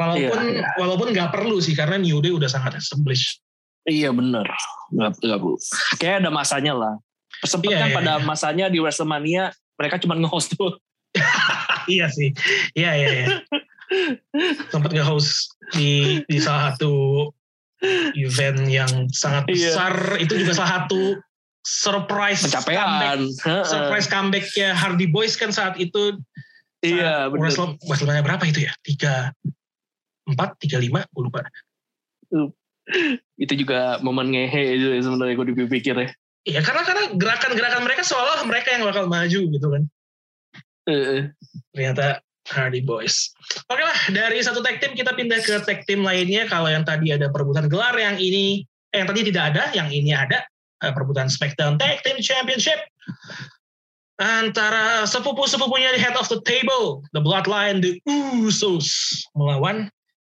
Walaupun 0.02 0.38
Iya, 0.42 0.50
iya. 0.50 0.66
walaupun 0.76 1.08
nggak 1.10 1.30
perlu 1.30 1.56
sih 1.58 1.72
karena 1.72 1.96
New 1.96 2.18
Day 2.18 2.34
udah 2.34 2.46
sangat 2.46 2.74
established. 2.76 3.38
Iya 3.82 4.10
bener. 4.10 4.46
Nggak, 4.90 5.12
nggak 5.20 5.38
perlu. 5.38 5.56
Kayak 5.96 6.16
ada 6.22 6.30
masanya 6.30 6.72
lah. 6.74 6.94
Sempat 7.42 7.70
Iya, 7.70 7.78
kan 7.78 7.88
iya, 7.90 7.96
pada 7.96 8.12
iya. 8.18 8.24
masanya 8.24 8.66
di 8.66 8.78
WrestleMania 8.78 9.44
mereka 9.74 9.96
cuma 9.98 10.14
nge-host 10.14 10.54
tuh. 10.54 10.78
iya 11.90 12.06
sih. 12.08 12.30
Iya 12.72 12.90
iya 12.94 13.08
iya. 13.12 13.26
Sempat 14.68 14.90
nge-host 14.90 15.58
di 15.74 16.22
di 16.24 16.38
salah 16.38 16.72
satu 16.72 17.28
event 18.14 18.62
yang 18.66 18.90
sangat 19.10 19.50
Iya. 19.50 19.74
besar 19.74 19.94
itu 20.16 20.32
juga 20.38 20.54
salah 20.54 20.86
satu 20.86 21.18
surprise 21.62 22.42
comeback 22.46 22.62
Pencapaian. 22.66 23.20
Heeh. 23.26 23.64
surprise 23.66 24.06
comebacknya 24.06 24.68
Hardy 24.74 25.06
Boys 25.06 25.34
kan 25.34 25.50
saat 25.50 25.74
itu 25.76 26.18
Iya. 26.82 27.30
Wrestle- 27.30 27.78
WrestleMania 27.86 28.22
berapa 28.22 28.42
itu 28.44 28.66
ya 28.66 28.72
tiga 28.82 29.30
empat 30.28 30.58
tiga 30.62 30.78
lima 30.78 31.02
gue 31.10 31.22
lupa. 31.22 31.42
Itu 33.38 33.52
juga 33.54 34.02
momen 34.02 34.34
ngehe 34.34 34.78
itu 34.78 34.86
ya 34.94 35.00
sebenarnya 35.02 35.34
gue 35.38 35.46
dipikir 35.54 35.94
ya. 35.94 36.08
iya 36.42 36.58
karena 36.58 36.82
karena 36.82 37.02
gerakan-gerakan 37.14 37.86
mereka 37.86 38.02
seolah 38.02 38.42
mereka 38.42 38.74
yang 38.74 38.82
bakal 38.82 39.06
maju 39.06 39.40
gitu 39.46 39.66
kan. 39.70 39.82
Heeh. 40.90 41.30
ternyata 41.70 42.18
Hardy 42.50 42.82
Boys. 42.82 43.30
Oke 43.70 43.82
lah 43.82 43.94
dari 44.10 44.42
satu 44.42 44.58
tag 44.58 44.82
team 44.82 44.98
kita 44.98 45.14
pindah 45.14 45.38
ke 45.46 45.62
tag 45.62 45.86
team 45.86 46.02
lainnya. 46.02 46.50
Kalau 46.50 46.66
yang 46.66 46.82
tadi 46.82 47.14
ada 47.14 47.30
perebutan 47.30 47.70
gelar 47.70 47.94
yang 47.94 48.18
ini 48.18 48.66
eh, 48.90 48.98
yang 48.98 49.06
tadi 49.06 49.22
tidak 49.30 49.54
ada 49.54 49.70
yang 49.78 49.86
ini 49.88 50.10
ada 50.10 50.42
eh, 50.82 50.90
perebutan 50.90 51.30
SmackDown 51.30 51.78
Tag 51.78 52.02
Team 52.02 52.18
Championship. 52.18 52.78
Antara 54.18 55.02
sepupu-sepupunya 55.08 55.94
di 55.94 56.00
head 56.02 56.14
of 56.18 56.26
the 56.30 56.42
table 56.42 57.02
the 57.14 57.22
Bloodline 57.22 57.82
the 57.82 57.98
Usos 58.06 59.18
melawan 59.34 59.86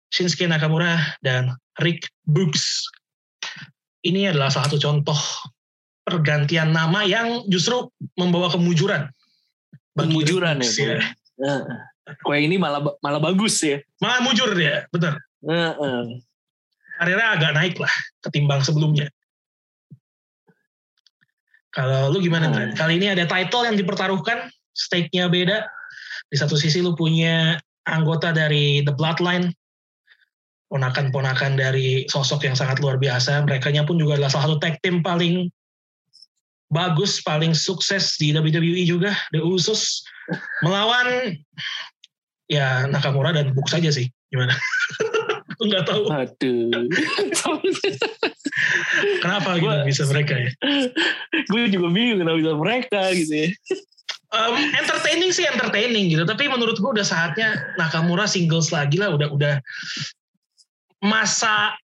Shinsuke 0.09 0.49
Nakamura 0.49 0.97
dan 1.21 1.53
Rick 1.85 2.09
Books 2.25 2.89
ini 4.07 4.29
adalah 4.29 4.49
salah 4.49 4.73
satu 4.73 4.81
contoh 4.81 5.19
pergantian 6.07 6.73
nama 6.73 7.05
yang 7.05 7.45
justru 7.47 7.89
membawa 8.17 8.49
kemujuran 8.49 9.13
Kemujuran 9.99 10.63
ya, 10.63 10.65
Books, 10.65 10.79
Bro. 10.79 11.01
Heeh. 11.45 11.79
Kue 12.25 12.39
ini 12.41 12.57
malah 12.57 12.81
malah 13.05 13.21
bagus 13.21 13.61
ya. 13.61 13.85
malah 14.01 14.25
mujur 14.25 14.57
dia 14.57 14.89
benar 14.89 15.21
Heeh. 15.45 16.25
karirnya 16.97 17.27
agak 17.37 17.53
naik 17.53 17.77
lah 17.77 17.93
ketimbang 18.25 18.65
sebelumnya 18.65 19.13
kalau 21.69 22.11
lu 22.11 22.19
gimana. 22.25 22.49
Dran? 22.51 22.73
kali 22.75 22.97
ini 22.97 23.13
ada 23.13 23.29
title 23.29 23.69
yang 23.69 23.77
dipertaruhkan 23.77 24.49
stake-nya 24.73 25.29
beda 25.29 25.69
di 26.27 26.37
satu 26.37 26.57
sisi 26.57 26.81
lu 26.81 26.97
punya 26.97 27.61
anggota 27.89 28.35
dari 28.35 28.85
The 28.85 28.93
Bloodline, 28.93 29.49
ponakan-ponakan 30.69 31.57
dari 31.57 32.05
sosok 32.09 32.45
yang 32.45 32.57
sangat 32.57 32.81
luar 32.85 33.01
biasa. 33.01 33.45
Mereka 33.45 33.73
pun 33.89 33.97
juga 33.97 34.21
adalah 34.21 34.33
salah 34.33 34.53
satu 34.53 34.59
tag 34.61 34.77
team 34.85 35.01
paling 35.01 35.49
bagus, 36.69 37.25
paling 37.25 37.57
sukses 37.57 38.21
di 38.21 38.37
WWE 38.37 38.85
juga, 38.85 39.17
The 39.33 39.41
Usos 39.41 40.05
melawan 40.61 41.41
ya 42.49 42.85
Nakamura 42.89 43.33
dan 43.33 43.57
Book 43.57 43.69
saja 43.69 43.89
sih. 43.89 44.09
Gimana? 44.29 44.53
Aku 45.57 45.63
nggak 45.67 45.85
tahu. 45.89 46.05
Aduh. 46.13 46.87
Kenapa 49.25 49.57
gitu 49.59 49.75
bisa 49.89 50.05
mereka 50.07 50.35
ya? 50.37 50.51
gue 51.49 51.63
juga 51.73 51.89
bingung 51.91 52.23
kenapa 52.23 52.37
bisa 52.39 52.55
mereka 52.55 53.01
gitu 53.17 53.35
ya. 53.35 53.49
Um, 54.29 54.61
entertaining 54.77 55.33
sih 55.33 55.49
entertaining 55.49 56.13
gitu, 56.13 56.29
tapi 56.29 56.53
menurut 56.53 56.77
gue 56.77 56.91
udah 57.01 57.07
saatnya 57.07 57.57
Nakamura 57.81 58.29
singles 58.29 58.69
lagi 58.69 59.01
lah, 59.01 59.17
udah 59.17 59.33
udah 59.33 59.57
masa 60.99 61.79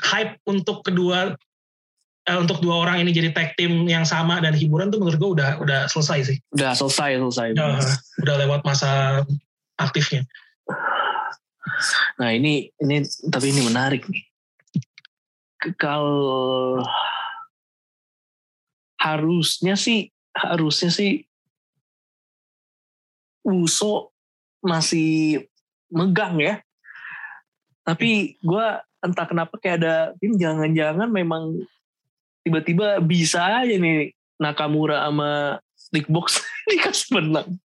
hype 0.00 0.38
untuk 0.46 0.86
kedua 0.86 1.34
eh, 2.24 2.38
untuk 2.38 2.62
dua 2.62 2.86
orang 2.86 3.02
ini 3.02 3.10
jadi 3.10 3.34
tag 3.34 3.58
team 3.58 3.84
yang 3.90 4.06
sama 4.06 4.38
dan 4.38 4.54
hiburan 4.54 4.88
tuh 4.88 5.02
menurut 5.02 5.18
gue 5.18 5.30
udah 5.40 5.50
udah 5.60 5.80
selesai 5.90 6.18
sih, 6.34 6.38
Udah 6.54 6.72
selesai 6.72 7.18
selesai. 7.18 7.46
udah, 7.56 7.70
udah 8.24 8.34
lewat 8.46 8.60
masa 8.62 9.22
aktifnya. 9.80 10.24
Nah 12.20 12.30
ini 12.30 12.68
ini 12.78 13.02
tapi 13.32 13.50
ini 13.52 13.60
menarik 13.66 14.04
nih. 14.06 14.22
Kalau 15.76 16.80
harusnya 19.00 19.76
sih 19.76 20.08
harusnya 20.36 20.92
sih 20.92 21.24
Uso 23.40 24.12
masih 24.60 25.40
megang 25.88 26.36
ya. 26.36 26.60
Tapi 27.90 28.10
gue 28.38 28.66
entah 29.00 29.26
kenapa 29.26 29.54
kayak 29.56 29.76
ada 29.80 29.94
tim 30.18 30.36
jangan-jangan 30.36 31.08
memang 31.08 31.58
tiba-tiba 32.40 33.00
bisa 33.00 33.60
aja 33.60 33.74
nih 33.74 34.12
Nakamura 34.36 35.04
sama 35.04 35.58
Nick 35.90 36.06
Box 36.06 36.38
dikasih 36.70 37.18
menang. 37.18 37.58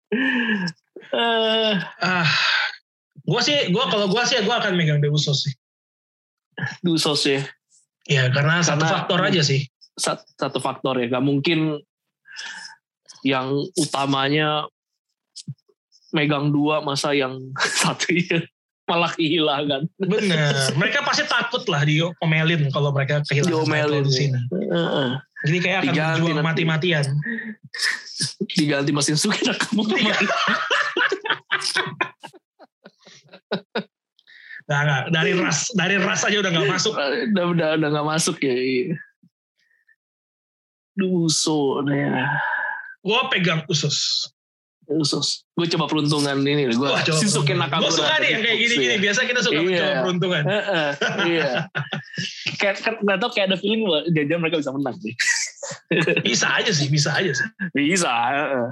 Eh, 1.05 1.73
Ah, 2.01 2.27
gue 3.21 3.41
sih, 3.41 3.69
gua 3.69 3.85
kalau 3.87 4.07
gue 4.07 4.23
sih, 4.25 4.41
gue 4.41 4.51
akan 4.51 4.73
megang 4.73 4.99
The 4.99 5.07
Usos 5.07 5.45
sih. 5.45 5.53
Usos 6.83 7.21
ya. 7.23 7.41
Ya 8.05 8.27
karena, 8.29 8.59
satu 8.61 8.81
Karena- 8.81 8.93
faktor 8.97 9.19
aja 9.21 9.41
sih. 9.41 9.65
sat- 9.95 10.27
satu 10.35 10.59
faktor 10.59 10.99
ya. 10.99 11.07
Gak 11.07 11.23
mungkin 11.23 11.79
yang 13.23 13.49
utamanya 13.75 14.67
megang 16.11 16.51
dua 16.51 16.79
masa 16.79 17.11
yang 17.11 17.39
satu 17.81 18.11
ya 18.11 18.39
malah 18.85 19.11
kehilangan. 19.17 19.89
Bener. 19.97 20.53
mereka 20.77 21.01
pasti 21.01 21.25
takut 21.25 21.65
lah 21.65 21.81
diomelin 21.85 22.69
kalau 22.69 22.93
mereka 22.93 23.25
kehilangan 23.25 23.65
Diomelin. 23.65 24.03
di 24.05 24.13
sini. 24.13 24.39
Heeh. 24.53 25.09
Jadi 25.45 25.57
kayak 25.61 25.77
akan 25.85 25.93
Diganti 25.93 26.31
nanti. 26.33 26.45
mati-matian. 26.45 27.05
Diganti 28.57 28.91
mesin 28.93 29.17
Suki 29.17 29.41
Nakamura. 29.45 29.97
Nggak, 34.65 34.81
nggak. 34.81 35.03
Dari 35.13 35.31
ras, 35.37 35.59
dari 35.77 35.95
ras 36.01 36.21
aja 36.25 36.37
udah 36.41 36.51
nggak 36.53 36.69
masuk. 36.73 36.93
udah 36.97 37.45
udah 37.53 37.69
udah 37.77 37.89
nggak 37.93 38.07
masuk 38.09 38.37
ya. 38.41 38.55
Iya. 38.57 38.97
Duso 40.97 41.85
ya. 41.85 42.41
Gue 43.05 43.21
pegang 43.29 43.61
usus. 43.69 44.29
Usus. 44.85 45.49
Gue 45.57 45.65
coba 45.65 45.89
peruntungan 45.89 46.37
ini. 46.45 46.69
Gue 46.69 46.85
coba 46.85 47.01
Shinsuke 47.01 47.57
Nakamura. 47.57 47.89
Gue 47.89 47.97
suka 47.97 48.15
nih 48.21 48.29
yang 48.37 48.41
kayak 48.45 48.57
gini-gini. 48.61 48.95
Biasa 49.01 49.19
kita 49.25 49.39
suka 49.41 49.57
Iya. 49.57 49.65
mencoba 49.65 49.93
peruntungan. 50.05 50.43
Iya. 51.25 51.51
Kayak 52.61 52.75
kan 52.85 52.93
nggak 53.01 53.17
tau 53.17 53.29
kayak 53.33 53.45
ada 53.49 53.57
feeling 53.57 53.81
bahwa 53.83 53.99
jajan 54.13 54.39
mereka 54.41 54.55
bisa 54.61 54.71
menang 54.73 54.95
sih. 55.01 55.13
Bisa 56.21 56.47
aja 56.53 56.71
sih, 56.71 56.87
bisa 56.89 57.09
aja 57.17 57.31
sih. 57.33 57.47
Bisa. 57.73 58.11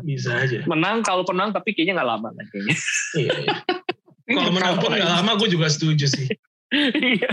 Bisa 0.06 0.32
aja. 0.38 0.62
Menang 0.69 1.02
kalau 1.02 1.26
penang 1.26 1.49
tapi 1.49 1.73
kayaknya 1.73 1.97
nggak 2.02 2.10
lama 2.13 2.30
kan 2.30 2.45
kayaknya. 2.54 2.76
Iya, 3.17 3.34
iya. 3.49 3.56
Kalau 4.23 4.52
menang 4.54 4.76
pun 4.78 4.91
nggak 4.93 5.12
lama 5.19 5.32
gue 5.41 5.49
juga 5.49 5.67
setuju 5.67 6.06
sih. 6.06 6.30
Iya. 6.93 7.30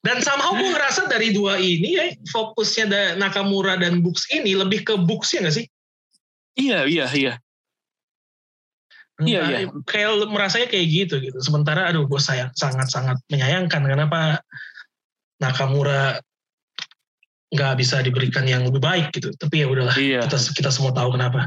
Dan 0.00 0.24
somehow 0.24 0.56
gue 0.56 0.72
ngerasa 0.72 1.04
dari 1.10 1.36
dua 1.36 1.60
ini 1.60 1.98
ya, 1.98 2.04
fokusnya 2.32 3.16
Nakamura 3.20 3.76
dan 3.76 4.00
Books 4.00 4.24
ini 4.32 4.56
lebih 4.56 4.86
ke 4.88 4.94
Books 4.96 5.36
ya 5.36 5.44
nggak 5.44 5.56
sih? 5.56 5.66
Iya, 6.56 6.84
iya, 6.88 7.06
iya. 7.12 7.32
Iya, 9.20 9.40
Nah, 9.44 9.48
iya. 9.52 9.68
Kayak 9.84 10.24
merasanya 10.32 10.66
kayak 10.72 10.86
gitu 10.88 11.14
gitu. 11.20 11.36
Sementara 11.44 11.84
aduh 11.92 12.08
gue 12.08 12.20
sayang 12.20 12.48
sangat-sangat 12.56 13.20
menyayangkan 13.28 13.84
kenapa 13.84 14.40
Nakamura 15.36 16.16
nggak 17.52 17.74
bisa 17.76 18.00
diberikan 18.00 18.48
yang 18.48 18.64
lebih 18.64 18.80
baik 18.80 19.12
gitu. 19.12 19.28
Tapi 19.36 19.60
ya 19.62 19.66
udahlah 19.68 19.92
Iya. 19.98 20.24
kita 20.24 20.38
kita 20.56 20.70
semua 20.72 20.96
tahu 20.96 21.12
kenapa. 21.12 21.44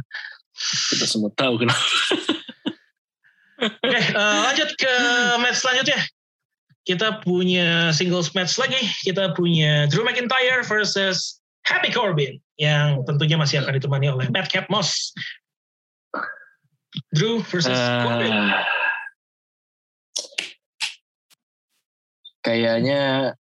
Kita 0.94 1.06
semua 1.10 1.34
tahu 1.34 1.66
kenapa. 1.66 1.86
Oke 3.66 3.98
eh, 3.98 4.38
lanjut 4.46 4.70
ke 4.78 4.94
match 5.42 5.66
selanjutnya. 5.66 6.00
Kita 6.86 7.18
punya 7.26 7.90
singles 7.90 8.30
match 8.38 8.62
lagi. 8.62 8.78
Kita 9.02 9.34
punya 9.34 9.90
Drew 9.90 10.06
McIntyre 10.06 10.62
versus 10.62 11.42
Happy 11.66 11.90
Corbin 11.90 12.38
yang 12.62 13.02
tentunya 13.10 13.42
masih 13.42 13.66
akan 13.66 13.82
ditemani 13.82 14.14
oleh 14.14 14.30
Madcap 14.30 14.70
Moss. 14.70 15.10
Drew 17.12 17.44
versus 17.46 17.76
Corbin. 17.76 18.34
Eh, 18.34 18.64
kayaknya 22.46 23.34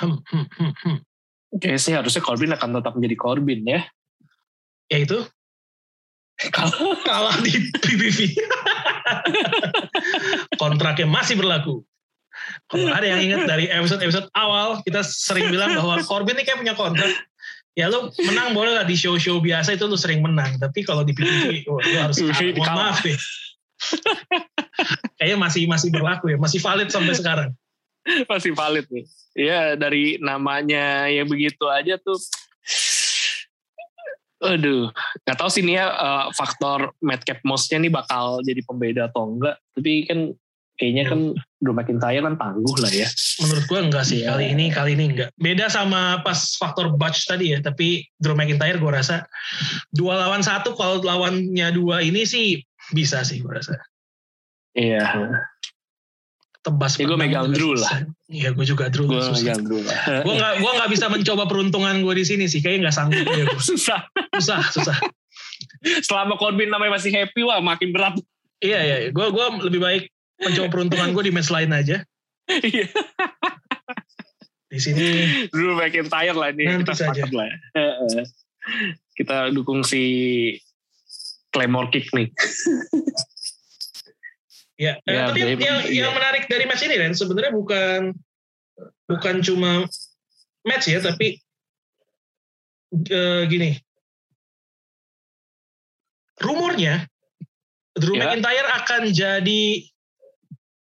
Hmm, 0.00 0.16
hmm, 0.24 0.46
hmm, 0.48 0.72
hmm. 0.80 0.96
kayaknya 1.60 1.80
sih 1.80 1.92
harusnya 1.92 2.24
Corbin 2.24 2.56
akan 2.56 2.80
tetap 2.80 2.96
menjadi 2.96 3.16
Corbin 3.20 3.60
ya. 3.68 3.84
Yaitu 4.88 5.20
Kalau 6.56 6.96
kalah 7.04 7.36
di 7.44 7.52
PPV. 7.84 8.32
Kontraknya 10.56 11.04
masih 11.04 11.36
berlaku. 11.36 11.84
Kalau 12.64 12.88
ada 12.88 13.04
yang 13.04 13.20
ingat 13.20 13.44
dari 13.44 13.68
episode-episode 13.68 14.32
awal, 14.32 14.80
kita 14.80 15.04
sering 15.04 15.52
bilang 15.52 15.76
bahwa 15.76 16.00
Corbin 16.00 16.40
ini 16.40 16.48
kayak 16.48 16.64
punya 16.64 16.72
kontrak. 16.72 17.12
Ya 17.80 17.88
lu 17.88 18.12
menang 18.28 18.52
boleh 18.52 18.76
lah 18.76 18.84
di 18.84 18.92
show-show 18.92 19.40
biasa 19.40 19.72
itu 19.72 19.88
lu 19.88 19.96
sering 19.96 20.20
menang. 20.20 20.60
Tapi 20.60 20.84
kalau 20.84 21.00
di 21.08 21.16
PPV, 21.16 21.64
oh, 21.64 21.80
lu 21.80 21.96
harus 21.96 22.20
kalah. 22.20 22.52
Mohon 22.60 22.76
maaf 22.76 22.98
deh. 23.00 23.18
Kayaknya 25.16 25.38
masih 25.40 25.62
masih 25.64 25.88
berlaku 25.88 26.28
ya, 26.28 26.36
masih 26.36 26.60
valid 26.60 26.92
sampai 26.92 27.16
sekarang. 27.16 27.50
masih 28.28 28.52
valid 28.52 28.84
nih. 28.92 29.04
Ya 29.36 29.60
dari 29.76 30.20
namanya 30.20 31.08
ya 31.08 31.24
begitu 31.24 31.64
aja 31.68 31.96
tuh. 31.96 32.20
Aduh, 34.40 34.88
nggak 35.24 35.36
tahu 35.36 35.50
sih 35.52 35.60
nih 35.60 35.80
ya 35.80 35.86
eh, 35.92 36.26
faktor 36.32 36.96
Madcap 37.04 37.44
Moss-nya 37.44 37.76
nih 37.76 37.92
bakal 37.92 38.40
jadi 38.40 38.60
pembeda 38.64 39.12
atau 39.12 39.36
enggak. 39.36 39.56
Tapi 39.76 40.08
kan 40.08 40.32
kayaknya 40.80 41.04
kan 41.12 41.20
Drew 41.60 41.76
McIntyre 41.76 42.24
kan 42.24 42.40
tangguh 42.40 42.76
lah 42.80 42.88
ya. 42.88 43.04
Menurut 43.44 43.64
gua 43.68 43.80
enggak 43.84 44.04
sih 44.08 44.24
Iya. 44.24 44.32
kali 44.32 44.44
ini 44.56 44.64
kali 44.72 44.96
ini 44.96 45.04
enggak. 45.12 45.30
Beda 45.36 45.68
sama 45.68 46.24
pas 46.24 46.56
faktor 46.56 46.96
Butch 46.96 47.28
tadi 47.28 47.52
ya, 47.52 47.60
tapi 47.60 48.08
Drew 48.16 48.32
McIntyre 48.32 48.80
gua 48.80 48.96
rasa 48.96 49.28
dua 49.92 50.16
lawan 50.16 50.40
satu 50.40 50.72
kalau 50.72 51.04
lawannya 51.04 51.68
dua 51.76 52.00
ini 52.00 52.24
sih 52.24 52.64
bisa 52.96 53.20
sih 53.20 53.44
gua 53.44 53.60
rasa. 53.60 53.76
Iya, 54.72 55.04
Tebas. 56.64 56.96
Ya, 56.96 57.04
gua 57.04 57.20
menang 57.20 57.28
megang 57.28 57.48
Drew 57.52 57.76
susah. 57.76 58.08
Iya 58.32 58.48
gua 58.56 58.64
juga 58.64 58.84
Drew. 58.88 59.04
gue 59.04 59.20
susah. 59.20 59.36
megang 59.36 59.60
Drew 59.68 59.84
lah. 59.84 60.24
Gua 60.24 60.34
nggak 60.40 60.54
gua 60.64 60.72
nggak 60.80 60.90
bisa 60.96 61.06
mencoba 61.12 61.44
peruntungan 61.44 62.00
gua 62.00 62.16
di 62.16 62.24
sini 62.24 62.48
sih, 62.48 62.64
kayaknya 62.64 62.88
nggak 62.88 62.96
sanggup. 62.96 63.24
Ya, 63.28 63.44
gua. 63.44 63.60
Susah. 63.60 64.00
susah 64.40 64.60
susah. 64.72 64.96
Selama 66.08 66.40
Corbin 66.40 66.72
namanya 66.72 66.96
masih 66.96 67.12
happy 67.12 67.44
wah 67.44 67.60
makin 67.60 67.92
berat. 67.92 68.16
Iya 68.64 68.80
iya, 68.80 68.96
gua 69.12 69.28
gua 69.28 69.60
lebih 69.60 69.80
baik 69.80 70.04
mencoba 70.40 70.68
peruntungan 70.72 71.12
gua 71.12 71.24
di 71.24 71.32
match 71.32 71.52
lain 71.52 71.70
aja. 71.70 72.00
Iya. 72.50 72.86
Di 74.70 74.78
sini 74.78 75.06
Drew 75.50 75.74
McIntyre 75.74 76.34
lah 76.34 76.50
ini 76.50 76.66
Nanti 76.66 76.82
kita 76.82 76.94
saja. 76.94 77.22
lah. 77.30 77.46
ya. 77.46 78.22
Kita 79.14 79.50
dukung 79.50 79.82
si 79.82 80.02
Claymore 81.50 81.90
Kick 81.90 82.10
nih. 82.14 82.30
Ya, 84.80 84.96
Ya, 85.04 85.28
tapi 85.28 85.44
yang, 85.44 85.60
yang, 85.60 85.78
yang 85.92 86.12
menarik 86.16 86.48
dari 86.48 86.64
match 86.64 86.86
ini 86.86 86.96
Ren 86.96 87.12
sebenarnya 87.12 87.52
bukan 87.52 88.16
bukan 89.04 89.44
cuma 89.44 89.84
match 90.64 90.88
ya, 90.88 91.04
tapi 91.04 91.36
eh, 93.12 93.42
gini. 93.44 93.76
Rumornya 96.40 97.04
Drew 97.92 98.16
Ya. 98.16 98.32
McIntyre 98.32 98.68
akan 98.80 99.02
jadi 99.12 99.84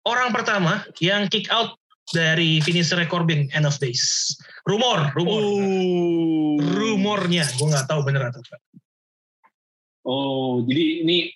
orang 0.05 0.31
pertama 0.33 0.85
yang 1.01 1.27
kick 1.29 1.49
out 1.49 1.77
dari 2.13 2.61
finisher 2.61 3.01
Corbin 3.09 3.49
end 3.57 3.65
of 3.65 3.77
days. 3.81 4.37
Rumor, 4.69 5.13
rumor. 5.17 5.41
Oh. 5.41 6.57
Rumornya, 6.61 7.45
gue 7.57 7.67
nggak 7.69 7.89
tahu 7.89 8.01
bener 8.05 8.29
atau 8.29 8.41
enggak. 8.41 8.61
Oh, 10.05 10.61
jadi 10.69 11.01
ini 11.01 11.33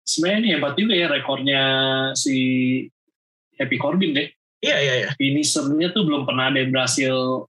sebenarnya 0.00 0.40
ini 0.40 0.48
hebat 0.56 0.74
juga 0.80 0.94
ya 0.96 1.06
rekornya 1.12 1.62
si 2.16 2.36
Happy 3.60 3.76
Corbin 3.76 4.16
deh. 4.16 4.28
Iya 4.64 4.76
iya 4.80 4.94
iya. 5.04 5.08
Finishernya 5.20 5.92
tuh 5.92 6.08
belum 6.08 6.24
pernah 6.24 6.48
ada 6.48 6.64
yang 6.64 6.72
berhasil 6.72 7.44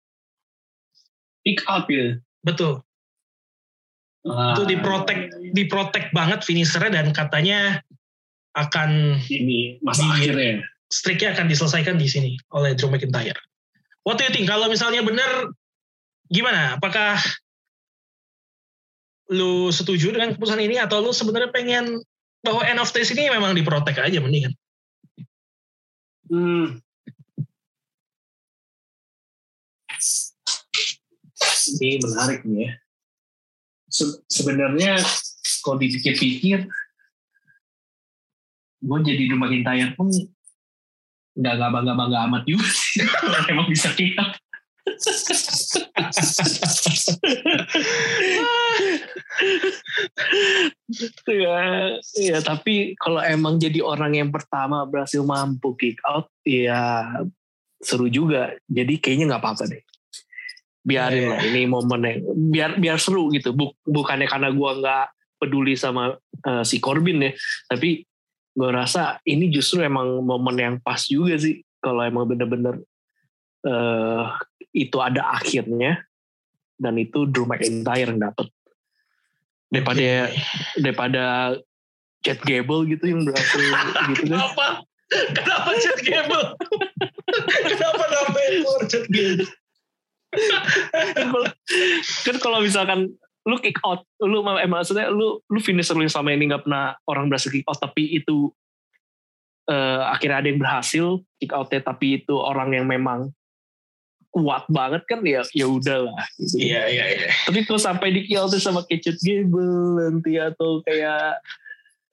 pick 1.48 1.64
up 1.72 1.88
ya. 1.88 2.20
Betul. 2.44 2.84
Ah, 4.28 4.60
Itu 4.60 4.68
diprotek 4.68 5.32
diprotek 5.56 6.12
banget 6.12 6.44
finishernya 6.44 7.00
dan 7.00 7.16
katanya 7.16 7.80
akan 8.58 9.22
ini 9.30 9.78
masa 9.86 10.02
Di- 10.02 10.34
akhirnya. 10.34 10.66
streaknya 10.90 11.36
akan 11.38 11.46
diselesaikan 11.52 11.96
di 12.00 12.08
sini 12.10 12.32
oleh 12.56 12.74
Drew 12.74 12.90
McIntyre. 12.90 13.38
What 14.08 14.18
do 14.18 14.24
you 14.26 14.32
think? 14.34 14.48
Kalau 14.48 14.72
misalnya 14.72 15.04
benar, 15.04 15.52
gimana? 16.32 16.80
Apakah 16.80 17.20
lu 19.28 19.68
setuju 19.70 20.16
dengan 20.16 20.32
keputusan 20.32 20.64
ini 20.64 20.80
atau 20.80 21.04
lu 21.04 21.12
sebenarnya 21.12 21.52
pengen 21.52 22.00
bahwa 22.40 22.64
end 22.64 22.80
of 22.80 22.88
days 22.96 23.12
ini 23.12 23.28
memang 23.28 23.52
diprotek 23.52 24.00
aja 24.00 24.24
mendingan? 24.24 24.56
Hmm. 26.32 26.80
Ini 31.68 32.00
menarik 32.00 32.48
nih 32.48 32.60
ya. 32.64 32.72
Se- 33.92 34.24
sebenarnya 34.32 35.00
kalau 35.64 35.80
dipikir-pikir, 35.80 36.64
gue 38.78 38.98
jadi 39.04 39.24
Drew 39.30 39.40
McIntyre 39.40 39.94
pun 39.98 40.10
nggak 41.38 41.54
nggak 41.54 41.72
bangga 41.74 41.94
bangga 41.94 42.20
amat 42.30 42.44
juga 42.50 42.66
sih. 42.66 43.06
Emang 43.54 43.68
bisa 43.70 43.94
out. 43.94 44.34
ya, 51.28 51.60
ya 52.16 52.38
tapi 52.42 52.96
kalau 52.98 53.20
emang 53.22 53.60
jadi 53.60 53.84
orang 53.84 54.16
yang 54.16 54.30
pertama 54.32 54.88
berhasil 54.88 55.22
mampu 55.22 55.76
kick 55.78 56.00
out, 56.08 56.32
ya 56.42 57.06
seru 57.84 58.08
juga. 58.10 58.56
Jadi 58.66 58.98
kayaknya 58.98 59.36
nggak 59.36 59.44
apa-apa 59.44 59.64
deh. 59.70 59.84
Biarin 60.88 61.20
Iya. 61.20 61.30
lah 61.36 61.42
ini 61.44 61.62
momen 61.68 62.02
yang 62.08 62.20
biar 62.50 62.72
biar 62.80 62.98
seru 62.98 63.28
gitu. 63.36 63.52
Buk- 63.52 63.78
bukannya 63.84 64.26
karena 64.26 64.50
gua 64.56 64.72
nggak 64.80 65.06
peduli 65.38 65.76
sama 65.76 66.16
eh, 66.48 66.64
si 66.64 66.80
Corbin 66.80 67.28
ya, 67.28 67.32
tapi 67.68 68.07
gue 68.58 68.70
rasa 68.74 69.22
ini 69.22 69.54
justru 69.54 69.86
emang 69.86 70.26
momen 70.26 70.58
yang 70.58 70.76
pas 70.82 71.06
juga 71.06 71.38
sih 71.38 71.62
kalau 71.78 72.02
emang 72.02 72.26
bener-bener 72.26 72.82
eh, 73.62 74.26
itu 74.74 74.98
ada 74.98 75.38
akhirnya 75.38 76.02
dan 76.82 76.98
itu 76.98 77.30
Drew 77.30 77.46
McIntyre 77.46 78.10
yang 78.10 78.18
dapet 78.18 78.50
daripada 79.70 80.34
daripada 80.74 81.24
Chad 82.26 82.42
Gable 82.42 82.90
gitu 82.90 83.06
yang 83.06 83.22
berhasil 83.30 83.62
gitu 83.70 83.94
kan 83.94 84.10
Kenapa? 84.18 84.68
Kenapa 85.08 85.70
Chad 85.80 86.00
Gable? 86.04 86.48
Kenapa 87.64 88.04
namanya 88.12 88.50
keluar 88.60 88.82
Chad 88.90 89.06
Gable? 89.08 89.48
kan 92.28 92.36
kalau 92.44 92.60
misalkan 92.60 93.16
lu 93.48 93.56
kick 93.64 93.80
out 93.88 94.04
lu 94.20 94.44
eh, 94.60 94.68
maksudnya 94.68 95.08
lu 95.08 95.40
lu 95.48 95.60
finisher 95.64 95.96
lu 95.96 96.04
yang 96.04 96.12
selama 96.12 96.36
ini 96.36 96.52
nggak 96.52 96.68
pernah 96.68 97.00
orang 97.08 97.32
berhasil 97.32 97.48
kick 97.48 97.64
out 97.64 97.80
tapi 97.80 98.20
itu 98.20 98.52
eh, 99.72 100.04
akhirnya 100.04 100.44
ada 100.44 100.48
yang 100.52 100.60
berhasil 100.60 101.24
kick 101.40 101.56
outnya 101.56 101.80
tapi 101.80 102.20
itu 102.20 102.36
orang 102.36 102.76
yang 102.76 102.86
memang 102.86 103.32
kuat 104.36 104.68
banget 104.68 105.02
kan 105.08 105.24
ya 105.24 105.42
ya 105.56 105.66
udahlah 105.66 106.28
gitu. 106.36 106.60
Iya, 106.60 106.92
iya, 106.92 107.06
iya. 107.10 107.30
tapi 107.48 107.64
kalau 107.64 107.80
sampai 107.80 108.12
di 108.12 108.22
out 108.36 108.52
sama 108.60 108.84
Chad 108.86 109.18
Gable 109.24 109.98
nanti 109.98 110.36
atau 110.38 110.84
kayak 110.84 111.40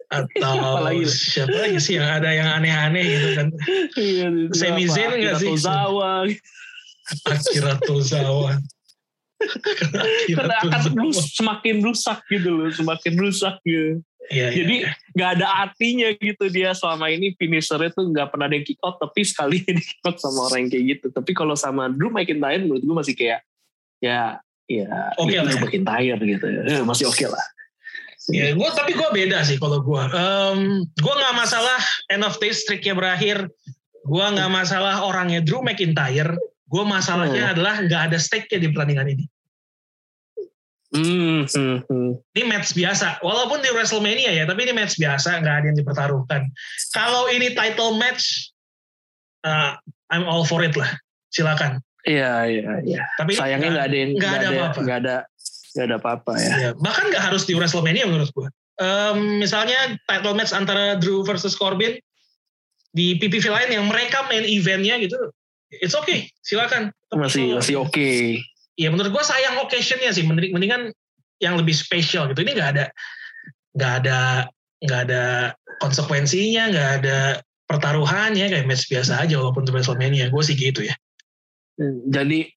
Atau 0.08 0.54
Apa 0.62 0.92
lagi? 0.92 1.04
siapa 1.08 1.52
lagi 1.52 1.80
sih 1.80 1.96
yang 1.96 2.06
ada 2.06 2.30
yang 2.30 2.48
aneh-aneh 2.60 3.04
gitu 3.04 3.28
kan. 3.40 3.48
iya, 3.98 4.26
apa, 4.30 4.84
Zayn 4.84 5.10
nggak 5.16 5.36
sih? 5.40 5.48
Tozawa 5.52 6.28
Akira 7.28 7.74
Tozawa. 7.82 8.60
Kan 10.34 10.50
akan 10.66 10.82
rus, 10.98 11.36
semakin 11.36 11.76
rusak 11.84 12.18
gitu 12.30 12.48
loh 12.50 12.68
semakin 12.72 13.12
rusak 13.18 13.56
gitu 13.64 14.00
Iya, 14.32 14.48
iya, 14.48 14.56
jadi 14.56 14.76
iya. 14.88 14.92
nggak 15.12 15.30
ada 15.36 15.46
artinya 15.68 16.08
gitu 16.16 16.44
dia 16.48 16.72
selama 16.72 17.12
ini 17.12 17.36
finishernya 17.36 17.92
tuh 17.92 18.08
nggak 18.08 18.32
pernah 18.32 18.48
ada 18.48 18.56
yang 18.56 18.64
kick 18.64 18.80
out 18.80 18.96
tapi 18.96 19.20
sekali 19.20 19.60
di 19.76 19.82
kick 19.84 20.00
out 20.00 20.16
sama 20.16 20.48
orang 20.48 20.64
yang 20.64 20.70
kayak 20.72 20.84
gitu 20.96 21.06
tapi 21.12 21.36
kalau 21.36 21.52
sama 21.52 21.92
Drew 21.92 22.08
McIntyre 22.08 22.64
menurut 22.64 22.80
gue 22.80 22.96
masih 22.96 23.12
kayak 23.12 23.44
ya 24.00 24.40
ya 24.64 25.12
Oke 25.20 25.36
itu 25.36 25.44
lah. 25.44 25.52
Drew 25.52 25.60
McIntyre 25.60 26.16
gitu 26.24 26.46
Eh, 26.48 26.80
masih 26.88 27.04
oke 27.12 27.26
lah 27.28 27.44
Ya, 28.32 28.56
gua 28.56 28.72
tapi 28.72 28.96
gue 28.96 29.04
beda 29.12 29.44
sih 29.44 29.60
kalau 29.60 29.84
gue. 29.84 30.02
Um, 30.16 30.88
gue 30.96 31.14
nggak 31.20 31.36
masalah 31.36 31.76
end 32.08 32.24
of 32.24 32.32
days 32.40 32.64
streaknya 32.64 32.96
berakhir. 32.96 33.52
Gue 34.08 34.24
nggak 34.24 34.48
masalah 34.48 35.04
orangnya 35.04 35.44
Drew 35.44 35.60
McIntyre. 35.60 36.32
Gue 36.64 36.84
masalahnya 36.88 37.44
Hmm. 37.44 37.52
adalah 37.52 37.74
nggak 37.84 38.02
ada 38.08 38.16
stake-nya 38.16 38.64
di 38.64 38.72
pertandingan 38.72 39.12
ini. 39.12 39.24
Hmm, 40.94 41.40
hmm, 41.50 41.78
hmm. 41.90 42.10
Ini 42.38 42.42
match 42.46 42.72
biasa. 42.72 43.18
Walaupun 43.20 43.60
di 43.60 43.70
WrestleMania 43.74 44.30
ya, 44.30 44.44
tapi 44.46 44.64
ini 44.64 44.72
match 44.72 44.96
biasa. 44.96 45.42
Nggak 45.42 45.54
ada 45.60 45.66
yang 45.68 45.78
dipertaruhkan. 45.78 46.42
Kalau 46.94 47.26
ini 47.28 47.52
title 47.52 47.98
match, 47.98 48.54
uh, 49.42 49.74
I'm 50.14 50.24
all 50.24 50.46
for 50.46 50.62
it 50.62 50.78
lah. 50.78 50.88
Silakan. 51.34 51.82
Iya 52.04 52.46
iya 52.46 52.72
iya. 52.84 53.02
Tapi 53.16 53.34
Sayangnya 53.34 53.70
nggak 53.80 53.86
ada 53.88 53.96
nggak 53.96 54.32
ada 54.32 54.48
nggak 54.76 54.98
ada 55.02 55.16
nggak 55.74 55.86
ada 55.90 55.96
apa-apa 55.98 56.32
ya. 56.38 56.52
Ya, 56.56 56.70
bahkan 56.78 57.10
nggak 57.10 57.24
harus 57.32 57.48
di 57.48 57.56
WrestleMania 57.58 58.06
menurut 58.06 58.30
gue. 58.30 58.48
Em, 58.78 59.38
misalnya 59.42 59.98
title 60.06 60.34
match 60.34 60.54
antara 60.54 60.98
Drew 60.98 61.22
versus 61.26 61.58
Corbin 61.58 61.98
di 62.94 63.18
PPV 63.18 63.50
lain 63.50 63.70
yang 63.74 63.84
mereka 63.90 64.22
main 64.30 64.46
eventnya 64.46 64.94
gitu, 65.02 65.18
it's 65.82 65.98
okay, 65.98 66.30
silakan. 66.46 66.94
Masih 67.10 67.58
masih 67.58 67.82
oke. 67.82 68.38
Ya 68.74 68.90
menurut 68.90 69.14
gue 69.14 69.24
sayang 69.24 69.62
occasionnya 69.62 70.10
sih, 70.10 70.26
mending, 70.26 70.50
mendingan 70.50 70.90
yang 71.38 71.54
lebih 71.54 71.74
spesial 71.74 72.26
gitu. 72.30 72.42
Ini 72.42 72.58
nggak 72.58 72.70
ada, 72.74 72.86
nggak 73.78 73.92
ada, 74.02 74.18
nggak 74.82 75.00
ada 75.10 75.24
konsekuensinya, 75.78 76.70
nggak 76.74 76.90
ada 77.02 77.18
pertaruhannya 77.64 78.46
kayak 78.50 78.66
match 78.66 78.90
biasa 78.90 79.24
aja 79.24 79.38
walaupun 79.38 79.66
di 79.66 79.70
WrestleMania. 79.70 80.30
Gue 80.30 80.42
sih 80.42 80.58
gitu 80.58 80.82
ya. 80.82 80.94
Jadi 82.10 82.50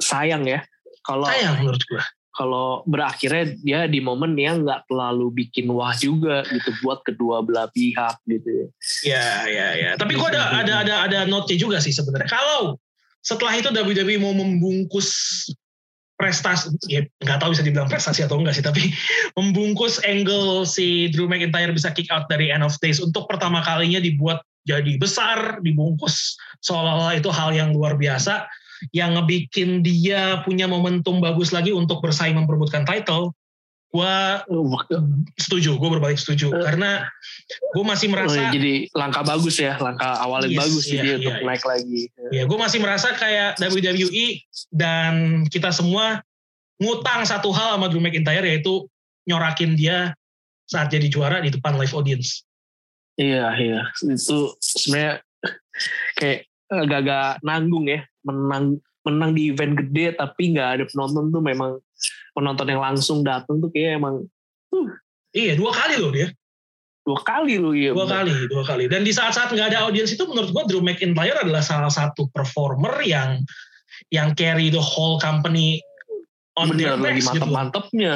sayang 0.00 0.48
ya 0.48 0.64
kalau 1.04 1.28
Sayang 1.28 1.60
menurut 1.60 1.84
gue. 1.84 2.00
kalau 2.32 2.80
berakhirnya 2.88 3.52
dia 3.60 3.80
di 3.84 4.00
momen 4.00 4.32
yang 4.32 4.64
nggak 4.64 4.88
terlalu 4.88 5.28
bikin 5.44 5.68
wah 5.68 5.92
juga 5.92 6.40
gitu 6.48 6.72
buat 6.80 7.04
kedua 7.04 7.44
belah 7.44 7.68
pihak 7.68 8.16
gitu 8.24 8.48
ya. 8.48 8.66
Ya, 9.04 9.28
ya, 9.44 9.68
ya. 9.76 9.90
Tapi 10.00 10.16
gue 10.16 10.28
ada 10.32 10.64
ada 10.64 10.74
ada 10.80 10.94
ada 11.04 11.18
note 11.28 11.52
juga 11.60 11.84
sih 11.84 11.92
sebenarnya. 11.92 12.32
Kalau 12.32 12.80
setelah 13.20 13.56
itu 13.56 13.68
WWE 13.72 14.16
mau 14.20 14.32
membungkus 14.32 15.08
prestasi, 16.20 16.68
ya 16.84 17.00
nggak 17.24 17.40
tahu 17.40 17.56
bisa 17.56 17.64
dibilang 17.64 17.88
prestasi 17.88 18.20
atau 18.20 18.36
enggak 18.36 18.60
sih, 18.60 18.64
tapi 18.64 18.92
membungkus 19.40 20.00
angle 20.04 20.68
si 20.68 21.08
Drew 21.08 21.24
McIntyre 21.24 21.72
bisa 21.72 21.88
kick 21.96 22.12
out 22.12 22.28
dari 22.28 22.52
End 22.52 22.60
of 22.60 22.76
Days 22.84 23.00
untuk 23.00 23.24
pertama 23.24 23.64
kalinya 23.64 24.00
dibuat 24.00 24.44
jadi 24.68 25.00
besar, 25.00 25.64
dibungkus 25.64 26.36
seolah-olah 26.60 27.16
itu 27.16 27.32
hal 27.32 27.56
yang 27.56 27.72
luar 27.72 27.96
biasa 27.96 28.44
yang 28.96 29.16
ngebikin 29.16 29.84
dia 29.84 30.40
punya 30.40 30.64
momentum 30.64 31.20
bagus 31.20 31.52
lagi 31.52 31.72
untuk 31.72 32.00
bersaing 32.00 32.36
memperebutkan 32.36 32.88
title. 32.88 33.36
Gua 33.90 34.46
setuju, 35.34 35.74
gue 35.74 35.88
berbalik 35.90 36.14
setuju 36.14 36.54
Eh. 36.54 36.62
karena 36.62 37.10
gue 37.74 37.84
masih 37.84 38.06
Oh, 38.06 38.12
merasa 38.14 38.54
jadi 38.54 38.86
langkah 38.94 39.26
bagus 39.26 39.58
ya, 39.58 39.74
langkah 39.82 40.14
awal 40.22 40.46
yang 40.46 40.54
Yes, 40.54 40.62
bagus 40.62 40.82
sih 40.86 40.94
iya, 40.94 41.02
dia 41.02 41.10
iya, 41.10 41.18
untuk 41.18 41.34
iya. 41.34 41.46
naik 41.50 41.64
lagi. 41.66 42.02
Ya, 42.30 42.42
gue 42.46 42.58
masih 42.58 42.78
merasa 42.78 43.08
kayak 43.18 43.58
WWE 43.58 44.26
dan 44.70 45.42
kita 45.50 45.74
semua 45.74 46.22
ngutang 46.78 47.26
satu 47.26 47.50
hal 47.50 47.76
sama 47.76 47.90
Drew 47.90 47.98
McIntyre 47.98 48.46
yaitu 48.46 48.86
nyorakin 49.26 49.74
dia 49.74 50.14
saat 50.70 50.88
jadi 50.94 51.10
juara 51.10 51.42
di 51.42 51.50
depan 51.50 51.74
live 51.74 51.92
audience. 51.92 52.46
Iya 53.18 53.52
iya 53.58 53.80
itu 54.06 54.54
sebenarnya 54.62 55.20
kayak 56.16 56.46
agak-agak 56.70 57.42
nanggung 57.42 57.90
ya 57.90 58.00
menang 58.22 58.78
menang 59.02 59.34
di 59.34 59.50
event 59.50 59.74
gede 59.76 60.16
tapi 60.16 60.54
nggak 60.56 60.68
ada 60.78 60.84
penonton 60.88 61.28
tuh 61.28 61.42
memang 61.42 61.82
penonton 62.36 62.66
yang 62.68 62.82
langsung 62.82 63.20
datang 63.22 63.58
tuh 63.58 63.70
kayak 63.70 63.98
emang 63.98 64.24
Iya, 65.30 65.54
dua 65.54 65.70
kali 65.70 65.96
loh 65.98 66.10
dia. 66.10 66.30
dua 67.00 67.18
kali 67.26 67.58
loh 67.58 67.72
ya 67.74 67.90
Dua 67.96 68.06
kali, 68.06 68.30
dua 68.46 68.62
kali. 68.62 68.84
Dan 68.86 69.02
di 69.02 69.10
saat-saat 69.10 69.50
nggak 69.50 69.72
ada 69.74 69.88
audiens 69.88 70.10
itu 70.14 70.22
menurut 70.26 70.50
gue 70.52 70.62
Drew 70.70 70.82
McIntyre 70.84 71.42
adalah 71.42 71.62
salah 71.64 71.90
satu 71.90 72.30
performer 72.30 72.92
yang 73.02 73.42
yang 74.14 74.34
carry 74.34 74.70
the 74.70 74.78
whole 74.78 75.18
company 75.18 75.82
on 76.54 76.74
their 76.76 76.94
bener 76.98 77.14
backs 77.14 77.26
gitu. 77.30 77.46
mantep-mantepnya. 77.46 78.12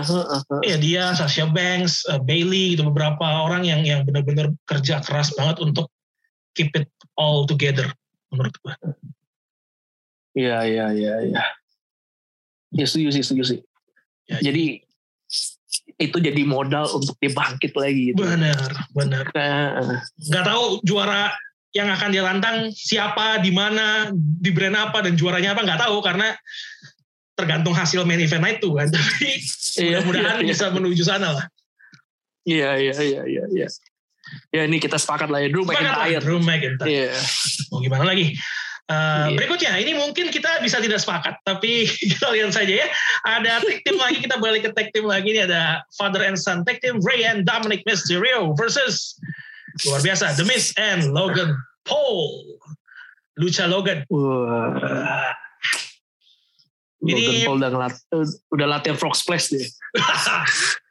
Iya 0.62 0.76
dia, 0.78 1.04
Sasha 1.14 1.46
Banks, 1.48 2.02
uh, 2.06 2.18
Bailey 2.22 2.74
gitu 2.76 2.86
beberapa 2.86 3.22
orang 3.22 3.62
yang 3.66 3.82
yang 3.82 4.02
benar-benar 4.06 4.52
kerja 4.68 5.00
keras 5.02 5.32
banget 5.34 5.58
untuk 5.62 5.90
keep 6.54 6.70
it 6.74 6.86
all 7.18 7.46
together 7.46 7.90
menurut 8.30 8.54
gue. 8.62 8.74
iya 10.34 10.66
iya 10.66 10.86
iya 10.90 11.14
iya 11.30 11.42
ya 12.74 12.84
setuju 12.86 13.14
sih 13.14 13.22
setuju 13.22 13.42
sih 13.54 13.58
Ya, 14.24 14.40
jadi 14.40 14.80
itu 16.00 16.16
jadi 16.18 16.42
modal 16.48 16.88
untuk 16.90 17.14
dia 17.20 17.30
bangkit 17.30 17.72
lagi 17.76 18.12
gitu. 18.12 18.24
Benar, 18.24 18.70
benar. 18.96 19.24
Nah, 19.34 20.00
Nggak 20.16 20.44
tahu 20.48 20.64
juara 20.82 21.30
yang 21.74 21.90
akan 21.90 22.08
dia 22.14 22.22
lantang 22.22 22.70
siapa, 22.70 23.42
di 23.42 23.50
mana, 23.50 24.08
di 24.14 24.50
brand 24.54 24.78
apa, 24.78 25.02
dan 25.02 25.18
juaranya 25.18 25.58
apa 25.58 25.66
nggak 25.66 25.80
tahu 25.82 25.98
karena 26.00 26.32
tergantung 27.34 27.74
hasil 27.74 28.06
main 28.06 28.22
event 28.22 28.42
night 28.42 28.58
itu 28.62 28.70
kan. 28.72 28.88
Tapi 28.94 29.30
iya, 29.82 29.98
mudah-mudahan 30.06 30.42
iya, 30.46 30.50
bisa 30.54 30.70
menuju 30.70 31.02
sana 31.02 31.34
lah. 31.34 31.44
Iya, 32.46 32.70
iya, 32.78 32.94
iya, 33.02 33.22
iya, 33.26 33.44
iya. 33.50 33.68
Ya 34.54 34.62
ini 34.64 34.80
kita 34.80 34.96
sepakat 34.96 35.28
lah 35.28 35.42
ya, 35.42 35.48
Drew 35.50 35.66
Sepakat 35.66 35.82
McIntyre. 35.82 36.22
Drew 36.22 36.40
McIntyre. 36.40 36.88
Iya. 36.88 37.12
Mau 37.74 37.82
gimana 37.82 38.04
lagi? 38.06 38.38
Uh, 38.85 39.32
Iya. 39.32 39.41
Berikutnya, 39.41 39.72
ini 39.80 39.97
mungkin 39.97 40.28
kita 40.28 40.61
bisa 40.61 40.76
tidak 40.76 41.01
sepakat, 41.01 41.41
tapi 41.41 41.89
kita 42.12 42.28
lihat 42.37 42.53
saja 42.53 42.85
ya. 42.85 42.89
Ada 43.24 43.64
tag 43.64 43.80
team 43.80 43.97
lagi, 43.97 44.20
kita 44.20 44.37
balik 44.37 44.68
ke 44.68 44.70
tag 44.76 44.93
team 44.93 45.09
lagi. 45.09 45.32
Ini 45.32 45.49
ada 45.49 45.80
Father 45.97 46.20
and 46.20 46.37
Son 46.37 46.61
tag 46.68 46.85
team, 46.85 47.01
Ray 47.01 47.24
and 47.24 47.49
Dominic 47.49 47.80
Mysterio 47.89 48.53
versus 48.53 49.16
luar 49.89 50.05
biasa, 50.05 50.37
The 50.37 50.45
Miz 50.45 50.76
and 50.76 51.16
Logan 51.16 51.57
Paul. 51.89 52.61
Lucha 53.41 53.64
Logan. 53.64 54.05
Wah. 54.12 55.32
Logan 57.01 57.09
Ini- 57.09 57.49
Paul 57.49 57.57
udah, 57.61 57.70
ngelat, 57.72 57.95
udah 58.53 58.66
latihan 58.68 59.01
frog 59.01 59.16
splash 59.16 59.49
deh. 59.49 59.64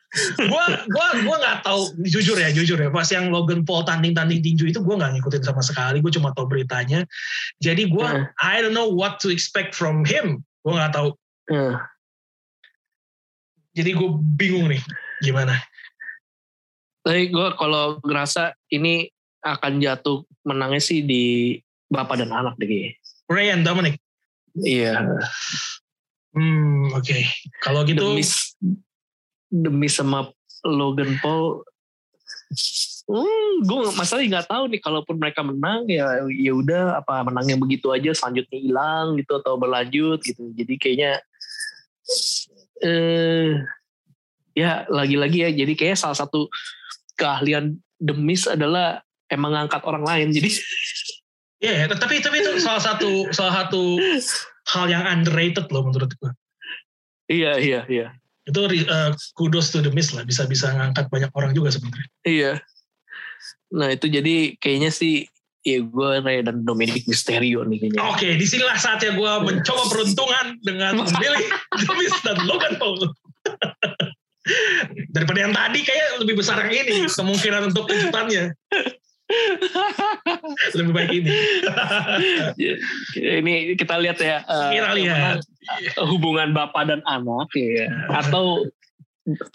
gua 0.50 0.66
gua 0.90 1.08
gua 1.26 1.36
nggak 1.42 1.58
tahu. 1.66 1.82
Jujur 2.06 2.38
ya 2.38 2.54
jujur 2.54 2.78
ya. 2.78 2.90
Pas 2.94 3.08
yang 3.10 3.34
Logan 3.34 3.66
Paul 3.66 3.88
tanding 3.88 4.14
tanding 4.14 4.42
tinju 4.46 4.70
itu 4.70 4.80
gua 4.82 5.02
nggak 5.02 5.18
ngikutin 5.20 5.44
sama 5.44 5.66
sekali. 5.66 6.00
Gue 6.00 6.14
cuma 6.14 6.36
tahu 6.38 6.46
beritanya. 6.46 7.06
Jadi 7.64 7.90
gua 7.90 8.30
I 8.42 8.62
don't 8.62 8.78
know 8.78 8.90
what 8.90 9.18
to 9.24 9.34
expect 9.34 9.74
from 9.74 10.06
him. 10.06 10.46
Gua 10.62 10.78
nggak 10.78 10.94
tahu. 10.94 11.10
Eh, 11.52 11.76
jadi 13.74 13.98
gue 13.98 14.10
bingung 14.38 14.70
nih 14.70 14.82
gimana? 15.26 15.58
Tapi 17.02 17.34
gue 17.34 17.48
kalau 17.58 17.98
ngerasa 18.06 18.54
ini 18.70 19.10
akan 19.44 19.82
jatuh 19.82 20.24
menangnya 20.46 20.80
sih 20.80 21.04
di 21.04 21.58
bapak 21.90 22.22
dan 22.22 22.32
anak 22.32 22.56
deh. 22.62 22.94
Ray 23.28 23.50
and 23.50 23.66
Dominic? 23.66 23.98
Iya. 24.54 25.18
hmm 26.38 26.94
oke. 26.94 27.18
Kalau 27.66 27.82
gitu 27.84 28.14
Demi 28.14 28.24
demi 29.54 29.86
sama 29.86 30.34
Logan 30.66 31.22
Paul. 31.22 31.62
Hmm, 33.04 33.54
gue 33.68 33.80
masalahnya 33.94 34.40
nggak 34.40 34.50
tahu 34.50 34.64
nih 34.72 34.82
kalaupun 34.82 35.20
mereka 35.20 35.44
menang 35.44 35.84
ya 35.92 36.24
ya 36.32 36.56
udah 36.56 37.04
apa 37.04 37.28
menangnya 37.28 37.60
begitu 37.60 37.92
aja 37.92 38.16
selanjutnya 38.16 38.58
hilang 38.64 39.20
gitu 39.20 39.38
atau 39.38 39.60
berlanjut 39.60 40.24
gitu. 40.24 40.50
Jadi 40.56 40.74
kayaknya 40.80 41.20
eh 42.82 43.60
ya 44.54 44.86
lagi-lagi 44.90 45.38
ya 45.46 45.50
jadi 45.52 45.74
kayak 45.74 45.98
salah 45.98 46.18
satu 46.18 46.50
keahlian 47.18 47.78
demis 47.98 48.46
adalah 48.46 49.02
emang 49.30 49.58
ngangkat 49.58 49.82
orang 49.86 50.06
lain 50.06 50.28
jadi 50.30 50.50
ya 51.64 51.74
yeah, 51.86 51.90
tapi 51.90 52.22
tapi 52.22 52.44
itu 52.44 52.62
salah 52.62 52.84
satu 52.84 53.34
salah 53.34 53.66
satu 53.66 53.98
hal 54.70 54.86
yang 54.92 55.04
underrated 55.10 55.66
loh 55.74 55.90
menurut 55.90 56.12
gue 56.14 56.32
iya 57.34 57.58
iya 57.58 57.82
iya 57.90 58.08
itu 58.44 58.60
uh, 58.60 59.12
kudos 59.40 59.72
to 59.72 59.80
the 59.80 59.92
Miz 59.92 60.12
lah 60.12 60.28
bisa 60.28 60.44
bisa 60.44 60.68
ngangkat 60.76 61.08
banyak 61.08 61.32
orang 61.32 61.56
juga 61.56 61.72
sebenarnya 61.72 62.10
Iya. 62.28 62.54
Nah 63.74 63.90
itu 63.90 64.06
jadi 64.12 64.54
kayaknya 64.60 64.92
sih 64.94 65.26
ya 65.64 65.80
gue 65.80 66.10
Ray 66.20 66.44
dan 66.44 66.68
Dominic 66.68 67.08
Mysterio 67.08 67.64
nih 67.64 67.80
kayaknya. 67.80 68.00
Oke, 68.12 68.36
di 68.36 68.46
sinilah 68.46 68.76
saatnya 68.76 69.16
gue 69.16 69.32
mencoba 69.48 69.84
peruntungan 69.88 70.60
dengan 70.60 71.00
memilih 71.00 71.46
The 71.80 71.94
Miz 71.96 72.14
dan 72.22 72.38
Logan 72.44 72.76
Paul. 72.76 73.00
Daripada 75.16 75.40
yang 75.40 75.56
tadi 75.56 75.80
kayak 75.88 76.20
lebih 76.20 76.44
besar 76.44 76.60
yang 76.68 76.84
ini 76.84 77.08
kemungkinan 77.08 77.72
untuk 77.72 77.88
kejutannya. 77.88 78.52
lebih 80.78 80.94
baik 80.94 81.12
ini. 81.16 81.32
ini 83.18 83.54
kita 83.76 83.96
lihat 83.98 84.18
ya. 84.20 84.44
eh, 84.44 84.70
Kita 84.78 84.92
lihat. 84.94 85.38
hubungan 86.04 86.52
bapak 86.52 86.92
dan 86.92 87.00
anak 87.08 87.50
ya 87.56 87.88
atau 88.12 88.68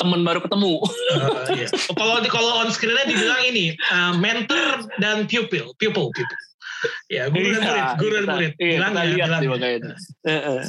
teman 0.01 0.25
baru 0.25 0.41
ketemu. 0.41 0.81
Uh, 0.81 1.45
iya. 1.61 1.69
Kalau 1.93 2.17
di 2.25 2.29
kalau 2.33 2.65
on 2.65 2.73
screen-nya 2.73 3.05
dibilang 3.05 3.43
ini 3.45 3.77
uh, 3.93 4.17
mentor 4.17 4.89
dan 4.97 5.29
pupil, 5.29 5.77
pupil, 5.77 6.09
pupil. 6.09 6.25
Ya, 7.11 7.27
guru 7.27 7.59
dan 7.59 7.63
murid, 7.67 7.85
guru 7.99 8.13
dan 8.23 8.27
murid. 8.31 8.53
Iya, 8.57 8.77
Bilang 8.79 8.93
kita 8.95 9.03
ya, 9.03 9.11
lihat 9.11 9.29
bilang. 9.43 9.51
makanya. 9.51 9.93
Heeh. 10.25 10.61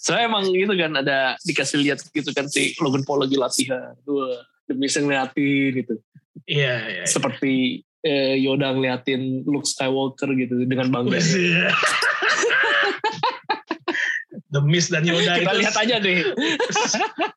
Soalnya 0.00 0.24
emang 0.32 0.44
gitu 0.48 0.72
kan 0.74 0.92
ada 0.96 1.18
dikasih 1.44 1.76
lihat 1.84 1.98
gitu 2.08 2.30
kan 2.32 2.48
si 2.48 2.72
Logan 2.80 3.04
Paul 3.04 3.28
lagi 3.28 3.36
latihan. 3.36 3.92
Wah, 4.08 4.40
demi 4.64 4.88
ngeliatin 4.88 5.70
gitu. 5.84 5.94
Iya, 6.48 6.74
iya. 6.88 7.04
Seperti 7.04 7.84
eh, 8.04 8.36
Yoda 8.40 8.72
ngeliatin 8.72 9.44
Luke 9.44 9.68
Skywalker 9.68 10.32
gitu 10.36 10.64
dengan 10.64 10.88
bangga. 10.92 11.20
Iya. 11.20 11.70
The 14.50 14.60
Miz 14.66 14.90
dan 14.90 15.06
Yoda 15.06 15.38
Kita 15.38 15.54
itu 15.54 15.58
lihat 15.62 15.76
aja 15.78 15.96
deh. 16.02 16.18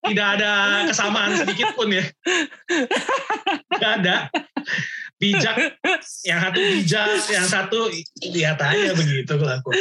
tidak 0.10 0.28
ada 0.40 0.52
kesamaan 0.90 1.38
sedikit 1.38 1.78
pun 1.78 1.94
ya. 1.94 2.04
Tidak 3.70 3.92
ada. 4.02 4.34
Bijak, 5.22 5.56
yang 6.28 6.40
satu 6.42 6.60
bijak, 6.60 7.08
yang 7.32 7.48
satu 7.48 7.80
lihat 8.34 8.60
aja 8.60 8.92
begitu 8.98 9.34
kelakuan. 9.40 9.78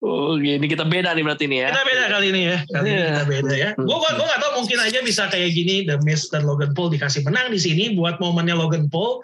Oh, 0.00 0.40
ini 0.40 0.64
kita 0.64 0.88
beda 0.88 1.12
nih 1.12 1.24
berarti 1.24 1.44
nih 1.44 1.58
ya. 1.66 1.68
Kita 1.68 1.84
beda 1.84 2.04
kali 2.08 2.26
ini 2.32 2.40
ya, 2.48 2.58
kali 2.64 2.88
ini 2.88 2.96
Iya. 2.96 3.08
kita 3.12 3.24
beda 3.28 3.52
ya. 3.54 3.70
Gue 3.76 3.96
gua, 4.00 4.10
gua 4.16 4.26
gak 4.32 4.40
tahu 4.40 4.52
mungkin 4.64 4.78
aja 4.80 4.98
bisa 5.04 5.22
kayak 5.28 5.50
gini, 5.52 5.84
The 5.84 6.00
Miz 6.00 6.32
dan 6.32 6.48
Logan 6.48 6.72
Paul 6.72 6.88
dikasih 6.88 7.20
menang 7.28 7.52
di 7.52 7.60
sini 7.60 7.92
buat 7.92 8.16
momennya 8.16 8.56
Logan 8.56 8.88
Paul. 8.88 9.20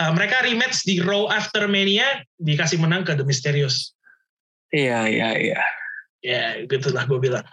Uh, 0.00 0.12
mereka 0.16 0.40
rematch 0.40 0.88
di 0.88 1.04
Raw 1.04 1.28
After 1.28 1.68
Mania 1.68 2.24
dikasih 2.40 2.80
menang 2.80 3.04
ke 3.04 3.12
The 3.12 3.28
Mysterios. 3.28 3.92
Iya, 4.72 5.04
iya, 5.04 5.28
iya. 5.36 5.60
Ya, 6.24 6.44
gitulah 6.64 7.04
gue 7.04 7.20
bilang. 7.20 7.44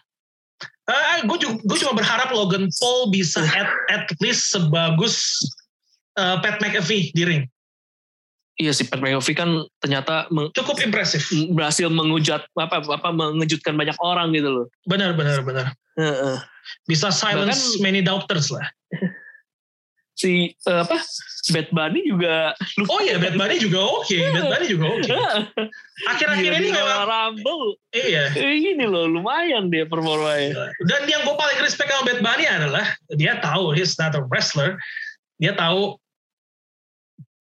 Uh, 0.88 1.20
gue 1.28 1.38
juga 1.44 1.60
gue 1.68 1.78
cuma 1.84 2.00
berharap 2.00 2.32
Logan 2.32 2.72
Paul 2.80 3.12
bisa 3.12 3.44
at, 3.44 3.70
at 3.92 4.08
least 4.24 4.56
sebagus 4.56 5.44
uh, 6.16 6.40
Pat 6.40 6.64
McAfee 6.64 7.12
di 7.12 7.24
ring. 7.28 7.44
Iya 8.60 8.76
si 8.76 8.84
Pat 8.84 9.00
McAfee 9.00 9.34
kan 9.34 9.50
ternyata 9.80 10.28
meng- 10.30 10.52
Cukup 10.52 10.84
impresif. 10.84 11.32
berhasil 11.50 11.88
mengujat 11.88 12.44
apa 12.54 12.84
apa 12.84 13.10
mengejutkan 13.10 13.74
banyak 13.74 13.96
orang 14.04 14.36
gitu 14.36 14.52
loh. 14.52 14.66
Benar, 14.84 15.16
benar, 15.16 15.40
benar. 15.42 15.72
Bisa 16.84 17.08
silence 17.08 17.80
Bahkan- 17.80 17.82
many 17.82 18.04
doubters 18.04 18.52
lah. 18.52 18.68
Si 20.20 20.52
eh, 20.52 20.82
apa 20.84 21.00
Bad 21.56 21.72
Bunny 21.72 22.04
juga 22.04 22.52
Oh 22.92 23.00
iya, 23.00 23.16
Bad 23.16 23.40
Bunny 23.40 23.56
juga 23.56 23.80
oke. 23.80 24.20
Bad 24.36 24.52
Bunny 24.52 24.68
juga 24.68 24.86
oke. 24.92 25.16
Akhir-akhir 26.12 26.44
Iya, 26.44 26.60
ini 26.60 26.70
memang 26.76 27.08
Rumble. 27.08 27.80
iya. 27.96 28.28
Ini 28.36 28.84
loh 28.84 29.08
lumayan 29.08 29.72
dia 29.72 29.88
performanya. 29.88 30.76
Dan 30.84 31.08
yang 31.08 31.24
gue 31.24 31.36
paling 31.40 31.64
respect 31.64 31.88
sama 31.88 32.04
Bad 32.04 32.20
Bunny 32.20 32.44
adalah 32.44 32.84
dia 33.16 33.40
tahu 33.40 33.72
he's 33.72 33.96
not 33.96 34.12
a 34.12 34.20
wrestler. 34.28 34.76
Dia 35.40 35.56
tahu 35.56 35.96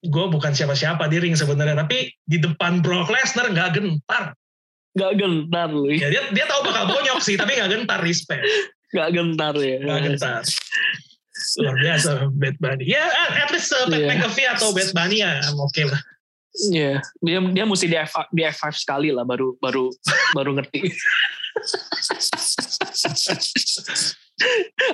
gue 0.05 0.25
bukan 0.31 0.53
siapa-siapa 0.55 1.11
di 1.11 1.19
ring 1.19 1.35
sebenarnya, 1.35 1.75
tapi 1.75 2.13
di 2.23 2.39
depan 2.39 2.83
Brock 2.85 3.11
Lesnar 3.11 3.51
nggak 3.51 3.71
gentar. 3.79 4.35
Gak 4.99 5.15
gentar 5.15 5.71
loh. 5.71 5.87
Ya, 5.87 6.11
dia 6.11 6.27
dia 6.35 6.47
tahu 6.51 6.67
bakal 6.67 6.91
bonyok 6.91 7.23
sih, 7.23 7.39
tapi 7.39 7.55
nggak 7.55 7.71
gentar 7.71 8.03
respect. 8.03 8.43
Gak 8.91 9.15
gentar 9.15 9.55
ya. 9.59 9.79
Nggak 9.85 10.01
gentar. 10.11 10.43
Luar 11.63 11.77
biasa 11.79 12.11
Bad 12.35 12.57
Bunny. 12.59 12.85
Ya 12.91 13.07
at 13.15 13.51
least 13.55 13.71
uh, 13.71 13.87
Pat 13.87 13.95
Iya. 13.95 14.09
McAfee 14.11 14.49
atau 14.51 14.75
Bad 14.75 14.91
Bunny 14.91 15.23
ya 15.23 15.39
oke 15.55 15.83
lah. 15.87 16.01
Iya, 16.59 16.99
dia 17.23 17.39
dia 17.55 17.65
mesti 17.69 17.87
di 17.87 17.95
F 17.95 18.19
di 18.35 18.43
F5 18.43 18.83
sekali 18.83 19.15
lah 19.15 19.23
baru 19.23 19.55
baru 19.63 19.87
baru 20.35 20.59
ngerti. 20.59 20.91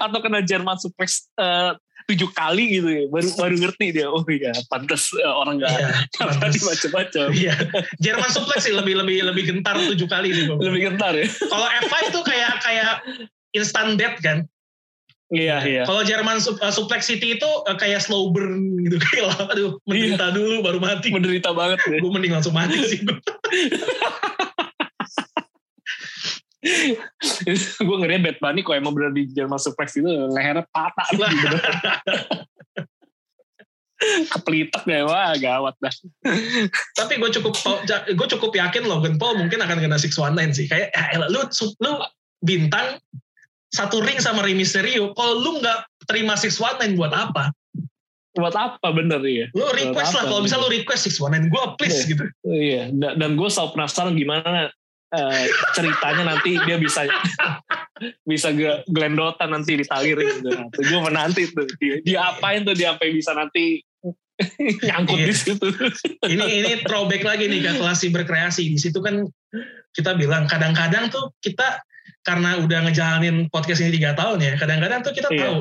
Atau 0.04 0.18
kena 0.20 0.44
Jerman 0.44 0.76
suplex 0.76 1.28
eh, 1.40 1.72
tujuh 2.04 2.28
kali 2.36 2.64
gitu 2.80 2.88
ya, 2.88 3.02
baru 3.08 3.28
baru 3.36 3.54
ngerti 3.64 3.86
dia. 3.96 4.06
Oh 4.12 4.20
iya, 4.28 4.52
pantas 4.68 5.08
eh, 5.16 5.24
orang 5.24 5.60
nggak 5.60 5.72
Iya, 5.72 5.88
nggak 6.12 6.26
berani 6.28 6.40
pantas. 6.40 6.64
macam-macam. 6.68 7.26
Iya, 7.32 7.54
Jerman 8.00 8.30
suplex 8.30 8.60
sih 8.68 8.74
lebih 8.76 8.94
lebih 9.00 9.24
lebih 9.24 9.42
gentar 9.48 9.76
tujuh 9.80 10.08
kali 10.08 10.36
nih. 10.36 10.44
Lebih 10.52 10.80
gentar 10.92 11.12
ya. 11.16 11.24
Kalau 11.52 11.68
F5 11.88 11.94
tuh 12.12 12.22
kayak 12.24 12.60
kayak 12.60 12.92
instant 13.56 13.96
death 13.96 14.20
kan. 14.20 14.44
Iya 15.32 15.56
iya. 15.64 15.82
Kalau 15.88 16.04
Jerman 16.04 16.36
uh, 16.36 16.72
suplex 16.72 17.08
city 17.08 17.40
itu 17.40 17.48
uh, 17.64 17.76
kayak 17.80 18.04
slow 18.04 18.28
burn 18.28 18.76
gitu 18.84 19.00
kayak 19.08 19.34
aduh 19.48 19.80
menderita 19.88 20.30
dulu 20.36 20.60
baru 20.60 20.78
mati. 20.78 21.08
Menderita 21.08 21.56
banget 21.56 21.80
ya. 21.88 21.98
Gue 22.04 22.12
mending 22.12 22.36
langsung 22.36 22.52
mati 22.52 22.76
sih. 22.84 23.00
gua. 23.00 23.16
Gue 27.84 27.96
ngeriat 28.00 28.22
Bad 28.24 28.38
Bunny 28.40 28.60
kok 28.64 28.74
emang 28.76 28.96
bener 28.96 29.12
di 29.12 29.28
Jerman 29.28 29.60
suplex 29.60 30.00
itu 30.00 30.08
lehernya 30.08 30.64
patah 30.72 31.08
gitu. 31.12 31.56
Kepelitak 34.04 34.84
deh, 34.84 35.00
wah 35.06 35.32
gawat 35.38 35.76
dah. 35.80 35.94
Tapi 36.98 37.12
gue 37.16 37.30
cukup 37.40 37.54
gue 37.88 38.28
cukup 38.36 38.52
yakin 38.52 38.84
Logan 38.84 39.16
Paul 39.16 39.40
mungkin 39.40 39.64
akan 39.64 39.80
kena 39.80 39.96
619 39.96 40.56
sih. 40.56 40.66
Kayak 40.68 40.92
ya 40.92 41.04
elah, 41.16 41.28
lu 41.32 41.40
lu 41.80 41.92
bintang 42.44 43.00
satu 43.72 44.04
ring 44.04 44.20
sama 44.20 44.44
Rey 44.44 44.52
Mysterio. 44.52 45.12
Kalau 45.16 45.40
lu 45.40 45.50
nggak 45.62 45.88
terima 46.10 46.36
six 46.36 46.60
one 46.60 46.76
nine 46.82 46.98
buat 47.00 47.14
apa? 47.16 47.48
Buat 48.34 48.54
apa 48.58 48.88
bener 48.92 49.22
ya? 49.24 49.46
Lu 49.56 49.64
request 49.72 50.12
lah. 50.18 50.26
Kalau 50.28 50.42
bisa 50.42 50.58
lu 50.58 50.68
request 50.68 51.08
six 51.08 51.16
one 51.22 51.32
nine, 51.32 51.48
gue 51.48 51.64
please 51.80 52.04
Iya. 52.04 52.10
gitu. 52.10 52.24
Iya, 52.44 52.82
dan, 52.92 53.12
dan 53.16 53.30
gue 53.38 53.48
selalu 53.48 53.78
penasaran 53.78 54.14
gimana 54.18 54.68
eh, 55.14 55.46
ceritanya 55.72 56.34
nanti 56.34 56.58
dia 56.66 56.76
bisa 56.76 57.06
bisa 58.30 58.50
gelendotan 58.90 59.54
nanti 59.54 59.78
di 59.78 59.84
tali 59.86 60.12
ring 60.12 60.42
gitu. 60.42 60.50
Nah, 60.50 60.66
gue 60.68 61.00
menanti 61.00 61.42
tuh 61.54 61.66
dia, 61.78 61.94
dia 62.02 62.18
apain 62.34 62.66
tuh 62.66 62.74
dia 62.74 62.92
sampai 62.92 63.08
bisa 63.14 63.32
nanti 63.32 63.78
nyangkut 64.90 65.14
Iya. 65.14 65.26
di 65.30 65.34
situ. 65.34 65.66
ini 66.26 66.44
ini 66.58 66.70
throwback 66.82 67.22
lagi 67.22 67.46
nih 67.46 67.62
ke 67.62 67.70
kelas 67.78 68.02
berkreasi 68.10 68.66
di 68.66 68.78
situ 68.82 68.98
kan 68.98 69.22
kita 69.94 70.18
bilang 70.18 70.50
kadang-kadang 70.50 71.06
tuh 71.06 71.30
kita 71.38 71.78
karena 72.26 72.58
udah 72.58 72.90
ngejalanin 72.90 73.46
podcast 73.46 73.78
ini 73.86 73.94
tiga 73.94 74.18
tahun 74.18 74.42
ya 74.42 74.58
kadang-kadang 74.58 75.06
tuh 75.06 75.14
kita 75.14 75.30
Iya. 75.30 75.40
tahu 75.46 75.58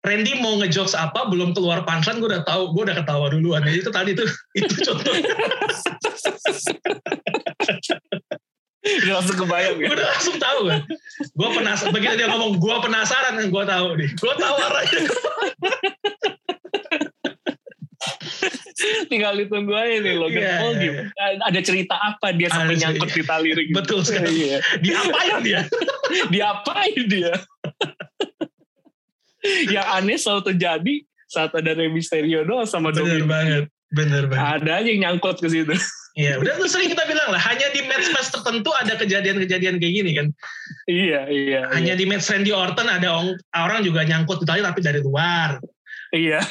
Randy 0.00 0.32
mau 0.40 0.56
ngejokes 0.56 0.96
apa 0.96 1.28
belum 1.28 1.52
keluar 1.52 1.84
punchline 1.84 2.20
gue 2.24 2.28
udah 2.32 2.44
tahu 2.44 2.72
gue 2.76 2.82
udah 2.88 2.96
ketawa 3.04 3.26
duluan 3.32 3.64
jadi 3.64 3.80
itu 3.84 3.92
tadi 3.92 4.10
tuh 4.16 4.28
itu 4.60 4.74
contoh 4.84 5.12
Udah 9.04 9.14
langsung 9.20 9.36
kebayang 9.36 9.76
ya. 9.76 9.86
gue 9.86 9.94
udah 9.94 10.08
langsung 10.08 10.36
tahu 10.40 10.60
kan 10.66 10.80
gue 11.20 11.48
penasaran 11.52 11.92
begitu 11.92 12.14
dia 12.16 12.28
ngomong 12.28 12.52
gue 12.56 12.76
penasaran 12.80 13.32
kan 13.36 13.46
gue 13.46 13.64
tahu 13.68 13.86
nih 13.96 14.08
gue 14.14 14.34
tahu 14.34 14.54
arahnya 14.56 15.00
Tinggal 19.10 19.36
ditunggu 19.36 19.76
aja 19.76 20.00
nih 20.00 20.14
Logan 20.16 20.40
Iya, 20.40 20.54
Paul 20.56 20.72
iya, 20.72 20.80
gimana. 20.80 21.10
Ada 21.44 21.60
cerita 21.60 21.94
apa 22.00 22.32
dia 22.32 22.48
sampai 22.48 22.74
nyangkut 22.74 23.10
di 23.12 23.22
tali 23.22 23.50
ring. 23.52 23.70
Betul 23.76 24.00
sekali. 24.00 24.48
Iya. 24.48 24.58
diapain 24.80 25.36
dia 25.44 25.60
Diapain 26.32 27.02
dia? 27.04 27.32
Yang 29.68 29.86
aneh 29.90 30.16
selalu 30.16 30.42
terjadi 30.46 30.94
saat 31.26 31.52
ada 31.52 31.70
Rey 31.72 31.88
Mysterio 31.88 32.42
doang 32.42 32.64
sama 32.64 32.88
bener 32.90 33.20
Dominic. 33.20 33.28
banget 33.28 33.64
bener 33.90 34.24
banget 34.26 34.44
Ada 34.60 34.70
aja 34.80 34.88
yang 34.88 35.00
nyangkut 35.04 35.36
ke 35.38 35.48
situ. 35.48 35.74
Iya, 36.20 36.36
udah 36.36 36.52
tuh 36.60 36.68
sering 36.68 36.92
kita 36.92 37.08
bilang 37.08 37.32
lah, 37.32 37.40
hanya 37.40 37.72
di 37.72 37.80
match-match 37.88 38.28
tertentu 38.28 38.68
ada 38.76 38.92
kejadian-kejadian 39.00 39.80
kayak 39.80 39.94
gini 40.04 40.10
kan. 40.12 40.26
iya, 40.84 41.24
iya. 41.32 41.64
Hanya 41.72 41.96
di 41.96 42.04
match 42.04 42.28
Randy 42.28 42.52
Orton 42.52 42.92
ada 42.92 43.24
orang 43.56 43.80
juga 43.80 44.04
nyangkut 44.04 44.44
di 44.44 44.46
tali 44.46 44.60
tapi 44.60 44.84
dari 44.84 45.00
luar. 45.00 45.56
Iya. 46.12 46.44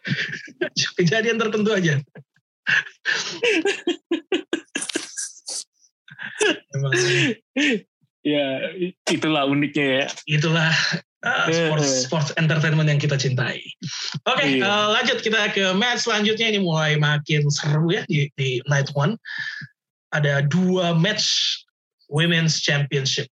Kejadian 0.96 1.36
tertentu 1.36 1.76
aja. 1.76 2.00
Emang 6.72 6.92
Ya, 8.26 8.74
itulah 9.06 9.46
uniknya 9.46 9.86
ya. 10.02 10.06
itulah 10.26 10.74
uh, 11.24 11.46
sports, 11.48 11.86
Eh. 11.86 12.00
sports 12.04 12.30
entertainment 12.36 12.90
yang 12.90 13.00
kita 13.00 13.16
cintai. 13.16 13.62
Oke, 14.28 14.60
Iya. 14.60 14.66
uh, 14.66 14.86
lanjut 14.98 15.22
kita 15.24 15.48
ke 15.54 15.72
match 15.72 16.04
selanjutnya 16.04 16.52
ini 16.52 16.60
mulai 16.60 16.98
makin 17.00 17.48
seru 17.48 17.88
ya 17.88 18.02
di, 18.10 18.28
di 18.36 18.60
night 18.68 18.90
one. 18.92 19.16
Ada 20.12 20.44
dua 20.48 20.92
match 20.96 21.24
women's 22.12 22.60
championship. 22.62 23.26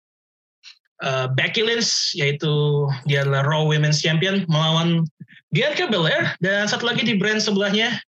Uh, 1.03 1.29
Becky 1.35 1.61
Lynch 1.67 2.15
yaitu 2.17 2.87
dia 3.05 3.27
adalah 3.27 3.45
Raw 3.45 3.67
Women's 3.67 4.01
Champion 4.01 4.47
melawan 4.49 5.05
Bianca 5.53 5.91
Belair 5.91 6.33
dan 6.41 6.65
satu 6.71 6.87
lagi 6.89 7.03
di 7.05 7.19
brand 7.19 7.43
sebelahnya 7.43 7.99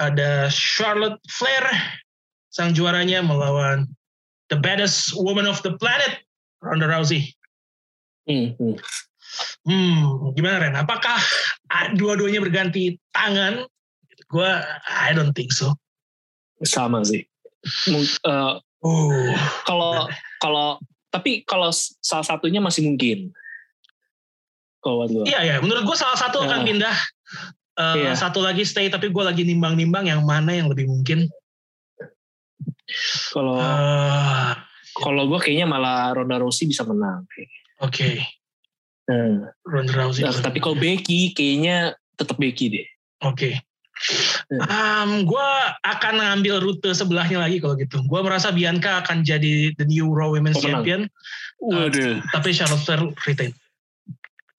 ada 0.00 0.48
Charlotte 0.48 1.18
Flair 1.28 1.66
sang 2.54 2.72
juaranya 2.72 3.20
melawan 3.20 3.84
the 4.48 4.56
baddest 4.56 5.12
woman 5.18 5.44
of 5.44 5.60
the 5.66 5.74
planet 5.82 6.22
Ronda 6.62 6.88
Rousey. 6.88 7.34
Hmm, 8.26 8.58
hmm. 8.58 8.74
Hmm, 9.62 9.98
gimana 10.34 10.56
Ren? 10.62 10.74
Apakah 10.74 11.18
ah, 11.68 11.86
dua-duanya 11.94 12.42
berganti 12.42 12.98
tangan? 13.10 13.62
Gua 14.26 14.62
I 14.86 15.14
don't 15.14 15.30
think 15.30 15.50
so. 15.50 15.74
Sama 16.62 17.02
sih. 17.02 17.22
Eh, 18.22 18.54
Oh, 18.86 19.10
kalau 19.66 20.06
kalau 20.38 20.78
tapi 21.10 21.42
kalau 21.42 21.72
salah 21.98 22.22
satunya 22.22 22.62
masih 22.62 22.86
mungkin. 22.86 23.34
Kalau 24.78 25.08
gue. 25.10 25.26
iya 25.26 25.42
ya. 25.42 25.56
Menurut 25.58 25.82
gua 25.82 25.96
salah 25.98 26.14
satu 26.14 26.44
akan 26.44 26.62
Nah. 26.62 26.66
pindah. 26.66 26.96
Eh, 27.76 27.94
Iya. 28.06 28.12
Satu 28.14 28.38
lagi 28.44 28.62
stay, 28.62 28.86
tapi 28.86 29.10
gua 29.10 29.34
lagi 29.34 29.42
nimbang-nimbang 29.42 30.06
yang 30.06 30.22
mana 30.22 30.54
yang 30.54 30.70
lebih 30.70 30.86
mungkin. 30.86 31.26
Kalau 33.34 33.58
Eh, 33.58 34.52
kalau 34.96 35.22
gue 35.28 35.38
kayaknya 35.42 35.66
malah 35.66 36.14
Ronda 36.14 36.38
Rousey 36.38 36.70
bisa 36.70 36.86
menang. 36.86 37.26
Oke, 37.80 38.24
Hmm. 39.06 39.46
Ronda 39.62 39.94
Rousey. 39.94 40.26
Nah, 40.26 40.34
tapi 40.34 40.58
kalau 40.58 40.74
Becky 40.74 41.30
kayaknya 41.30 41.94
tetap 42.16 42.34
Becky 42.36 42.66
deh. 42.66 42.86
Oke. 43.22 43.54
Iya. 44.50 44.60
Um, 44.66 45.22
gue 45.24 45.48
akan 45.80 46.14
ngambil 46.18 46.58
rute 46.58 46.90
sebelahnya 46.90 47.38
lagi 47.38 47.62
kalau 47.62 47.78
gitu. 47.78 48.02
Gue 48.02 48.20
merasa 48.20 48.50
Bianca 48.50 49.00
akan 49.00 49.22
jadi 49.22 49.70
the 49.78 49.86
new 49.86 50.10
Raw 50.10 50.34
Women's 50.34 50.58
Pemenang. 50.58 50.82
Champion, 50.82 51.00
Waduh. 51.62 52.18
tapi 52.28 52.50
Charlotte 52.50 52.82
Flair 52.82 53.00
retain. 53.24 53.54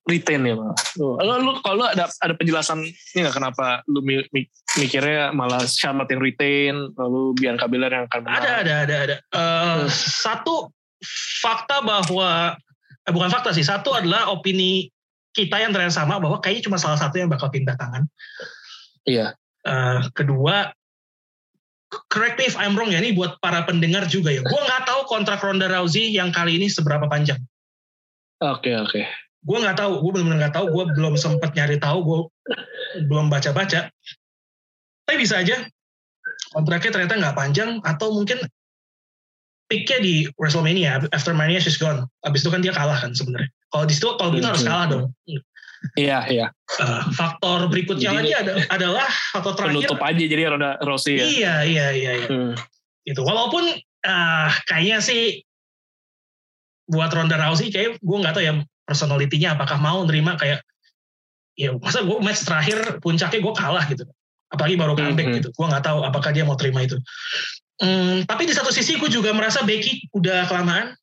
Retain 0.08 0.40
ya 0.42 0.56
malah. 0.56 0.80
Lu, 0.96 1.20
lu 1.20 1.52
kalau 1.60 1.84
lu 1.84 1.86
ada 1.86 2.08
ada 2.08 2.34
penjelasan 2.34 2.80
ini 2.82 3.20
nggak 3.20 3.36
kenapa 3.36 3.84
lu 3.86 4.00
mi- 4.00 4.24
mi- 4.32 4.48
mikirnya 4.80 5.36
malah 5.36 5.68
Charlotte 5.68 6.08
yang 6.10 6.24
retain, 6.24 6.76
lalu 6.96 7.36
Bianca 7.36 7.68
Belair 7.68 7.92
yang 7.92 8.08
akan 8.08 8.22
menang? 8.24 8.40
Ada, 8.40 8.52
ada, 8.64 8.74
ada, 8.88 8.96
ada. 9.04 9.16
Eh, 9.20 9.76
Hmm. 9.84 9.92
Satu 9.92 10.72
fakta 11.44 11.84
bahwa 11.84 12.56
eh, 13.08 13.14
bukan 13.16 13.32
fakta 13.32 13.56
sih. 13.56 13.64
Satu 13.64 13.96
adalah 13.96 14.28
opini 14.28 14.92
kita 15.32 15.58
yang 15.58 15.72
ternyata 15.72 15.96
sama 16.04 16.20
bahwa 16.20 16.44
kayaknya 16.44 16.68
cuma 16.68 16.78
salah 16.78 17.00
satu 17.00 17.18
yang 17.18 17.32
bakal 17.32 17.48
pindah 17.48 17.80
tangan. 17.80 18.04
Iya. 19.08 19.34
Eh, 19.64 20.00
kedua, 20.12 20.76
correct 22.12 22.36
me 22.36 22.46
if 22.48 22.60
I'm 22.60 22.76
wrong 22.76 22.92
ya, 22.92 23.00
ini 23.00 23.16
buat 23.16 23.40
para 23.40 23.64
pendengar 23.64 24.08
juga 24.12 24.36
ya. 24.36 24.44
Gue 24.44 24.60
nggak 24.60 24.84
tahu 24.88 25.02
kontrak 25.08 25.40
Ronda 25.40 25.72
Rousey 25.72 26.12
yang 26.12 26.36
kali 26.36 26.60
ini 26.60 26.68
seberapa 26.68 27.08
panjang. 27.08 27.40
Oke 28.44 28.76
oke. 28.76 29.02
Gue 29.48 29.58
nggak 29.64 29.80
tahu, 29.80 30.04
gue 30.04 30.12
benar-benar 30.12 30.40
nggak 30.48 30.56
tahu. 30.60 30.66
Gue 30.70 30.84
belum 30.92 31.14
sempat 31.16 31.56
nyari 31.56 31.80
tahu, 31.80 32.00
gue 32.04 32.20
belum 33.08 33.32
baca-baca. 33.32 33.88
Tapi 35.08 35.16
bisa 35.16 35.40
aja 35.40 35.64
kontraknya 36.52 36.92
ternyata 36.92 37.16
nggak 37.16 37.38
panjang 37.38 37.70
atau 37.82 38.12
mungkin 38.12 38.44
picknya 39.68 40.00
di 40.00 40.16
WrestleMania 40.36 41.08
after 41.12 41.36
Mania 41.36 41.60
she's 41.60 41.76
gone. 41.76 42.08
Abis 42.24 42.44
itu 42.44 42.50
kan 42.52 42.64
dia 42.64 42.72
kalah 42.72 42.98
kan 42.98 43.12
sebenarnya. 43.12 43.52
Kalau 43.68 43.84
di 43.84 43.94
situ 43.94 44.08
kalau 44.16 44.32
gitu 44.34 44.48
harus 44.48 44.64
Hmm. 44.64 44.72
kalah 44.72 44.86
dong. 44.88 45.06
Iya 45.94 46.20
iya. 46.28 46.48
Eh, 46.82 47.02
faktor 47.14 47.70
berikutnya 47.70 48.10
Jadi 48.10 48.18
lagi 48.18 48.32
ada, 48.34 48.52
adalah 48.74 49.08
faktor 49.36 49.54
terakhir. 49.60 49.86
Penutup 49.86 50.00
aja 50.02 50.24
jadi 50.26 50.42
Ronda 50.50 50.72
Rousey 50.82 51.14
ya. 51.20 51.26
Iya 51.28 51.54
iya 51.64 51.88
iya. 51.94 52.12
iya. 52.24 52.28
Hmm. 52.28 52.54
Itu 53.06 53.22
walaupun 53.22 53.64
ah 54.02 54.50
kayaknya 54.66 55.04
sih 55.04 55.44
buat 56.88 57.12
Ronda 57.12 57.36
Rousey 57.38 57.68
kayak 57.70 58.00
gue 58.00 58.18
nggak 58.18 58.34
tahu 58.34 58.44
ya 58.44 58.54
personalitinya 58.88 59.60
apakah 59.60 59.78
mau 59.78 60.00
nerima 60.08 60.40
kayak 60.40 60.64
ya 61.60 61.76
masa 61.76 62.06
gue 62.08 62.16
match 62.24 62.48
terakhir 62.48 63.04
puncaknya 63.04 63.44
gue 63.44 63.54
kalah 63.54 63.84
gitu 63.92 64.08
apalagi 64.48 64.80
baru 64.80 64.96
comeback 64.96 65.28
Mhm. 65.28 65.36
gitu 65.44 65.50
gue 65.52 65.66
nggak 65.68 65.84
tahu 65.84 66.00
apakah 66.08 66.32
dia 66.32 66.48
mau 66.48 66.56
terima 66.56 66.88
itu 66.88 66.96
Hmm, 67.78 68.26
tapi 68.26 68.50
di 68.50 68.54
satu 68.58 68.74
sisi 68.74 68.98
gue 68.98 69.10
juga 69.10 69.30
merasa 69.38 69.62
Becky 69.62 70.10
udah 70.18 70.50
kelamaan 70.50 70.98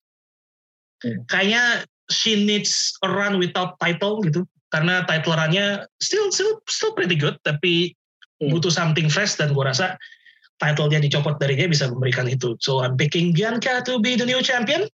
Hmm. 1.05 1.20
kayaknya 1.29 1.85
she 2.09 2.33
needs 2.33 2.97
a 3.05 3.09
run 3.12 3.37
without 3.37 3.77
title 3.77 4.25
gitu 4.25 4.49
karena 4.72 5.05
title 5.05 5.37
runnya 5.37 5.85
still 6.01 6.33
still 6.33 6.64
still 6.64 6.97
pretty 6.97 7.12
good 7.14 7.37
tapi 7.45 7.93
Hmm. 8.43 8.51
butuh 8.51 8.72
something 8.72 9.07
fresh 9.07 9.39
dan 9.39 9.55
gue 9.55 9.62
rasa 9.62 9.95
title 10.59 10.91
dia 10.91 10.99
dicopot 10.99 11.39
dari 11.39 11.55
dia 11.55 11.70
bisa 11.70 11.87
memberikan 11.91 12.27
itu. 12.27 12.59
So 12.59 12.83
I'm 12.83 12.99
picking 12.99 13.31
Bianca 13.31 13.83
to 13.87 13.99
be 14.03 14.18
the 14.18 14.27
new 14.27 14.43
champion 14.43 14.87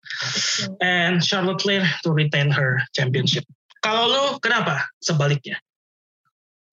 and 0.83 1.23
Charlotte 1.23 1.63
Flair 1.63 1.87
to 2.03 2.11
retain 2.11 2.51
her 2.51 2.83
championship. 2.95 3.47
Kalau 3.83 4.11
lu 4.11 4.25
kenapa 4.43 4.87
sebaliknya? 4.99 5.59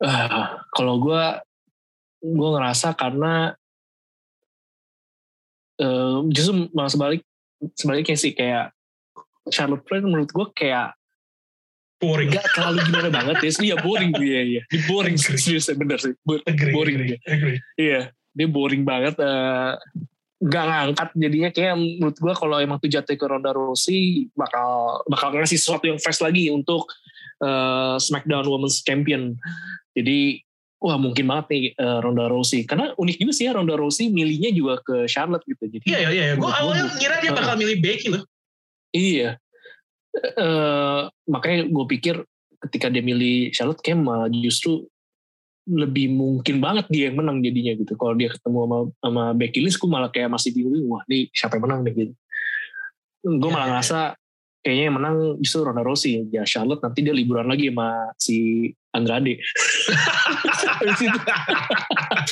Ah, 0.01 0.57
kalau 0.73 0.97
gue 1.01 1.23
gue 2.25 2.49
ngerasa 2.57 2.97
karena 2.97 3.53
eh, 5.77 6.17
justru 6.29 6.67
malah 6.71 6.91
sebalik 6.91 7.21
sebaliknya 7.73 8.15
sih 8.15 8.31
kayak 8.31 8.71
Charlotte 9.47 9.85
Flair 9.85 10.03
menurut 10.03 10.29
gue 10.29 10.47
kayak 10.53 10.93
Boring. 11.95 12.27
nggak 12.27 12.47
terlalu 12.51 12.79
gimana 12.91 13.09
banget 13.23 13.35
ya. 13.39 13.51
Iya 13.63 13.75
boring 13.79 14.11
dia 14.19 14.41
iya 14.43 14.61
Dia 14.67 14.81
boring 14.83 15.15
serius 15.15 15.71
bener 15.71 15.95
sih. 15.95 16.11
Bo- 16.21 16.43
Agree, 16.43 16.73
boring 16.75 16.95
agree, 16.99 17.07
dia. 17.07 17.19
agree. 17.23 17.59
iya 17.79 18.01
dia 18.35 18.47
boring 18.51 18.83
banget. 18.83 19.15
Eh, 19.15 19.73
nggak 20.43 20.63
ngangkat 20.67 21.09
jadinya. 21.15 21.49
Kayak 21.55 21.75
menurut 21.79 22.17
gue 22.19 22.33
kalau 22.35 22.57
emang 22.59 22.77
tuh 22.83 22.91
jatuh 22.91 23.15
ke 23.15 23.25
Ronda 23.25 23.55
Rousey 23.55 24.27
bakal 24.35 24.99
bakal 25.07 25.31
ngasih 25.33 25.55
sesuatu 25.55 25.87
yang 25.87 25.95
fresh 25.97 26.19
lagi 26.19 26.51
untuk 26.51 26.91
eh, 27.39 27.95
SmackDown 27.95 28.43
Women's 28.43 28.83
Champion. 28.83 29.31
Jadi 29.95 30.43
wah 30.85 31.01
mungkin 31.01 31.25
banget 31.25 31.45
nih 31.49 31.63
uh, 31.81 31.97
Ronda 32.05 32.29
Rousey. 32.29 32.61
Karena 32.69 32.93
unik 32.93 33.17
juga 33.17 33.33
sih 33.33 33.49
ya 33.49 33.57
Ronda 33.57 33.73
Rousey 33.73 34.13
milihnya 34.13 34.53
juga 34.53 34.77
ke 34.85 35.09
Charlotte 35.09 35.41
gitu. 35.49 35.65
Jadi 35.65 35.81
Iya, 35.89 35.99
iya, 36.13 36.23
iya. 36.29 36.35
Gue 36.37 36.45
awalnya 36.45 36.93
ngira 36.93 37.17
dia 37.25 37.31
bakal 37.33 37.57
milih 37.57 37.77
Becky 37.81 38.07
loh. 38.13 38.21
iya. 38.93 39.41
Eh, 40.15 41.01
makanya 41.27 41.67
gue 41.67 41.85
pikir 41.91 42.15
ketika 42.69 42.87
dia 42.87 43.03
milih 43.03 43.51
Charlotte 43.51 43.81
kayak 43.83 43.99
malah 43.99 44.29
justru 44.31 44.85
lebih 45.65 46.13
mungkin 46.13 46.61
banget 46.61 46.85
dia 46.93 47.09
yang 47.09 47.17
menang 47.17 47.41
jadinya 47.41 47.73
gitu. 47.73 47.97
Kalau 47.97 48.13
dia 48.13 48.29
ketemu 48.29 48.57
sama 48.63 48.77
sama 49.01 49.23
Becky 49.33 49.59
Lynch 49.65 49.81
gue 49.81 49.89
malah 49.89 50.13
kayak 50.13 50.29
masih 50.29 50.53
bingung 50.53 50.85
wah 50.85 51.01
ini 51.09 51.33
siapa 51.33 51.57
yang 51.57 51.65
menang 51.65 51.81
nih? 51.81 51.93
Gitu. 51.97 52.13
Gue 53.25 53.49
Iya, 53.49 53.55
malah 53.57 53.65
iya. 53.65 53.73
ngerasa 53.73 53.99
kayaknya 54.61 54.83
yang 54.85 54.95
menang 55.01 55.15
justru 55.41 55.59
Ronda 55.65 55.83
Rousey. 55.83 56.29
Ya 56.29 56.45
Charlotte 56.45 56.85
nanti 56.85 57.01
dia 57.01 57.13
liburan 57.17 57.49
lagi 57.49 57.73
sama 57.73 57.89
si 58.21 58.69
Andrade 58.95 59.35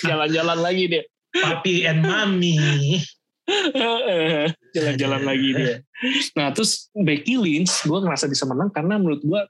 jalan-jalan 0.04 0.60
lagi 0.60 0.84
dia 0.88 1.04
Papi 1.34 1.90
and 1.90 2.06
Mami. 2.06 3.02
jalan-jalan 4.72 5.22
lagi 5.26 5.50
dia. 5.52 5.76
Nah 6.38 6.54
terus 6.54 6.94
Becky 6.94 7.36
Lynch 7.42 7.84
gue 7.84 8.00
ngerasa 8.00 8.30
bisa 8.30 8.46
menang 8.46 8.70
karena 8.70 9.02
menurut 9.02 9.20
gue 9.26 9.42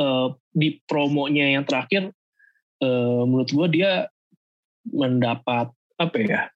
eh, 0.00 0.28
di 0.56 0.80
promonya 0.88 1.52
yang 1.54 1.68
terakhir 1.68 2.08
eh, 2.80 3.22
menurut 3.28 3.52
gue 3.52 3.66
dia 3.76 4.08
mendapat 4.88 5.68
apa 6.00 6.16
ya 6.16 6.48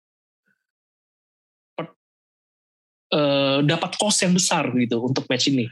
per- 1.77 1.95
eh, 3.13 3.59
dapat 3.63 3.91
cost 4.01 4.25
yang 4.25 4.33
besar 4.33 4.73
gitu 4.73 5.05
untuk 5.05 5.29
match 5.29 5.53
ini 5.53 5.69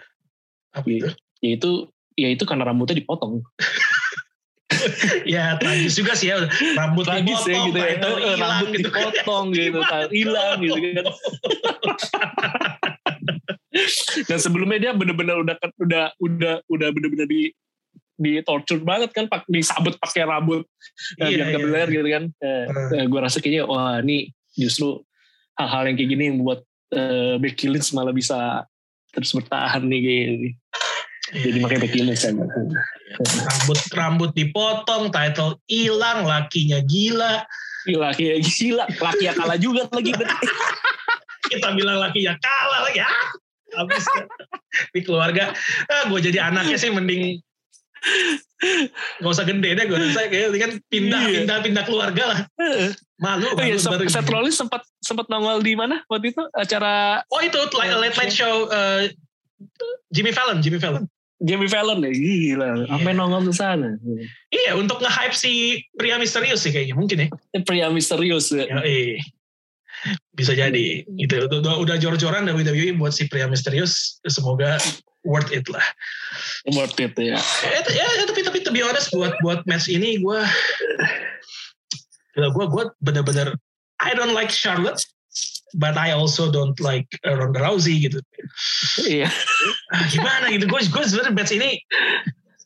Apa 0.76 0.86
itu? 0.92 1.08
yaitu 1.40 1.88
yaitu 2.18 2.44
karena 2.44 2.68
rambutnya 2.68 2.98
dipotong. 2.98 3.40
Ya 5.22 5.54
tragis 5.62 5.94
juga 5.94 6.18
sih 6.18 6.34
ya. 6.34 6.42
Rambut 6.74 7.06
tragis 7.06 7.38
ya 7.46 7.54
dipotong, 7.54 7.66
gitu 7.70 7.78
ya. 7.78 7.86
Title 7.94 8.16
Eh, 8.18 8.34
hilang 8.34 8.50
rambut 8.50 8.68
gitu. 8.74 8.82
dipotong 8.90 9.44
gitu 9.54 9.80
kan 9.86 10.06
hilang 10.10 10.56
gitu 10.58 10.78
kan. 10.80 11.04
Dan 14.28 14.38
sebelumnya 14.38 14.78
dia 14.78 14.92
bener-bener 14.92 15.36
udah 15.40 15.56
udah 15.80 16.04
udah 16.20 16.54
udah 16.66 16.88
bener-bener 16.92 17.26
di 17.30 17.42
di 18.18 18.38
torture 18.42 18.82
banget 18.82 19.10
kan 19.14 19.26
pak. 19.30 19.46
Disabet 19.46 19.96
pakai 20.02 20.26
rambut. 20.26 20.66
Iya, 21.18 21.54
eh, 21.54 21.62
biar 21.62 21.86
iya, 21.86 21.86
iya. 21.86 21.94
gitu 21.94 22.08
kan. 22.10 22.24
Eh, 22.42 22.64
Hmm. 22.68 22.92
eh, 22.98 23.04
gue 23.06 23.20
rasa 23.22 23.38
kayaknya 23.38 23.62
wah 23.66 24.02
ini 24.02 24.34
justru 24.52 25.00
hal-hal 25.56 25.88
yang 25.88 25.96
kayak 25.96 26.10
gini 26.10 26.22
yang 26.28 26.36
membuat 26.42 26.60
eh, 26.92 27.40
Becky 27.40 27.72
Lynch 27.72 27.94
malah 27.96 28.12
bisa 28.12 28.66
terus 29.12 29.32
bertahan 29.32 29.84
nih 29.86 30.00
kayak 30.04 30.26
gini. 30.36 30.50
Jadi 31.32 31.58
makanya 31.64 31.88
Lynch 31.88 32.22
kan 32.22 32.36
rambut 33.48 33.78
rambut 33.92 34.30
dipotong, 34.36 35.08
title 35.08 35.56
hilang, 35.64 36.28
lakinya 36.28 36.84
gila. 36.84 37.44
gila 37.82 38.14
kayak 38.14 38.44
gila 38.46 38.84
laki 38.86 39.24
ya 39.26 39.32
kalah 39.34 39.58
juga 39.58 39.88
lagi 39.90 40.12
Kita 41.50 41.68
bilang 41.74 41.98
lakinya 41.98 42.36
kalah 42.38 42.86
lagi. 42.86 43.00
Ah, 43.02 43.26
habis 43.82 44.04
di 44.92 45.00
keluarga. 45.02 45.50
Ah, 45.88 46.06
gue 46.06 46.20
jadi 46.20 46.52
anaknya 46.52 46.76
sih 46.78 46.92
mending 46.92 47.40
Gak 49.22 49.30
usah 49.30 49.46
gede 49.46 49.74
deh 49.74 49.84
gue 49.90 49.94
rasa 49.98 50.26
kayak 50.30 50.54
kan 50.58 50.72
pindah 50.86 51.20
Iya. 51.22 51.34
pindah 51.42 51.56
pindah 51.62 51.84
keluarga 51.86 52.22
lah 52.34 52.38
malu 53.18 53.46
Oh 53.54 53.62
iya, 53.62 53.78
baru 53.78 54.06
Seth. 54.10 54.26
Rollins 54.26 54.58
sempat 54.58 54.82
sempat 54.98 55.26
nongol 55.30 55.62
di 55.62 55.74
mana 55.78 56.02
waktu 56.10 56.34
itu 56.34 56.42
acara 56.54 57.22
oh 57.30 57.40
itu 57.42 57.58
late, 57.78 57.94
late 57.98 58.16
night 58.18 58.34
show 58.34 58.66
uh, 58.70 59.06
Jimmy 60.10 60.30
Fallon 60.34 60.58
Jimmy 60.62 60.78
Fallon 60.82 61.06
Jimmy 61.42 61.66
Fallon 61.66 62.06
ya 62.06 62.10
gila, 62.14 62.68
Iya. 62.78 62.86
sampai 62.86 63.12
nongol 63.18 63.42
ke 63.50 63.54
sana. 63.54 63.98
iya 64.54 64.78
untuk 64.78 65.02
nge-hype 65.02 65.34
si 65.34 65.82
pria 65.98 66.14
misterius 66.16 66.62
sih 66.62 66.70
kayaknya 66.70 66.94
mungkin 66.94 67.18
ya 67.26 67.28
Pria 67.66 67.86
misterius 67.90 68.54
ya. 68.54 68.64
Ya, 68.70 68.78
eh. 68.86 69.18
Bisa 70.34 70.54
jadi. 70.54 71.02
Gitu. 71.06 71.34
Udah, 71.46 71.78
udah, 71.78 71.96
jor-joran 71.98 72.46
WWE 72.46 72.94
buat 72.98 73.14
si 73.14 73.26
pria 73.30 73.46
misterius. 73.46 74.18
Semoga 74.26 74.78
worth 75.22 75.50
it 75.54 75.66
lah. 75.70 75.82
Worth 76.74 76.98
it 76.98 77.14
ya. 77.18 77.38
Eh, 77.38 77.82
ya, 77.90 78.06
ya, 78.06 78.24
tapi 78.26 78.42
tapi 78.42 78.58
to 78.66 78.70
be 78.74 78.82
honest 78.82 79.10
buat 79.14 79.34
buat 79.42 79.62
match 79.66 79.86
ini 79.90 80.18
gue 80.22 80.40
gue 82.38 82.66
gue 82.66 82.84
bener-bener 83.04 83.54
I 84.02 84.14
don't 84.18 84.34
like 84.34 84.50
Charlotte 84.50 84.98
but 85.74 85.96
I 85.96 86.12
also 86.12 86.52
don't 86.52 86.76
like 86.80 87.08
uh, 87.24 87.36
Ronda 87.36 87.64
Rousey 87.64 88.02
gitu. 88.02 88.20
Iya. 89.04 89.28
Ah, 89.92 90.04
gimana 90.08 90.48
gitu 90.52 90.64
gue 90.68 90.80
gue 90.88 91.02
sebenarnya 91.04 91.32
match 91.36 91.52
ini 91.52 91.80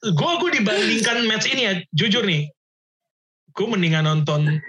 gue 0.02 0.32
gue 0.42 0.50
dibandingkan 0.62 1.26
match 1.26 1.46
ini 1.50 1.62
ya 1.66 1.72
jujur 1.94 2.22
nih 2.22 2.46
gue 3.56 3.66
mendingan 3.66 4.06
nonton 4.06 4.60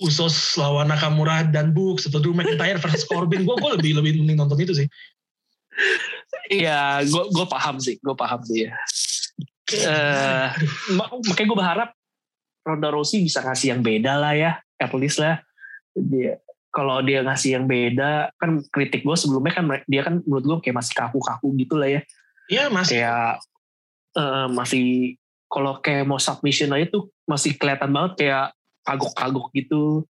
Usos 0.00 0.56
lawan 0.56 0.88
Nakamura 0.88 1.44
dan 1.44 1.76
Books 1.76 2.08
atau 2.08 2.20
Drew 2.24 2.32
McIntyre 2.32 2.80
versus 2.80 3.04
Corbin 3.04 3.44
gue 3.44 3.52
gue 3.56 3.70
lebih 3.76 3.92
lebih 4.00 4.20
mending 4.24 4.40
nonton 4.40 4.56
itu 4.60 4.72
sih 4.72 4.88
Iya, 6.50 7.06
gue 7.06 7.24
gue 7.30 7.46
paham 7.46 7.78
sih, 7.78 7.96
gue 8.02 8.12
paham 8.18 8.42
sih 8.42 8.66
ya. 8.68 8.74
Eh, 9.70 10.46
ma- 10.98 11.08
makanya 11.08 11.46
gue 11.46 11.58
berharap 11.58 11.90
Ronda 12.66 12.90
Rousey 12.90 13.22
bisa 13.22 13.38
ngasih 13.40 13.72
yang 13.72 13.80
beda 13.86 14.18
lah 14.18 14.34
ya, 14.34 14.52
at 14.76 14.90
least 14.92 15.22
lah. 15.22 15.38
Dia 16.08 16.40
kalau 16.70 17.02
dia 17.02 17.20
ngasih 17.26 17.58
yang 17.58 17.66
beda, 17.66 18.30
kan 18.38 18.62
kritik 18.70 19.02
gue 19.02 19.16
sebelumnya 19.18 19.52
kan 19.58 19.64
dia 19.90 20.06
kan 20.06 20.22
menurut 20.22 20.44
gue 20.46 20.56
kayak 20.70 20.78
masih 20.78 20.94
kaku-kaku 20.94 21.48
gitu 21.58 21.74
lah 21.74 21.90
ya. 21.90 22.00
ya 22.46 22.64
masih. 22.70 23.02
Kayak 23.02 23.30
eh, 24.14 24.46
masih 24.54 24.86
kalau 25.50 25.82
kayak 25.82 26.06
mau 26.06 26.22
submission 26.22 26.70
aja 26.70 26.86
tuh 26.86 27.10
masih 27.26 27.58
kelihatan 27.58 27.90
banget 27.90 28.12
kayak 28.22 28.46
kagok-kagok 28.86 29.50
gitu. 29.52 30.06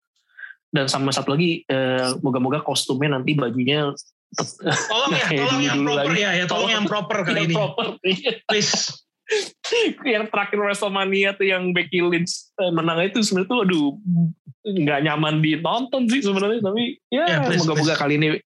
Dan 0.68 0.90
sama 0.90 1.14
satu 1.14 1.38
lagi 1.38 1.62
eh, 1.64 2.10
moga-moga 2.20 2.60
kostumnya 2.60 3.16
nanti 3.16 3.38
bajunya 3.38 3.94
tolong 4.90 5.12
ya 5.16 5.24
tolong 5.40 5.62
yang 5.64 5.80
proper 5.86 6.12
lagi. 6.12 6.20
ya 6.20 6.30
ya 6.36 6.44
tolong 6.44 6.70
yang 6.74 6.84
proper 6.84 7.18
kali 7.24 7.38
yang 7.38 7.48
ini. 7.48 7.54
proper 7.56 7.86
please 8.44 8.74
yang 10.16 10.24
terakhir 10.32 10.58
WrestleMania 10.58 11.36
tuh 11.36 11.46
yang 11.46 11.70
Becky 11.76 12.00
Lynch 12.00 12.52
eh, 12.58 12.72
menang 12.72 13.04
itu 13.04 13.20
sebenarnya 13.20 13.50
tuh 13.52 13.60
aduh 13.64 13.88
nggak 14.68 15.00
nyaman 15.04 15.40
ditonton 15.40 16.08
sih 16.08 16.20
sebenarnya 16.24 16.60
tapi 16.60 17.00
ya 17.12 17.24
Ya, 17.24 17.38
please, 17.44 17.64
moga-moga 17.64 17.94
kali 17.96 18.20
ini 18.20 18.40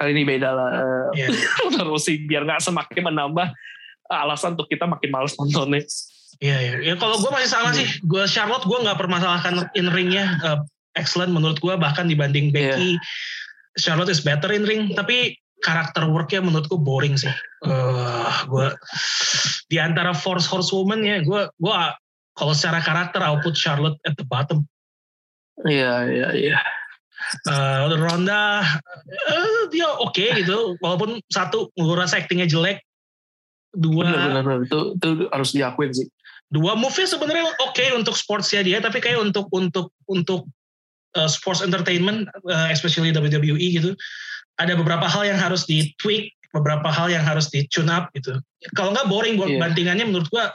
kali 0.00 0.10
ini 0.16 0.22
beda 0.24 0.48
lah 0.52 0.68
ya. 1.16 1.28
terus 1.76 2.02
sih 2.04 2.24
biar 2.24 2.44
nggak 2.44 2.60
semakin 2.64 3.12
menambah 3.12 3.48
alasan 4.08 4.56
untuk 4.56 4.68
kita 4.68 4.88
makin 4.88 5.12
males 5.12 5.36
nontonnya 5.36 5.84
Iya, 6.38 6.56
iya. 6.62 6.74
Ya, 6.78 6.94
kalau 6.94 7.18
gue 7.18 7.30
masih 7.34 7.50
sama 7.50 7.74
sih. 7.74 7.86
Gue 8.06 8.22
Charlotte 8.30 8.62
gue 8.62 8.78
nggak 8.78 8.94
permasalahkan 8.94 9.74
in 9.74 9.90
ringnya. 9.90 10.38
Uh, 10.38 10.58
excellent 10.94 11.34
menurut 11.34 11.58
gue 11.58 11.74
bahkan 11.74 12.06
dibanding 12.06 12.54
Becky. 12.54 12.94
Charlotte 13.74 14.10
is 14.10 14.22
better 14.22 14.50
in 14.54 14.62
ring. 14.62 14.94
Tapi 14.94 15.34
karakter 15.64 16.06
worknya 16.06 16.40
menurut 16.44 16.66
gue 16.70 16.80
boring 16.80 17.18
sih. 17.18 17.32
Uh, 17.66 18.30
gue 18.46 18.66
di 19.68 19.76
antara 19.82 20.14
Force 20.14 20.46
Horsewoman 20.46 21.02
ya, 21.02 21.20
gue 21.22 21.50
gue 21.50 21.74
kalau 22.38 22.54
secara 22.54 22.78
karakter 22.78 23.18
I'll 23.22 23.42
put 23.42 23.58
Charlotte 23.58 23.98
at 24.06 24.14
the 24.14 24.26
bottom. 24.26 24.66
iya 25.66 26.06
iya 26.06 26.30
iya 26.34 26.60
Uh, 27.44 27.92
Ronda 27.98 28.62
uh, 29.04 29.62
dia 29.74 29.90
oke 30.00 30.22
gitu. 30.38 30.78
Walaupun 30.80 31.18
satu 31.28 31.68
gue 31.74 31.96
rasa 31.98 32.22
actingnya 32.22 32.46
jelek. 32.48 32.80
Dua 33.74 34.06
benar-benar 34.06 34.64
itu 34.64 34.96
itu 34.96 35.08
harus 35.28 35.50
diakuin 35.52 35.92
sih 35.92 36.08
dua 36.48 36.72
move-nya 36.72 37.04
sebenarnya 37.04 37.44
oke 37.60 37.84
untuk 37.92 38.16
sportsnya 38.16 38.64
dia 38.64 38.78
tapi 38.80 39.04
kayak 39.04 39.20
untuk 39.20 39.52
untuk 39.52 39.92
untuk 40.08 40.48
uh, 41.16 41.28
sports 41.28 41.60
entertainment 41.60 42.24
uh, 42.48 42.68
especially 42.72 43.12
WWE 43.12 43.68
gitu 43.68 43.92
ada 44.58 44.74
beberapa 44.74 45.06
hal 45.06 45.22
yang 45.26 45.38
harus 45.38 45.64
di 45.64 45.94
tweak 46.02 46.34
beberapa 46.50 46.88
hal 46.88 47.12
yang 47.12 47.22
harus 47.22 47.52
di 47.52 47.64
tune 47.68 47.92
up 47.92 48.10
gitu. 48.16 48.34
Kalau 48.74 48.90
nggak 48.90 49.06
boring 49.06 49.38
buat 49.38 49.52
Iya. 49.52 49.60
bantingannya 49.62 50.04
menurut 50.08 50.28
gua 50.32 50.50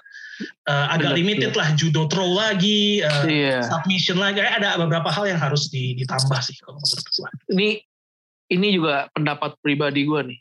uh, 0.68 0.88
agak 0.92 1.14
Benar, 1.14 1.20
limited 1.22 1.54
lah 1.56 1.70
judo 1.78 2.10
throw 2.10 2.34
lagi 2.36 3.00
uh, 3.06 3.24
iya. 3.30 3.62
submission 3.64 4.20
lagi. 4.20 4.42
Ada 4.44 4.76
beberapa 4.82 5.08
hal 5.14 5.30
yang 5.30 5.40
harus 5.40 5.70
di- 5.70 5.96
ditambah 6.02 6.40
sih 6.44 6.58
kalau 6.60 6.82
menurut 6.82 7.08
gua. 7.16 7.30
Ini 7.54 7.70
ini 8.52 8.68
juga 8.76 9.08
pendapat 9.16 9.56
pribadi 9.64 10.04
gue 10.04 10.22
nih. 10.34 10.40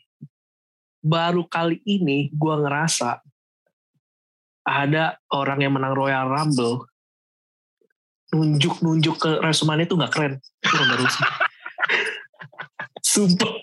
Baru 1.03 1.47
kali 1.47 1.79
ini 1.87 2.29
gue 2.33 2.55
ngerasa 2.63 3.19
ada 4.63 5.19
orang 5.31 5.59
yang 5.59 5.73
menang 5.75 5.91
Royal 5.95 6.27
Rumble 6.31 6.87
nunjuk-nunjuk 8.33 9.15
ke 9.21 9.31
WrestleMania 9.43 9.85
itu 9.85 9.95
nggak 9.99 10.13
keren. 10.13 10.33
Itu 10.63 10.73
Rousey 10.73 11.21
sumpah 13.03 13.53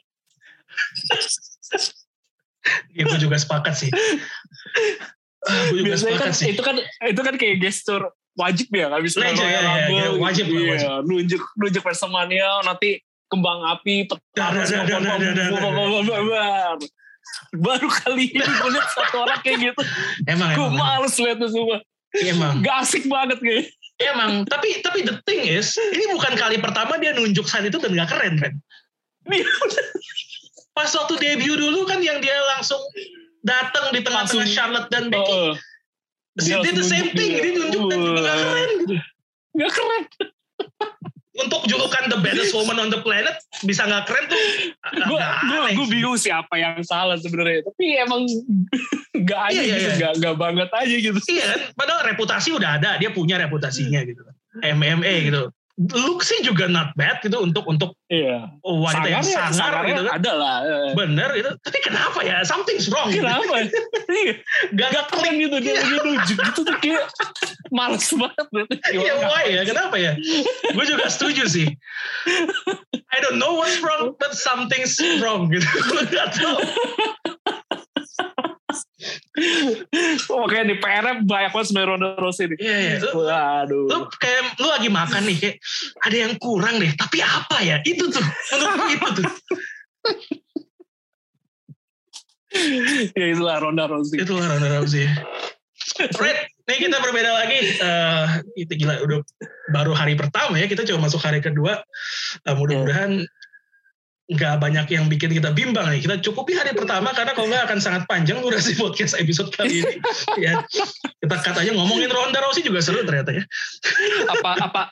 ya, 2.92 3.02
gua 3.08 3.18
juga 3.18 3.36
sepakat 3.40 3.74
sih 3.74 3.90
gue 3.90 5.80
juga 5.80 5.96
biasanya 5.96 6.16
kan 6.20 6.30
sepakat 6.30 6.34
sih 6.36 6.48
itu 6.52 6.62
kan 6.62 6.76
itu 7.08 7.20
kan 7.24 7.34
kayak 7.40 7.56
gestur 7.64 8.12
wajib 8.36 8.68
ya 8.70 8.92
nggak 8.92 9.02
bisa 9.04 9.18
Wajib, 9.20 9.42
Royal 9.42 9.50
ya, 9.50 9.60
ya, 9.60 9.66
ya, 9.66 9.86
gitu. 9.88 10.20
wajib 10.22 10.46
lah, 10.48 10.60
Iya, 10.60 10.92
nunjuk 11.02 11.42
nunjuk 11.58 11.82
WrestleMania 11.82 12.48
nanti 12.62 13.02
kembang 13.26 13.60
api 13.66 14.06
dar. 14.36 14.54
baru 17.50 17.86
kali 17.86 18.32
ini 18.32 18.42
gue 18.42 18.70
lihat 18.74 18.88
satu 18.90 19.22
orang 19.22 19.38
kayak 19.44 19.70
gitu 19.70 19.82
emang 20.26 20.50
gue 20.56 20.68
males 20.72 21.14
liatnya 21.18 21.48
semua 21.50 21.78
Iya, 22.16 22.34
emang. 22.34 22.58
Gak 22.62 22.76
asik 22.86 23.04
banget 23.06 23.38
kayak. 23.38 23.70
Emang, 24.00 24.48
tapi 24.48 24.80
tapi 24.80 25.04
the 25.04 25.20
thing 25.28 25.44
is, 25.44 25.76
ini 25.76 26.08
bukan 26.10 26.32
kali 26.32 26.56
pertama 26.56 26.96
dia 26.96 27.12
nunjuk 27.12 27.44
saat 27.44 27.68
itu 27.68 27.76
dan 27.76 27.92
gak 27.92 28.08
keren 28.08 28.34
kan. 28.40 28.52
Pas 30.76 30.88
waktu 30.88 31.14
debut 31.20 31.56
dulu 31.58 31.84
kan 31.84 32.00
yang 32.00 32.22
dia 32.22 32.36
langsung 32.56 32.80
datang 33.44 33.92
di 33.92 34.00
tengah-tengah 34.00 34.48
Charlotte 34.48 34.88
dan 34.88 35.08
Becky. 35.10 35.32
Oh, 35.32 35.54
Dia 36.40 36.62
did 36.62 36.78
the 36.78 36.86
same 36.86 37.10
thing, 37.12 37.36
dia. 37.36 37.52
nunjuk 37.52 37.90
dan 37.90 37.98
juga 38.00 38.20
gak 38.22 38.36
keren. 38.38 38.70
Gak 39.58 39.72
keren. 39.74 40.04
Untuk 41.40 41.62
julukan 41.66 42.04
the 42.12 42.18
baddest 42.20 42.52
woman 42.54 42.78
on 42.78 42.88
the 42.88 43.00
planet, 43.02 43.34
bisa 43.66 43.84
gak 43.84 44.06
keren 44.08 44.24
tuh. 44.30 44.40
Gue 45.10 45.18
gue 45.74 45.86
bingung 45.90 46.16
siapa 46.16 46.54
yang 46.56 46.80
salah 46.86 47.18
sebenarnya. 47.18 47.66
Tapi 47.66 47.84
emang 47.98 48.24
gak 49.28 49.40
aja 49.52 49.58
Iya, 49.58 49.62
iya, 49.64 49.74
gitu, 49.74 49.90
iya. 49.90 49.96
gak, 50.00 50.12
gak 50.22 50.36
banget 50.38 50.70
aja 50.70 50.94
gitu. 50.96 51.18
Iya 51.28 51.44
kan, 51.44 51.60
padahal 51.76 52.00
reputasi 52.14 52.48
udah 52.56 52.70
ada, 52.80 52.90
dia 52.96 53.10
punya 53.12 53.36
reputasinya 53.36 54.00
gitu. 54.06 54.22
MMA 54.64 55.14
gitu. 55.28 55.50
Look 55.80 56.20
sih 56.20 56.44
juga 56.44 56.68
not 56.68 56.92
bad 56.92 57.24
gitu 57.24 57.40
untuk 57.40 57.64
untuk 57.64 57.96
Iya. 58.06 58.52
wanita 58.60 59.08
yang 59.08 59.24
Sangarnya- 59.24 59.56
sangar 59.56 59.82
gitu 59.86 60.02
kan. 60.04 60.12
Ada 60.20 60.32
lah. 60.34 60.56
eh. 60.60 60.92
Bener 60.92 61.30
gitu. 61.32 61.50
Tapi 61.56 61.78
kenapa 61.80 62.20
ya? 62.20 62.44
Something's 62.44 62.84
wrong. 62.86 63.08
gitu. 63.08 63.24
Kenapa? 63.24 63.64
Iya. 64.12 64.34
Gak, 64.76 64.88
Gak 64.92 65.04
keren 65.08 65.34
gitu 65.38 65.56
dia 65.56 65.72
lagi 65.74 65.96
nunjuk 65.96 66.36
gitu 66.42 66.60
tuh 66.62 66.76
kayak 66.78 67.08
males 67.70 68.04
banget. 68.12 68.66
Iya 68.92 69.14
why 69.22 69.44
ya? 69.48 69.62
Kenapa 69.64 69.96
ya? 69.96 70.12
Gue 70.68 70.84
juga 70.84 71.08
setuju 71.08 71.48
sih. 71.48 71.68
I 73.10 73.18
don't 73.18 73.40
know 73.40 73.56
what's 73.56 73.80
wrong, 73.80 74.12
but 74.20 74.36
something's 74.36 75.00
wrong 75.18 75.48
gitu. 75.48 75.64
Gue 75.64 76.04
gak 76.12 76.36
tahu. 76.36 76.60
Oke 80.44 80.56
nih 80.66 80.78
PR 80.78 81.22
banyak 81.24 81.50
banget 81.50 81.66
sebenarnya 81.70 81.90
Ronda 81.90 82.08
Rousey 82.18 82.46
nih. 82.50 82.58
Iya, 82.58 82.76
iya. 82.78 82.96
Lu, 83.00 83.10
Waduh. 83.24 83.84
lu 83.88 83.98
kayak 84.18 84.42
lu 84.60 84.66
lagi 84.68 84.88
makan 84.88 85.22
nih 85.26 85.36
kayak 85.38 85.56
ada 86.04 86.16
yang 86.16 86.32
kurang 86.38 86.74
deh. 86.78 86.92
Tapi 86.94 87.18
apa 87.22 87.56
ya? 87.62 87.76
Itu 87.82 88.10
tuh. 88.10 88.24
Menurut 88.54 88.90
itu 88.94 89.08
tuh. 89.20 89.28
ya 93.14 93.26
itulah 93.30 93.56
Ronda 93.62 93.86
Rousey. 93.86 94.22
Itu 94.22 94.34
lah 94.38 94.46
Ronda 94.50 94.68
Rousey. 94.80 95.06
Right, 96.00 96.48
nih 96.70 96.78
kita 96.86 96.96
berbeda 97.02 97.30
lagi. 97.34 97.60
Eh 97.76 98.26
itu 98.64 98.72
gila 98.84 99.02
udah 99.04 99.18
baru 99.74 99.92
hari 99.92 100.14
pertama 100.14 100.56
ya. 100.58 100.66
Kita 100.70 100.86
coba 100.86 101.10
masuk 101.10 101.20
hari 101.22 101.42
kedua. 101.42 101.82
Eh, 102.46 102.54
mudah-mudahan 102.54 103.26
nggak 104.30 104.62
banyak 104.62 104.86
yang 104.94 105.10
bikin 105.10 105.34
kita 105.34 105.50
bimbang 105.50 105.90
nih. 105.90 106.00
Kita 106.06 106.22
cukupi 106.22 106.54
hari 106.54 106.70
pertama 106.70 107.10
karena 107.10 107.34
kalau 107.34 107.50
nggak 107.50 107.66
akan 107.66 107.78
sangat 107.82 108.02
panjang 108.06 108.38
durasi 108.38 108.76
podcast 108.82 109.18
episode 109.18 109.50
kali 109.50 109.82
ini. 109.82 109.94
ya, 110.46 110.62
kita 111.18 111.36
katanya 111.42 111.74
ngomongin 111.74 112.06
Ronda 112.06 112.38
Rousey 112.38 112.62
juga 112.62 112.78
seru 112.78 113.02
ternyata 113.02 113.34
ya. 113.34 113.42
Apa 114.30 114.50
apa 114.70 114.82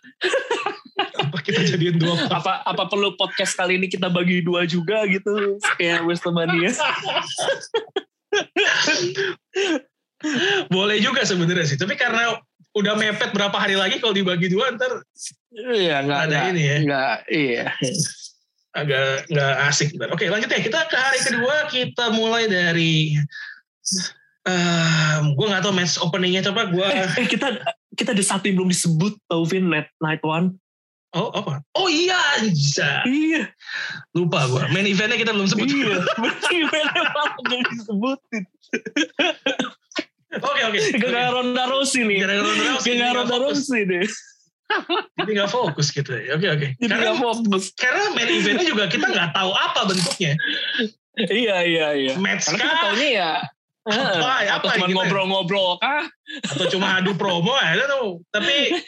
Apa 0.98 1.38
kita 1.46 1.62
jadiin 1.62 2.02
dua 2.02 2.18
part? 2.26 2.42
apa 2.42 2.52
apa 2.66 2.82
perlu 2.90 3.14
podcast 3.14 3.54
kali 3.54 3.78
ini 3.78 3.86
kita 3.86 4.10
bagi 4.10 4.42
dua 4.42 4.66
juga 4.66 5.06
gitu 5.06 5.62
kayak 5.78 6.02
Westmania. 6.02 6.74
Boleh 10.66 10.98
juga 10.98 11.22
sebenarnya 11.22 11.62
sih. 11.62 11.78
Tapi 11.78 11.94
karena 11.94 12.34
udah 12.74 12.94
mepet 12.98 13.30
berapa 13.30 13.54
hari 13.54 13.78
lagi 13.78 14.02
kalau 14.02 14.14
dibagi 14.14 14.50
dua 14.50 14.74
ntar 14.76 15.02
Iya 15.50 16.04
nggak 16.04 16.20
Ada 16.30 16.38
ini 16.52 16.62
ya. 16.62 16.76
nggak 16.84 17.14
iya. 17.32 17.66
Agak 18.82 19.26
nggak 19.28 19.54
asik. 19.66 19.88
Oke 20.10 20.30
lanjut 20.30 20.48
ya 20.48 20.60
kita 20.60 20.80
ke 20.86 20.96
hari 20.96 21.18
kedua 21.18 21.56
kita 21.66 22.04
mulai 22.12 22.46
dari 22.46 23.18
um, 24.46 25.22
gue 25.34 25.46
nggak 25.48 25.62
tahu 25.64 25.74
match 25.74 25.98
openingnya 25.98 26.42
coba 26.46 26.68
gue 26.68 26.86
Eh 27.18 27.26
kita 27.26 27.58
kita 27.94 28.14
ada 28.14 28.24
satu 28.24 28.46
yang 28.46 28.62
belum 28.62 28.70
disebut 28.70 29.18
tau 29.26 29.42
Vin 29.42 29.66
Night 29.66 29.90
Night 29.98 30.22
One. 30.22 30.54
oh 31.16 31.32
apa 31.32 31.64
oh 31.72 31.88
iya. 31.88 32.20
Iya. 33.02 33.48
lupa 34.12 34.44
gue 34.44 34.60
main 34.76 34.84
eventnya 34.84 35.16
kita 35.16 35.32
belum 35.32 35.48
sebut 35.48 35.64
Iya. 35.64 36.04
Gimana 36.52 37.00
malah 37.16 37.32
belum 37.42 37.60
disebutin. 37.72 38.42
oke 40.36 40.60
oke 40.68 40.78
Gara-gara 41.00 41.32
Ronda 41.32 41.64
Rousey 41.64 42.04
nih. 42.04 42.18
Gara-gara 42.20 42.44
Ronda 42.44 42.64
Rousey, 42.76 42.92
Gara-gara 42.92 43.16
Ronda. 43.24 43.36
Rousey 43.40 43.82
deh. 43.88 44.04
Jadi 45.18 45.30
nggak 45.42 45.50
fokus 45.50 45.88
gitu. 45.90 46.12
Ya 46.12 46.36
oke 46.36 46.46
oke. 46.48 46.66
Jadi 46.76 46.90
karena 46.92 47.14
fokus. 47.16 47.72
karena 47.74 48.04
main 48.12 48.28
eventnya 48.28 48.66
juga 48.68 48.84
kita 48.86 49.06
nggak 49.08 49.30
tahu 49.32 49.50
apa 49.52 49.80
bentuknya. 49.88 50.32
Iya 51.18 51.56
iya 51.66 51.86
iya. 51.98 52.12
match 52.14 52.46
Karena 52.46 52.62
kita 52.62 52.70
kah? 52.70 52.82
taunya 52.94 53.08
ya 53.10 53.32
Apa, 53.88 54.30
apa 54.52 54.54
atau 54.60 54.68
cuma 54.68 54.84
gitu 54.86 54.92
ya? 54.92 54.94
ngobrol-ngobrol 55.00 55.70
kah? 55.80 56.04
atau 56.52 56.64
cuma 56.68 57.00
adu 57.00 57.16
promo 57.16 57.56
I 57.56 57.72
don't 57.74 57.88
know 57.88 58.20
tapi 58.30 58.84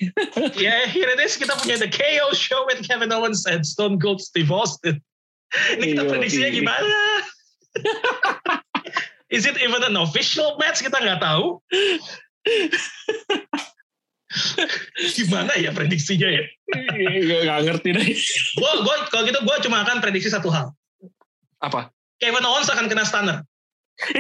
ya 0.61 0.85
here 0.87 1.09
it 1.09 1.17
is 1.19 1.41
kita 1.41 1.57
punya 1.57 1.81
the 1.81 1.89
KO 1.89 2.37
show 2.37 2.69
with 2.69 2.85
Kevin 2.85 3.09
Owens 3.11 3.49
and 3.49 3.65
Stone 3.65 3.97
Cold 3.99 4.21
Steve 4.21 4.53
Austin. 4.53 5.01
Ini 5.75 5.97
kita 5.97 6.03
Iya, 6.05 6.11
prediksinya 6.13 6.51
gimana? 6.55 6.87
Is 9.33 9.49
it 9.49 9.57
even 9.59 9.83
an 9.83 9.97
official 9.99 10.55
match? 10.61 10.85
Kita 10.85 11.01
nggak 11.01 11.19
tahu 11.19 11.59
gimana 15.17 15.53
ya 15.59 15.75
prediksinya 15.75 16.29
ya 16.31 16.45
Iya, 16.71 17.51
Gak 17.51 17.59
ngerti 17.67 17.89
deh. 17.91 18.07
gua 18.55 18.73
gua 18.87 18.97
kalau 19.11 19.27
gitu 19.27 19.43
gua 19.43 19.59
cuma 19.59 19.83
akan 19.83 19.99
prediksi 19.99 20.31
satu 20.31 20.47
hal 20.49 20.71
Apa? 21.59 21.91
Kevin 22.17 22.47
Owens 22.47 22.71
akan 22.71 22.87
kena 22.87 23.03
stunner 23.03 23.43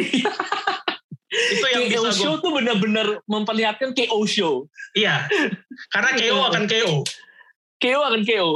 itu 1.30 1.66
yang 1.70 1.86
KO 1.88 2.04
bisa 2.04 2.12
show 2.12 2.34
gua 2.36 2.42
tuh 2.42 2.52
benar-benar 2.52 3.06
memperlihatkan 3.24 3.94
KO 3.94 4.26
show. 4.26 4.66
iya 4.92 5.30
karena 5.88 6.11
KO 6.12 6.38
akan 6.50 6.64
KO 6.66 6.94
KO 7.80 8.00
akan 8.02 8.22
KO. 8.26 8.50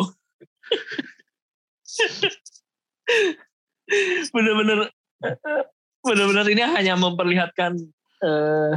benar-benar 4.35 4.91
benar-benar 6.03 6.47
ini 6.51 6.63
hanya 6.67 6.95
memperlihatkan 6.99 7.79
eh, 8.21 8.75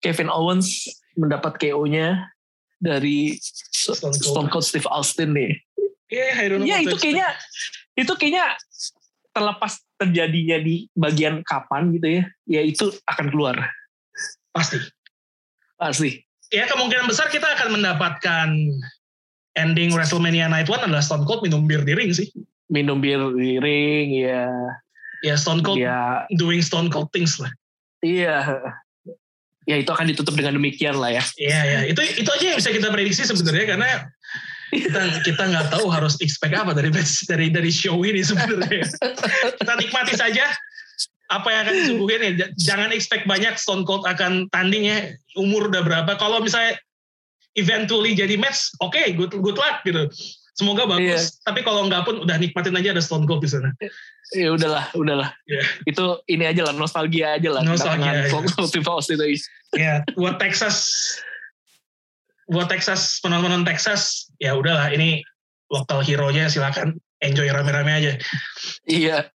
Kevin 0.00 0.30
Owens 0.30 0.86
mendapat 1.16 1.58
KO-nya 1.60 2.28
dari 2.82 3.38
Stone 3.42 4.14
Cold. 4.14 4.22
Stone 4.22 4.48
Cold 4.50 4.66
Steve 4.66 4.88
Austin 4.90 5.32
nih. 5.36 5.54
yeah, 6.12 6.36
I 6.36 6.50
don't 6.50 6.60
know 6.62 6.68
Ya 6.68 6.82
what 6.82 6.84
to 6.84 6.90
itu 6.92 6.96
kayaknya 7.00 7.28
itu 7.96 8.12
kayaknya 8.16 8.44
terlepas 9.32 9.80
terjadinya 9.96 10.58
di 10.60 10.88
bagian 10.92 11.40
kapan 11.46 11.94
gitu 11.96 12.20
ya, 12.20 12.22
ya 12.44 12.60
itu 12.60 12.92
akan 13.08 13.32
keluar 13.32 13.56
pasti 14.52 14.76
pasti. 15.80 16.20
ya 16.52 16.68
kemungkinan 16.68 17.08
besar 17.08 17.32
kita 17.32 17.48
akan 17.56 17.80
mendapatkan 17.80 18.48
ending 19.56 19.92
WrestleMania 19.96 20.52
Night 20.52 20.68
One 20.68 20.84
adalah 20.84 21.00
Stone 21.00 21.24
Cold 21.24 21.40
minum 21.44 21.64
bir 21.64 21.80
di 21.84 21.96
ring 21.96 22.12
sih. 22.12 22.28
Minum 22.68 23.00
bir 23.00 23.32
di 23.36 23.56
ring 23.60 24.12
ya, 24.12 24.48
Ya 25.24 25.34
Stone 25.36 25.64
Cold 25.64 25.80
ya 25.80 26.28
doing 26.36 26.60
Stone 26.60 26.92
Cold 26.92 27.08
things 27.12 27.40
lah. 27.40 27.52
iya. 28.04 28.60
Ya 29.62 29.78
itu 29.78 29.90
akan 29.94 30.10
ditutup 30.10 30.34
dengan 30.34 30.58
demikian 30.58 30.98
lah 30.98 31.14
ya. 31.14 31.24
Iya 31.38 31.60
ya, 31.62 31.80
itu 31.86 32.02
itu 32.02 32.26
aja 32.26 32.44
yang 32.50 32.58
bisa 32.58 32.70
kita 32.74 32.88
prediksi 32.90 33.22
sebenarnya 33.22 33.66
karena 33.76 33.88
kita 34.74 35.02
kita 35.22 35.42
nggak 35.52 35.66
tahu 35.70 35.86
harus 35.86 36.18
expect 36.18 36.56
apa 36.56 36.74
dari 36.74 36.90
dari 37.30 37.46
dari 37.52 37.70
show 37.70 38.02
ini 38.02 38.26
sebenarnya. 38.26 38.88
kita 39.60 39.72
nikmati 39.78 40.18
saja 40.18 40.50
apa 41.30 41.48
yang 41.48 41.60
akan 41.64 41.74
disuguhin 41.78 42.20
ya. 42.26 42.46
Jangan 42.58 42.90
expect 42.90 43.24
banyak 43.24 43.54
Stone 43.54 43.86
Cold 43.86 44.04
akan 44.04 44.50
tanding 44.50 44.90
ya. 44.90 45.14
Umur 45.38 45.70
udah 45.70 45.86
berapa? 45.86 46.10
Kalau 46.18 46.42
misalnya 46.42 46.76
eventually 47.54 48.16
jadi 48.18 48.34
match, 48.40 48.72
oke, 48.82 48.98
good 49.14 49.32
good 49.38 49.58
luck 49.60 49.80
gitu. 49.86 50.08
Semoga 50.52 50.84
bagus. 50.84 51.40
Tapi 51.40 51.64
kalau 51.64 51.88
nggak 51.88 52.04
pun 52.04 52.16
udah 52.28 52.36
nikmatin 52.36 52.76
aja 52.76 52.92
ada 52.92 53.00
Stone 53.00 53.24
Cold 53.24 53.40
di 53.40 53.48
sana. 53.48 53.72
Ya 54.36 54.52
udahlah, 54.52 54.92
udahlah. 54.92 55.32
Iya. 55.48 55.64
Itu 55.88 56.20
ini 56.28 56.44
aja 56.44 56.68
lah 56.68 56.74
nostalgia 56.76 57.40
aja 57.40 57.48
lah. 57.56 57.64
Nostalgia. 57.64 58.28
Stone 58.28 58.68
Steve 58.68 58.88
Austin 58.88 59.16
itu. 59.16 59.48
ya 59.72 60.04
buat 60.20 60.36
Texas 60.36 60.84
buat 62.44 62.68
Texas 62.68 63.16
penonton 63.24 63.64
Texas 63.64 64.28
ya 64.36 64.52
udahlah 64.52 64.92
ini 64.92 65.24
lokal 65.72 66.04
hero-nya 66.04 66.52
silakan 66.52 67.00
enjoy 67.24 67.48
rame-rame 67.48 67.92
aja. 67.96 68.12
Iya, 68.84 69.32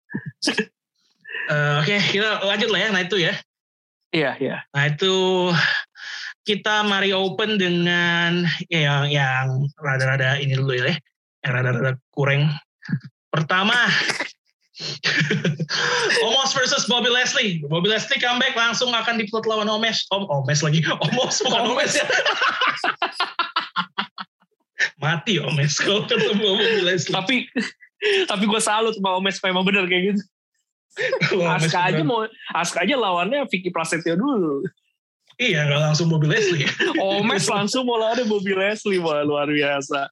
Eh, 1.45 1.73
Oke 1.77 1.95
kita 2.01 2.41
lanjut 2.41 2.69
lah 2.73 2.79
ya. 2.81 2.89
Nah 2.89 3.01
itu 3.05 3.17
ya. 3.21 3.33
iya, 4.09 4.31
iya. 4.41 4.57
Nah 4.73 4.83
itu 4.89 5.13
kita 6.45 6.85
mari 6.85 7.09
open 7.09 7.57
dengan 7.57 8.45
ya, 8.69 8.79
yang 8.85 9.09
yang 9.09 9.45
rada-rada 9.81 10.37
ini 10.37 10.53
dulu 10.53 10.77
ya. 10.77 10.93
Yang 11.41 11.51
rada-rada 11.51 11.91
kurang. 12.13 12.53
Pertama 13.33 13.75
Omos 16.29 16.51
versus 16.53 16.85
Bobby 16.85 17.09
Leslie. 17.09 17.65
Bobby 17.65 17.89
Leslie 17.89 18.21
comeback 18.21 18.53
langsung 18.53 18.93
akan 18.93 19.17
diplot 19.17 19.49
lawan 19.49 19.67
Omes. 19.67 20.05
Om 20.13 20.29
Omes 20.29 20.61
lagi. 20.61 20.85
Omos 20.85 21.41
bukan 21.41 21.73
Omes 21.73 21.97
ya. 21.97 22.05
Mati 25.01 25.41
Omes 25.41 25.81
kalau 25.81 26.05
ketemu 26.05 26.45
Bobby 26.45 26.81
Leslie. 26.85 27.15
Tapi 27.17 27.35
tapi 28.29 28.43
gue 28.45 28.61
salut 28.61 28.93
sama 28.93 29.17
Omes 29.17 29.41
memang 29.41 29.65
bener 29.65 29.89
kayak 29.89 30.13
gitu. 30.13 30.21
Omes 31.41 31.73
Aska 31.73 31.91
aja 31.91 32.03
mau 32.05 32.23
Aska 32.53 32.85
aja 32.85 32.95
lawannya 32.95 33.49
Vicky 33.49 33.73
Prasetyo 33.73 34.13
dulu. 34.13 34.63
Iya, 35.35 35.67
nggak 35.67 35.81
langsung 35.91 36.07
Bobby 36.07 36.31
Leslie. 36.31 36.63
Omes 37.01 37.45
langsung 37.51 37.83
mau 37.83 37.99
lawan 37.99 38.23
Bobby 38.27 38.55
Leslie, 38.55 39.03
wah 39.03 39.19
luar 39.23 39.51
biasa. 39.51 40.07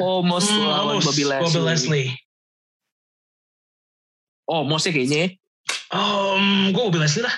Oh, 0.00 0.22
Omos 0.22 0.46
Hmm, 0.48 0.64
lawan 0.64 0.96
Omos, 0.96 1.04
Bobby 1.10 1.24
Leslie. 1.28 1.44
Bobby 1.44 1.60
Leslie. 1.60 2.08
Omos 4.48 4.82
ya 4.88 4.92
kayaknya. 4.92 5.18
ya. 5.20 5.28
Um, 5.92 6.72
gue 6.72 6.82
Bobby 6.88 7.00
Leslie 7.00 7.24
lah. 7.24 7.36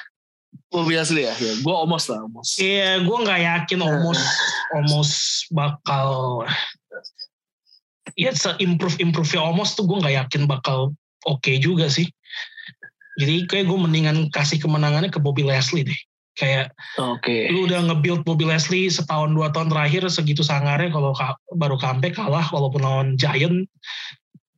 Bobby 0.71 0.95
Leslie 0.95 1.27
ya. 1.27 1.35
ya. 1.35 1.53
Gue 1.59 1.75
Omos 1.75 2.05
lah, 2.07 2.23
Omos. 2.23 2.59
Iya, 2.63 3.03
gue 3.03 3.17
nggak 3.19 3.41
yakin 3.43 3.81
Omos 3.83 4.21
Omos 4.79 5.11
bakal 5.51 6.43
ya 8.15 8.31
se-improve 8.31 8.99
improve 9.03 9.31
nya 9.35 9.43
Omos 9.43 9.75
tuh 9.75 9.91
gue 9.91 9.99
nggak 9.99 10.17
yakin 10.27 10.47
bakal 10.47 10.95
oke 11.27 11.51
juga 11.59 11.91
sih. 11.91 12.07
Jadi 13.21 13.47
kayak 13.47 13.71
gue 13.71 13.79
mendingan 13.79 14.17
kasih 14.35 14.59
kemenangannya 14.59 15.11
ke 15.11 15.23
Bobby 15.23 15.47
Leslie 15.47 15.87
deh. 15.87 16.01
Kayak 16.35 16.75
Oke. 16.99 17.47
lu 17.55 17.71
udah 17.71 17.87
nge-build 17.87 18.27
Bobby 18.27 18.43
Leslie 18.43 18.91
setahun 18.91 19.31
dua 19.31 19.55
tahun 19.55 19.71
terakhir 19.71 20.11
segitu 20.11 20.43
sangarnya 20.43 20.91
kalau 20.91 21.15
ka- 21.15 21.39
baru 21.55 21.79
comeback 21.79 22.19
kalah 22.19 22.51
walaupun 22.51 22.83
lawan 22.83 23.09
Giant. 23.15 23.71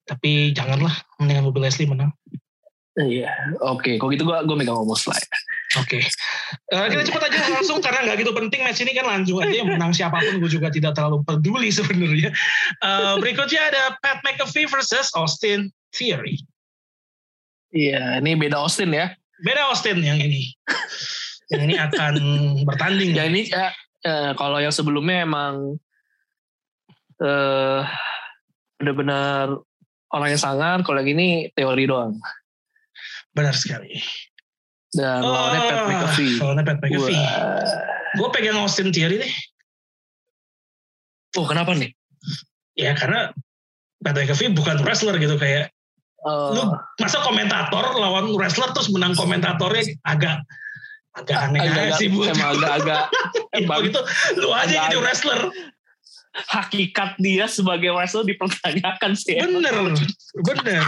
Tapi 0.09 0.57
janganlah 0.57 0.96
mendingan 1.20 1.44
Bobby 1.44 1.61
Leslie 1.68 1.84
menang. 1.84 2.16
Iya. 2.96 3.28
Oke, 3.61 4.00
kalau 4.00 4.09
gitu 4.09 4.24
gue 4.24 4.36
gue 4.48 4.57
megang 4.57 4.80
Omos 4.80 5.04
lah. 5.04 5.20
Oke. 5.76 6.00
Eh, 6.72 6.86
kita 6.88 7.04
cepat 7.04 7.28
aja 7.28 7.44
langsung 7.52 7.84
karena 7.84 8.09
nggak 8.09 8.24
gitu 8.24 8.32
penting 8.32 8.64
match 8.64 8.80
ini 8.80 8.96
kan 8.96 9.04
langsung 9.04 9.36
aja 9.44 9.52
yang 9.52 9.68
menang 9.68 9.92
siapa 9.92 10.16
pun 10.16 10.40
gue 10.40 10.48
juga 10.48 10.72
tidak 10.72 10.96
terlalu 10.96 11.20
peduli 11.28 11.68
sebenarnya. 11.68 12.32
Eh, 12.80 13.14
berikutnya 13.20 13.68
ada 13.68 13.82
Pat 14.00 14.24
McAfee 14.24 14.64
versus 14.64 15.12
Austin 15.12 15.68
Theory. 15.92 16.40
Iya, 17.74 18.22
ini 18.22 18.38
beda 18.38 18.62
Austin 18.62 18.94
ya. 18.94 19.14
Beda 19.42 19.68
Austin 19.70 20.00
yang 20.00 20.18
ini. 20.20 20.54
yang 21.52 21.62
ini 21.66 21.74
akan 21.78 22.14
bertanding. 22.66 23.14
Ya 23.14 23.24
ini 23.26 23.46
ya, 23.46 23.70
eh, 24.02 24.30
kalau 24.34 24.58
yang 24.58 24.74
sebelumnya 24.74 25.22
emang 25.26 25.78
eh 27.22 27.80
benar-benar 28.76 29.56
orang 30.12 30.28
yang 30.32 30.42
sangar, 30.42 30.78
kalau 30.84 31.00
yang 31.00 31.16
ini 31.16 31.50
teori 31.56 31.84
doang. 31.88 32.16
Benar 33.36 33.52
sekali. 33.56 34.00
Dan 34.96 35.20
lawannya 35.20 35.60
Pat 35.60 35.76
Oh, 35.76 35.86
McAfee. 35.92 36.34
Lawannya 36.40 36.64
Pat 36.64 36.78
McAfee. 36.80 37.20
Gue 38.16 38.28
pegang 38.32 38.56
Austin 38.56 38.88
Theory 38.88 39.20
deh. 39.20 39.32
Oh 41.36 41.44
kenapa 41.44 41.76
nih? 41.76 41.92
Ya 42.76 42.96
karena 42.96 43.32
Pat 44.00 44.16
McAfee 44.16 44.56
bukan 44.56 44.80
wrestler 44.84 45.20
gitu 45.20 45.36
kayak 45.36 45.75
Eh, 46.26 46.48
lu 46.58 46.62
masa 46.98 47.22
komentator 47.22 47.94
lawan 47.94 48.34
wrestler 48.34 48.74
terus 48.74 48.90
menang 48.90 49.14
komentatornya 49.14 49.94
agak 50.02 50.42
agak 51.14 51.38
aneh 51.48 51.62
aja 51.62 51.70
agak-agak- 51.70 51.98
sih 52.02 52.08
buat 52.10 52.34
emang 52.34 52.50
agak-agak 52.58 53.02
Kalau 53.08 53.54
emang 53.62 53.80
gitu 53.86 54.00
lu 54.42 54.48
aja 54.50 54.66
agak- 54.66 54.82
jadi 54.90 54.96
wrestler. 54.98 55.40
hakikat 56.36 57.16
dia 57.16 57.48
sebagai 57.48 57.96
wrestler 57.96 58.20
dipertanyakan 58.28 59.16
sih. 59.16 59.40
Bener, 59.40 59.72
bener. 60.36 60.84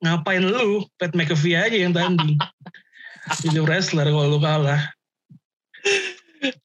Ngapain 0.00 0.40
lu 0.40 0.80
Pat 0.96 1.12
McAfee 1.12 1.60
aja 1.60 1.76
yang 1.76 1.92
tanding. 1.92 2.40
Jadi 3.44 3.60
wrestler 3.60 4.08
kalau 4.08 4.32
lu 4.32 4.40
kalah. 4.40 4.80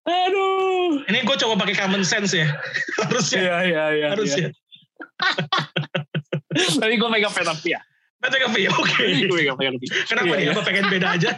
Aduh. 0.07 1.03
Ini 1.03 1.19
gue 1.19 1.36
coba 1.36 1.67
pakai 1.67 1.76
common 1.76 2.07
sense 2.07 2.32
ya. 2.32 2.47
Harusnya. 3.03 3.41
Iya 3.43 3.57
iya 3.67 3.84
iya. 3.91 4.07
harusnya. 4.15 4.47
Tapi 6.82 6.93
gue 6.97 7.09
megang 7.09 7.34
McAfee 7.34 7.74
ya. 7.74 7.82
Pat 8.22 8.30
McAfee, 8.38 8.70
oke. 8.70 9.03
Gue 9.26 9.38
megang 9.41 9.57
Pat 9.57 9.66
McAfee. 9.74 9.89
Kenapa 10.05 10.34
dia? 10.38 10.51
Apa 10.53 10.62
pengen 10.66 10.86
beda 10.89 11.07
aja? 11.18 11.30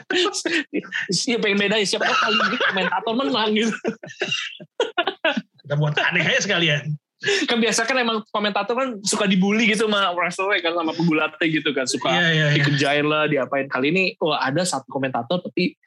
Iya 1.30 1.38
pengen 1.39 1.57
beda 1.59 1.76
ya. 1.80 1.86
Siapa 1.88 2.05
kali 2.07 2.36
ini 2.36 2.57
komentator 2.59 3.13
menang 3.15 3.49
gitu. 3.55 3.76
Kita 5.63 5.74
buat 5.80 5.95
aneh 5.95 6.24
aja 6.28 6.41
sekalian. 6.43 6.84
Kan 7.47 7.63
biasa 7.63 7.88
kan 7.88 7.95
emang 8.03 8.19
komentator 8.36 8.76
kan 8.76 8.99
suka 8.99 9.24
dibully 9.24 9.63
gitu 9.71 9.88
sama 9.88 10.11
wrestler 10.11 10.59
kan 10.59 10.76
sama 10.76 10.91
pegulatnya 10.91 11.47
gitu 11.47 11.71
kan. 11.71 11.88
Suka 11.88 12.11
Iya, 12.11 12.19
iya, 12.19 12.28
iya. 12.32 12.47
dikejain 12.59 13.05
lah, 13.07 13.32
diapain. 13.32 13.71
Kali 13.71 13.95
ini 13.95 14.03
wah 14.19 14.43
ada 14.43 14.67
satu 14.67 14.91
komentator 14.91 15.39
tapi 15.39 15.80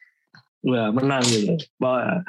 wah 0.65 0.89
menang 0.89 1.21
gitu. 1.29 1.53
Wah, 1.77 2.25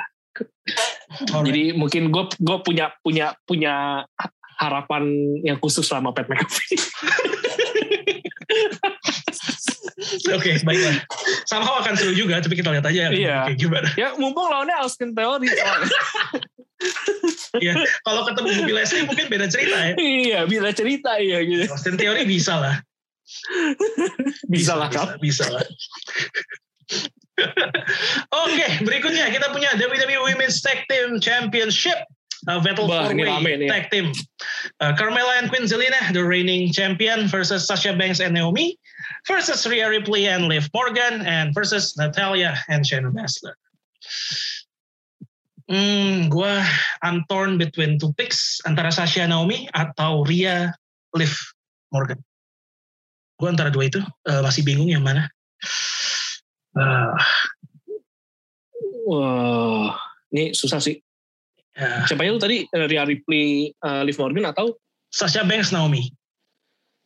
Alright. 1.19 1.47
Jadi 1.51 1.63
mungkin 1.75 2.13
gue 2.13 2.25
gue 2.37 2.59
punya 2.63 2.93
punya 3.03 3.35
punya 3.49 4.05
harapan 4.59 5.07
yang 5.47 5.55
khusus 5.63 5.87
sama 5.87 6.11
Pat 6.11 6.27
McAfee. 6.27 6.75
Oke, 10.35 10.53
baiklah. 10.63 10.95
Somehow 11.45 11.83
akan 11.83 11.95
seru 11.99 12.15
juga, 12.15 12.39
tapi 12.41 12.55
kita 12.57 12.71
lihat 12.71 12.87
aja 12.87 13.11
Iya. 13.11 13.39
kayak 13.51 13.59
gimana. 13.59 13.89
ya 13.99 14.15
mumpung 14.17 14.47
lawannya 14.47 14.77
Austin 14.79 15.13
Theory 15.15 15.49
soalnya. 15.49 16.01
Iya, 17.59 17.75
kalau 18.07 18.23
ketemu 18.23 18.55
Bobby 18.55 18.71
Leslie 18.71 19.03
mungkin 19.03 19.27
beda 19.27 19.51
cerita 19.51 19.75
ya. 19.83 19.95
iya 19.99 20.41
bisa 20.47 20.71
cerita 20.71 21.19
ya 21.19 21.43
gitu. 21.43 21.67
Austin 21.75 21.99
Theory 21.99 22.23
bisa 22.23 22.55
lah. 22.55 22.79
Bisa 24.47 24.79
lah 24.79 24.87
bisa, 24.87 24.95
Kap. 24.95 25.19
bisa 25.19 25.45
lah. 25.51 25.59
Oke, 28.47 28.67
berikutnya 28.87 29.27
kita 29.35 29.51
punya 29.51 29.75
WWE 29.75 30.23
Women's 30.23 30.63
Tag 30.63 30.87
Team 30.87 31.19
Championship. 31.19 31.99
Uh, 32.47 32.63
Battle 32.63 32.87
Wah, 32.87 33.11
for 33.11 33.19
rame 33.19 33.59
nih. 33.59 33.67
Tag 33.67 33.91
Team. 33.91 34.15
Uh, 34.79 34.95
Carmella 34.95 35.43
and 35.43 35.51
Queen 35.51 35.67
Zelina, 35.67 35.99
the 36.15 36.23
reigning 36.23 36.71
champion 36.71 37.27
versus 37.27 37.67
Sasha 37.67 37.97
Banks 37.97 38.21
and 38.23 38.35
Naomi 38.35 38.79
versus 39.27 39.67
Rhea 39.67 39.91
Ripley 39.91 40.31
and 40.31 40.47
Liv 40.47 40.71
Morgan 40.71 41.27
and 41.27 41.51
versus 41.51 41.99
Natalia 41.99 42.55
and 42.71 42.87
Shayna 42.87 43.11
Baszler. 43.11 43.59
Hmm, 45.69 46.31
gue 46.31 46.55
I'm 47.03 47.27
torn 47.29 47.59
between 47.59 47.99
two 47.99 48.15
picks 48.15 48.63
antara 48.65 48.95
Sasha 48.95 49.27
Naomi 49.27 49.67
atau 49.75 50.23
Rhea 50.23 50.73
Liv 51.19 51.35
Morgan. 51.91 52.23
Gue 53.39 53.49
antara 53.51 53.75
dua 53.75 53.91
itu 53.91 54.01
eh, 54.31 54.43
masih 54.43 54.63
bingung 54.63 54.89
yang 54.89 55.03
mana. 55.03 55.27
Eh, 56.79 57.15
Wah, 59.09 59.97
ini 60.37 60.53
susah 60.53 60.85
sih. 60.85 61.01
Ya, 61.79 62.05
Siapa 62.11 62.27
lu 62.27 62.43
tadi 62.43 62.67
Eh, 62.67 62.87
Rhea 62.91 63.07
Ripley, 63.07 63.71
eh, 63.71 64.03
Liv 64.03 64.19
Morgan 64.19 64.51
atau 64.51 64.75
Sasha 65.09 65.47
Banks 65.47 65.71
Naomi. 65.71 66.11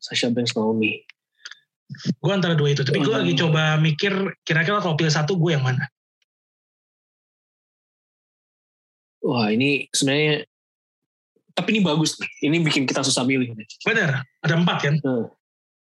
Sasha 0.00 0.32
Banks 0.32 0.56
Naomi? 0.58 0.98
Gue 2.18 2.32
antara 2.32 2.56
dua 2.56 2.72
itu. 2.72 2.82
Tapi 2.82 2.98
gue 3.04 3.12
Hmm. 3.12 3.22
lagi 3.22 3.34
coba 3.36 3.76
mikir 3.78 4.12
kira-kira 4.42 4.80
kalau 4.80 4.96
pilih 4.96 5.12
satu 5.12 5.36
gue 5.36 5.54
yang 5.54 5.62
mana. 5.62 5.84
Wah 9.22 9.54
ini 9.54 9.86
sebenarnya 9.94 10.42
tapi 11.52 11.78
ini 11.78 11.80
bagus. 11.84 12.16
Ini 12.40 12.58
bikin 12.64 12.88
kita 12.88 13.04
susah 13.04 13.22
milih. 13.28 13.52
Bener, 13.84 14.24
ada 14.24 14.54
empat 14.56 14.78
kan? 14.88 14.94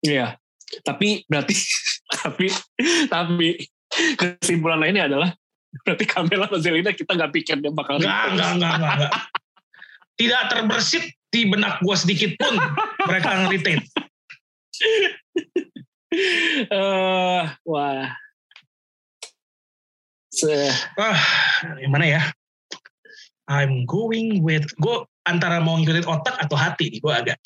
Iya. 0.04 0.36
Tapi 0.84 1.24
berarti 1.26 1.56
tapi 2.22 2.46
tapi 3.08 3.48
kesimpulan 4.14 4.78
lainnya 4.78 5.08
adalah 5.08 5.32
berarti 5.82 6.04
Kamela 6.06 6.46
sama 6.46 6.58
Zelina 6.62 6.90
kita 6.94 7.18
nggak 7.18 7.32
pikir 7.34 7.56
dia 7.58 7.72
bakal 7.74 7.98
enggak, 7.98 8.30
enggak, 8.30 8.50
enggak, 8.54 8.74
enggak. 8.78 9.12
Tidak 10.14 10.42
terbersit 10.46 11.04
di 11.34 11.50
benak 11.50 11.82
gue 11.82 11.96
sedikit 11.98 12.30
pun 12.38 12.54
mereka 13.10 13.34
nge-retain. 13.42 13.82
Eh, 16.14 17.42
wah. 17.66 18.06
Se 20.30 20.70
Ah, 20.94 21.18
yang 21.82 21.90
mana 21.90 22.06
ya? 22.06 22.22
I'm 23.50 23.82
going 23.82 24.38
with 24.46 24.62
gue 24.78 24.96
antara 25.26 25.58
mau 25.58 25.74
ngikutin 25.74 26.06
otak 26.06 26.38
atau 26.38 26.54
hati 26.54 26.94
nih 26.94 27.00
gue 27.02 27.12
agak. 27.12 27.38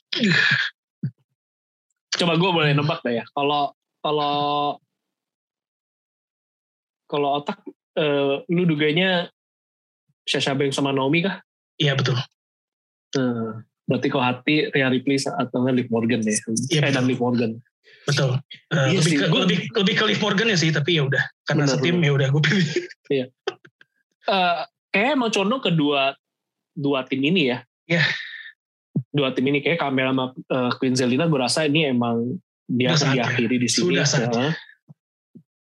coba 2.19 2.35
gue 2.37 2.51
boleh 2.53 2.77
nebak 2.77 3.01
deh 3.09 3.23
ya. 3.23 3.25
Kalau 3.33 3.73
kalau 4.05 4.37
kalau 7.09 7.29
otak 7.41 7.57
eh, 7.99 8.35
lu 8.55 8.63
duganya 8.63 9.27
Sasha 10.23 10.55
Banks 10.55 10.79
sama 10.79 10.95
Naomi 10.95 11.27
kah? 11.27 11.43
Iya 11.83 11.99
betul. 11.99 12.15
Eh, 13.19 13.51
berarti 13.89 14.07
kalau 14.13 14.25
hati 14.25 14.71
Rhea 14.71 14.89
Ripley 14.93 15.19
atau 15.19 15.65
Liv 15.73 15.89
Morgan 15.91 16.21
deh. 16.23 16.37
Iya, 16.71 16.87
eh, 16.87 16.93
dan. 16.95 17.09
Liv 17.09 17.19
Morgan. 17.19 17.59
Betul. 18.05 18.41
Eh, 18.73 18.97
Iya 18.97 19.01
lebih, 19.01 19.13
sih. 19.13 19.19
ke, 19.21 19.27
gue 19.29 19.41
lebih 19.45 19.59
lebih 19.73 19.95
ke 19.97 20.05
Liv 20.09 20.21
Morgan 20.21 20.49
ya 20.49 20.59
sih, 20.61 20.71
tapi 20.73 20.97
ya 20.97 21.09
udah 21.09 21.25
karena 21.45 21.65
Benar, 21.69 21.75
setim 21.77 21.97
ya 22.01 22.13
udah 22.15 22.29
gue 22.29 22.43
pilih. 22.45 22.69
Eh, 24.29 24.61
kayak 24.93 25.11
emang 25.17 25.33
condong 25.33 25.61
ke 25.65 25.73
dua 25.73 26.13
dua 26.77 27.05
tim 27.09 27.21
ini 27.25 27.53
ya. 27.53 27.59
Iya. 27.89 28.05
Dua 29.09 29.33
tim 29.33 29.49
ini 29.49 29.65
kayak 29.65 29.81
Kamela 29.81 30.13
sama 30.13 30.27
eh, 30.37 30.71
Queen 30.77 30.95
Zelina 30.97 31.25
gue 31.25 31.41
rasa 31.41 31.65
ini 31.65 31.89
emang 31.89 32.37
dia 32.69 32.93
akan 32.93 33.17
diakhiri 33.17 33.57
di 33.57 33.69
sini. 33.73 33.97
Sudah 33.97 34.05
saatnya. 34.05 34.53
Ya. 34.53 34.53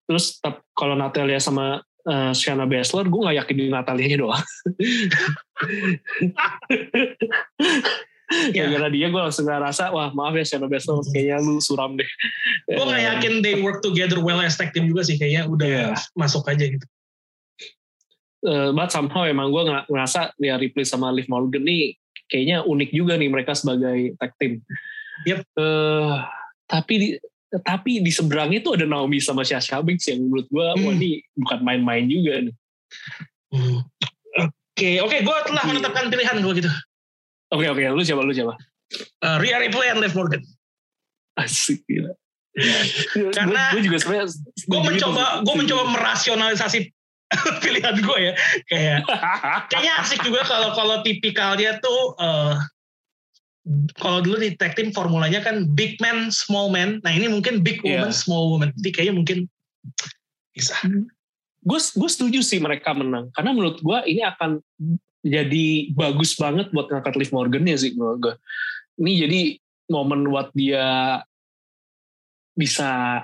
Terus 0.10 0.42
kalau 0.76 1.00
Natalia 1.00 1.40
sama 1.40 1.80
eh, 2.10 2.32
Shayna 2.34 2.66
Baszler 2.66 3.06
gue 3.06 3.22
gak 3.22 3.38
yakin 3.46 3.56
di 3.56 3.66
Natalianya 3.70 4.18
doang. 4.20 4.44
Ya. 8.54 8.70
Gara-gara 8.70 8.94
dia 8.94 9.10
gue 9.10 9.18
langsung 9.18 9.50
ngerasa, 9.50 9.90
wah 9.90 10.14
maaf 10.14 10.38
ya 10.38 10.46
Shayna 10.46 10.70
Baszler, 10.70 11.02
kayaknya 11.10 11.42
lu 11.42 11.58
suram 11.58 11.98
deh. 11.98 12.06
Gue 12.70 12.78
nggak 12.86 13.02
Eh, 13.02 13.08
yakin 13.10 13.34
they 13.42 13.58
work 13.58 13.82
together 13.82 14.22
well 14.22 14.38
as 14.38 14.54
tag 14.54 14.70
team 14.70 14.86
juga 14.86 15.02
sih. 15.02 15.18
Kayaknya 15.18 15.50
udah 15.50 15.66
Iya. 15.66 15.98
masuk 16.14 16.46
aja 16.46 16.66
gitu. 16.70 16.86
eh, 18.46 18.70
but 18.72 18.88
somehow 18.94 19.26
emang 19.26 19.50
gue 19.50 19.64
ngerasa 19.90 20.32
ya 20.38 20.62
Ripley 20.62 20.86
sama 20.86 21.10
Liv 21.12 21.26
Morgan 21.28 21.60
nih 21.66 21.98
kayaknya 22.30 22.64
unik 22.64 22.90
juga 22.94 23.18
nih 23.18 23.28
mereka 23.34 23.58
sebagai 23.58 24.14
tag 24.22 24.32
team. 24.38 24.62
Yep. 25.26 25.44
Eh, 25.60 26.16
tapi 26.70 26.94
di, 27.02 27.08
tapi 27.66 27.98
di 28.06 28.14
seberangnya 28.14 28.62
tuh 28.62 28.78
ada 28.78 28.86
Naomi 28.86 29.18
sama 29.18 29.42
Sasha 29.42 29.82
Banks 29.82 30.06
yang 30.06 30.22
menurut 30.30 30.46
gue 30.54 30.62
wah 30.62 30.78
Hmm. 30.78 30.94
ini 31.02 31.26
bukan 31.34 31.60
main-main 31.66 32.06
juga 32.06 32.46
nih. 32.46 32.56
Hmm. 33.50 33.82
Oke, 34.78 35.02
oke, 35.02 35.18
gue 35.26 35.38
telah 35.50 35.64
menetapkan 35.66 36.08
pilihan 36.14 36.38
gue 36.40 36.54
gitu. 36.62 36.72
Oke 37.50 37.66
oke, 37.66 37.82
lu 37.90 38.06
siapa 38.06 38.22
lu 38.22 38.32
siapa? 38.32 38.54
Uh, 39.26 39.38
Rhea 39.42 39.58
Ripley 39.58 39.90
and 39.90 40.00
Liv 40.00 40.14
Morgan. 40.14 40.46
Asik 41.36 41.82
gila. 41.90 42.14
Karena 43.38 43.74
gue 43.74 43.82
juga 43.86 43.98
sebenarnya 43.98 44.26
Gue 44.70 44.80
mencoba, 44.86 45.42
gue 45.42 45.56
mencoba 45.58 45.84
merasionalisasi 45.98 46.80
pilihan 47.66 47.96
gue 47.98 48.18
ya. 48.22 48.34
Kayak 48.70 49.00
kayaknya 49.74 49.94
asik 50.06 50.22
juga 50.22 50.46
kalau 50.46 50.74
kalau 50.78 51.02
tipikalnya 51.02 51.82
tuh 51.82 52.14
eh, 52.22 52.54
kalau 54.00 54.24
dulu 54.24 54.40
di 54.42 54.56
tag 54.56 54.74
team 54.74 54.90
formulanya 54.96 55.44
kan 55.44 55.68
big 55.76 56.00
man 56.02 56.32
small 56.32 56.72
man. 56.72 57.04
Nah 57.04 57.12
ini 57.12 57.28
mungkin 57.30 57.62
big 57.62 57.84
Iya. 57.84 58.02
woman 58.08 58.12
small 58.16 58.44
woman. 58.56 58.70
Jadi 58.80 58.90
kayaknya 58.96 59.16
mungkin 59.20 59.38
bisa. 60.56 60.74
Gue 61.60 61.80
gue 61.80 62.10
setuju 62.10 62.40
sih 62.40 62.58
mereka 62.58 62.96
menang. 62.96 63.30
Karena 63.36 63.52
menurut 63.54 63.84
gue 63.84 64.00
ini 64.10 64.24
akan 64.24 64.64
jadi 65.22 65.92
bagus 65.92 66.40
banget 66.40 66.72
buat 66.72 66.88
ngangkat 66.88 67.14
Liv 67.20 67.32
Morgan 67.36 67.68
ya 67.68 67.76
sih 67.76 67.92
menurut 67.92 68.20
gue 68.24 68.34
ini 69.04 69.12
jadi 69.20 69.42
momen 69.92 70.24
buat 70.32 70.48
dia 70.56 71.20
bisa 72.56 73.22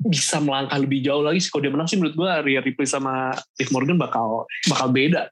bisa 0.00 0.40
melangkah 0.42 0.80
lebih 0.80 1.04
jauh 1.04 1.22
lagi 1.22 1.38
sih. 1.38 1.52
Kalau 1.52 1.62
dia 1.62 1.72
menang 1.72 1.88
sih 1.88 1.96
menurut 2.00 2.16
gue 2.16 2.30
Rhea 2.50 2.60
Ripley 2.64 2.88
sama 2.88 3.30
Liv 3.60 3.70
Morgan 3.70 4.00
bakal 4.00 4.44
bakal 4.66 4.88
beda. 4.90 5.28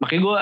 Makanya 0.00 0.20
gue 0.20 0.40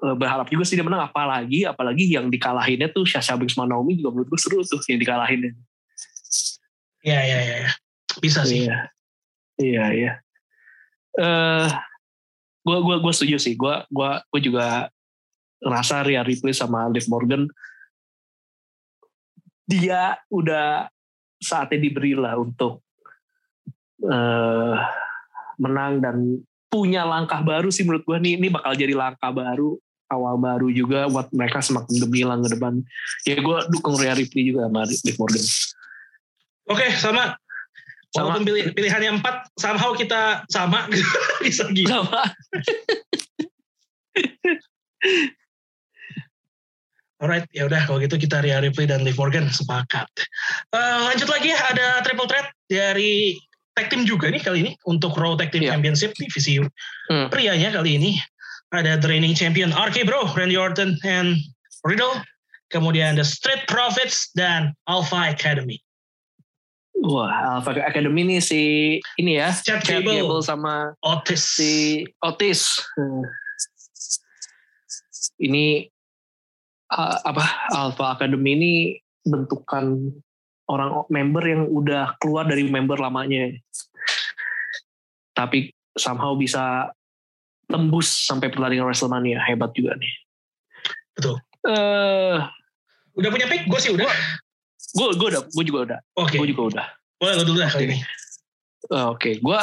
berharap 0.00 0.48
juga 0.48 0.64
sih 0.64 0.80
dia 0.80 0.86
menang 0.86 1.04
apalagi 1.04 1.68
apalagi 1.68 2.08
yang 2.08 2.32
dikalahinnya 2.32 2.88
tuh 2.88 3.04
Sasha 3.04 3.36
Banks 3.36 3.52
sama 3.52 3.68
Naomi 3.68 4.00
juga 4.00 4.16
menurut 4.16 4.28
gue 4.32 4.40
seru 4.40 4.64
tuh 4.64 4.80
yang 4.88 4.96
dikalahinnya 4.96 5.52
ya 7.04 7.20
ya 7.20 7.38
ya, 7.40 7.56
ya. 7.68 7.70
bisa 8.20 8.44
sih 8.44 8.64
Iya, 8.64 8.78
iya, 9.60 9.84
iya. 9.92 10.12
Eh, 11.20 11.68
gue 12.64 12.78
gue 12.80 12.96
gue 13.04 13.12
setuju 13.12 13.36
sih. 13.36 13.54
Gue 13.56 13.76
gue 13.92 14.10
gue 14.32 14.40
juga 14.40 14.88
ngerasa 15.60 16.08
Rhea 16.08 16.24
Ripley 16.24 16.56
sama 16.56 16.88
Liv 16.88 17.04
Morgan 17.12 17.44
dia 19.68 20.18
udah 20.32 20.88
saatnya 21.38 21.78
diberi 21.78 22.16
lah 22.16 22.34
untuk 22.40 22.82
eh 24.02 24.76
menang 25.60 26.00
dan 26.00 26.16
punya 26.72 27.04
langkah 27.04 27.44
baru 27.44 27.68
sih 27.68 27.84
menurut 27.84 28.02
gue 28.08 28.16
nih 28.16 28.40
ini 28.40 28.48
bakal 28.48 28.72
jadi 28.72 28.96
langkah 28.96 29.28
baru 29.28 29.76
awal 30.10 30.34
baru 30.36 30.68
juga 30.68 31.06
buat 31.06 31.30
mereka 31.30 31.62
semakin 31.62 31.94
gemilang 32.02 32.42
ke 32.42 32.50
depan 32.52 32.82
ya 33.22 33.38
gue 33.38 33.58
dukung 33.70 33.94
Rhea 33.94 34.14
Ripley 34.14 34.50
juga 34.50 34.66
sama 34.66 34.82
Liv 34.84 35.16
Morgan 35.16 35.44
oke 36.66 36.86
sama 36.98 37.24
Sama. 38.10 38.26
walaupun 38.26 38.42
pilih, 38.42 38.64
pilihannya 38.74 39.22
empat 39.22 39.54
somehow 39.54 39.94
kita 39.94 40.42
sama 40.50 40.90
bisa 41.46 41.70
gitu 41.70 41.86
sama 41.86 42.26
Alright, 47.20 47.44
ya 47.52 47.68
udah 47.68 47.84
kalau 47.84 48.00
gitu 48.00 48.16
kita 48.16 48.40
Rhea 48.40 48.64
Ripley 48.64 48.88
dan 48.88 49.04
Liv 49.04 49.12
Morgan 49.20 49.52
sepakat. 49.52 50.08
Eh, 50.72 50.96
lanjut 51.04 51.28
lagi 51.28 51.52
ya 51.52 51.60
ada 51.68 52.00
triple 52.00 52.24
threat 52.24 52.48
dari 52.64 53.36
tag 53.76 53.92
team 53.92 54.08
juga 54.08 54.32
nih 54.32 54.40
kali 54.40 54.58
ini 54.64 54.72
untuk 54.88 55.12
Raw 55.12 55.36
Tag 55.36 55.52
Team 55.52 55.68
Iya. 55.68 55.76
Championship 55.76 56.16
divisi 56.16 56.56
Hmm. 57.12 57.28
prianya 57.28 57.76
kali 57.76 58.00
ini 58.00 58.16
ada 58.70 58.98
the 58.98 59.08
reigning 59.10 59.34
champion 59.34 59.74
RK 59.74 60.06
Bro, 60.06 60.34
Randy 60.38 60.56
Orton 60.56 60.94
and 61.02 61.36
Riddle. 61.82 62.22
Kemudian 62.70 63.18
The 63.18 63.26
Street 63.26 63.66
Profits 63.66 64.30
dan 64.38 64.78
Alpha 64.86 65.34
Academy. 65.34 65.82
Wah, 67.02 67.58
Alpha 67.58 67.74
Academy 67.82 68.22
ini 68.22 68.38
si 68.38 68.60
ini 69.18 69.42
ya, 69.42 69.50
Chad 69.50 69.82
Chad 69.82 70.06
Gable, 70.06 70.22
Gable 70.22 70.42
sama 70.46 70.94
Otis. 71.02 71.58
si 71.58 72.06
Otis. 72.22 72.78
Hmm. 72.94 73.26
Ini 75.42 75.90
uh, 76.94 77.16
apa 77.26 77.44
Alpha 77.74 78.14
Academy 78.14 78.54
ini 78.54 78.72
bentukan 79.26 80.14
orang 80.70 81.10
member 81.10 81.42
yang 81.42 81.66
udah 81.66 82.14
keluar 82.22 82.46
dari 82.46 82.70
member 82.70 83.02
lamanya. 83.02 83.50
Tapi 85.34 85.74
somehow 85.98 86.38
bisa 86.38 86.94
tembus 87.70 88.26
sampai 88.26 88.50
pertandingan 88.50 88.84
WrestleMania 88.84 89.38
hebat 89.46 89.70
juga 89.72 89.94
nih. 89.96 90.12
Betul. 91.14 91.38
Eh, 91.70 92.36
Udah 93.16 93.30
punya 93.30 93.46
pick? 93.46 93.64
Gue 93.70 93.80
sih 93.80 93.92
udah. 93.94 94.06
gue 94.90 95.06
gue 95.14 95.28
udah, 95.30 95.42
gue 95.46 95.64
juga 95.64 95.78
udah, 95.86 95.98
Oke, 96.18 96.34
gue 96.34 96.50
juga 96.50 96.62
udah. 96.74 96.86
boleh 97.20 97.34
lo 97.38 97.44
dulu 97.46 97.58
lah 97.62 97.70
kali 97.70 97.84
ini. 97.94 97.98
Eh, 98.90 99.06
Oke, 99.06 99.38
gue 99.38 99.58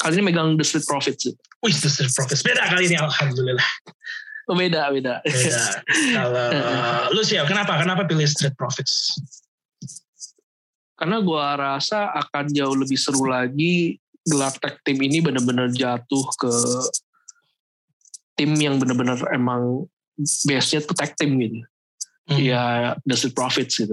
kali 0.00 0.12
ini 0.16 0.24
megang 0.24 0.56
The 0.56 0.64
Street 0.64 0.86
Profits. 0.88 1.28
Wih, 1.60 1.74
The 1.76 1.90
Street 1.92 2.12
Profits. 2.14 2.40
Beda 2.40 2.64
kali 2.66 2.88
ini, 2.88 2.96
Alhamdulillah. 2.96 3.68
Oh, 4.48 4.56
beda, 4.56 4.88
beda. 4.90 5.20
Beda. 5.22 5.60
Kalau 6.14 6.46
lu 7.14 7.22
siap, 7.22 7.46
kenapa? 7.46 7.76
Kenapa 7.78 8.08
pilih 8.08 8.24
Street 8.24 8.56
Profits? 8.56 9.14
karena 10.92 11.18
gua 11.18 11.58
rasa 11.58 12.14
akan 12.14 12.54
jauh 12.54 12.78
lebih 12.78 12.94
seru 12.94 13.26
lagi 13.26 13.98
gelar 14.22 14.54
tag 14.54 14.78
team 14.86 15.02
ini 15.02 15.18
benar-benar 15.18 15.66
jatuh 15.74 16.24
ke 16.38 16.52
tim 18.36 18.50
yang 18.56 18.80
benar-benar 18.80 19.18
emang 19.32 19.86
base-nya 20.18 20.80
tuh 20.84 20.96
tag 20.96 21.12
team 21.16 21.36
gitu. 21.40 21.58
Hmm. 22.30 22.38
Ya 22.38 22.94
The 23.02 23.16
Street 23.18 23.34
Profits 23.34 23.74
gitu. 23.82 23.92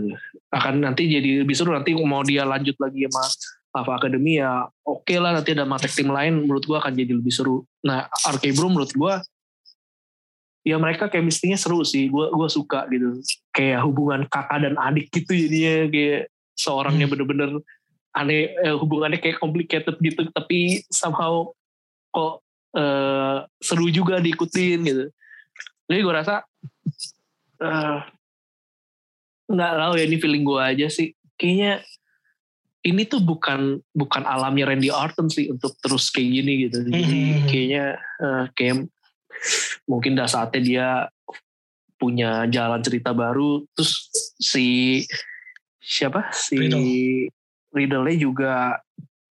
Akan 0.54 0.86
nanti 0.86 1.10
jadi 1.10 1.42
lebih 1.44 1.56
seru 1.58 1.74
nanti 1.74 1.98
mau 1.98 2.22
dia 2.22 2.46
lanjut 2.46 2.78
lagi 2.78 3.10
sama 3.10 3.26
Alpha 3.70 3.94
Academy 4.02 4.42
ya 4.42 4.66
oke 4.86 5.14
lah 5.18 5.34
nanti 5.34 5.54
ada 5.54 5.66
sama 5.66 5.78
tag 5.82 5.94
team 5.94 6.10
lain 6.14 6.46
menurut 6.46 6.64
gua 6.66 6.78
akan 6.82 6.94
jadi 6.94 7.14
lebih 7.18 7.34
seru. 7.34 7.66
Nah 7.86 8.06
RK 8.10 8.54
Bro 8.54 8.70
menurut 8.70 8.94
gua 8.94 9.14
ya 10.62 10.78
mereka 10.78 11.10
chemistry-nya 11.10 11.58
seru 11.58 11.82
sih. 11.82 12.06
Gua 12.10 12.30
gua 12.30 12.46
suka 12.46 12.86
gitu. 12.94 13.18
Kayak 13.50 13.82
hubungan 13.90 14.30
kakak 14.30 14.62
dan 14.62 14.78
adik 14.78 15.10
gitu 15.10 15.34
jadinya 15.34 15.90
kayak 15.90 16.22
seorangnya 16.54 17.08
Hmm. 17.08 17.14
bener-bener 17.16 17.50
aneh 18.14 18.52
eh, 18.58 18.76
hubungannya 18.76 19.22
kayak 19.22 19.38
complicated 19.38 19.96
gitu 20.02 20.28
tapi 20.34 20.82
somehow 20.90 21.50
kok 22.10 22.42
eh, 22.76 23.38
seru 23.61 23.88
juga 23.89 24.22
diikutin 24.22 24.80
gitu. 24.86 25.05
Jadi 25.89 25.99
gue 25.99 26.13
rasa 26.13 26.45
eh, 27.59 27.99
nggak 29.49 29.74
tahu 29.82 29.93
ya 29.97 30.03
ini 30.05 30.17
feeling 30.22 30.45
gue 30.45 30.61
aja 30.61 30.88
sih. 30.88 31.13
Kayaknya 31.39 31.82
ini 32.86 33.03
tuh 33.03 33.20
bukan 33.20 33.82
bukan 33.91 34.24
alamnya 34.24 34.72
Randy 34.72 34.88
Orton 34.93 35.28
sih 35.28 35.51
untuk 35.51 35.76
terus 35.84 36.13
kayak 36.13 36.30
gini 36.30 36.53
gitu. 36.70 36.78
Jadi 36.88 37.01
Mhm. 37.03 37.47
kayaknya 37.49 37.86
eh, 37.97 38.45
kayak 38.55 38.76
mungkin 39.89 40.13
dah 40.15 40.28
saatnya 40.30 40.61
dia 40.61 40.88
punya 41.99 42.47
jalan 42.47 42.80
cerita 42.80 43.11
baru. 43.11 43.67
Terus 43.76 43.91
si 44.39 44.67
siapa 45.82 46.32
si 46.32 46.55
Riddle. 46.55 46.86
Riddle-nya 47.70 48.15
juga 48.17 48.53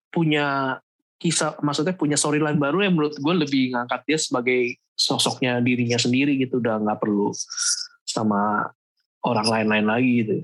punya 0.10 0.78
kisah, 1.20 1.60
maksudnya 1.60 1.94
punya 1.94 2.16
storyline 2.16 2.56
baru 2.56 2.88
yang 2.88 2.96
menurut 2.96 3.20
gue 3.20 3.34
lebih 3.36 3.76
ngangkat 3.76 4.02
dia 4.08 4.18
sebagai 4.18 4.80
sosoknya 4.96 5.60
dirinya 5.60 6.00
sendiri 6.00 6.40
gitu, 6.40 6.64
udah 6.64 6.80
nggak 6.80 7.00
perlu 7.04 7.36
sama 8.08 8.72
orang 9.28 9.48
lain-lain 9.52 9.84
lagi 9.84 10.12
gitu. 10.24 10.36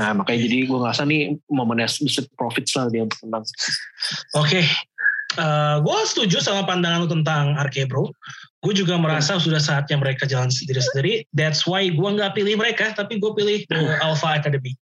Nah 0.00 0.16
makanya 0.16 0.40
jadi 0.48 0.56
gue 0.64 0.78
ngerasa 0.80 1.02
nih 1.04 1.36
momennya 1.52 1.84
Street 1.84 2.32
Profits 2.32 2.72
lah 2.80 2.88
dia 2.88 3.04
untuk 3.04 3.20
menang. 3.28 3.44
Oke, 4.40 4.64
gue 5.84 5.98
setuju 6.08 6.40
sama 6.40 6.64
pandangan 6.64 7.04
lu 7.04 7.08
tentang 7.12 7.52
RK 7.68 7.92
Bro. 7.92 8.08
Gue 8.64 8.72
juga 8.72 8.96
merasa 8.96 9.36
sudah 9.36 9.60
saatnya 9.60 10.00
mereka 10.00 10.24
jalan 10.24 10.48
sendiri-sendiri. 10.48 11.28
That's 11.36 11.68
why 11.68 11.92
gue 11.92 12.08
nggak 12.08 12.32
pilih 12.32 12.56
mereka, 12.56 12.96
tapi 12.96 13.20
gue 13.20 13.32
pilih 13.36 13.68
the 13.68 14.00
Alpha 14.00 14.40
Academy. 14.40 14.80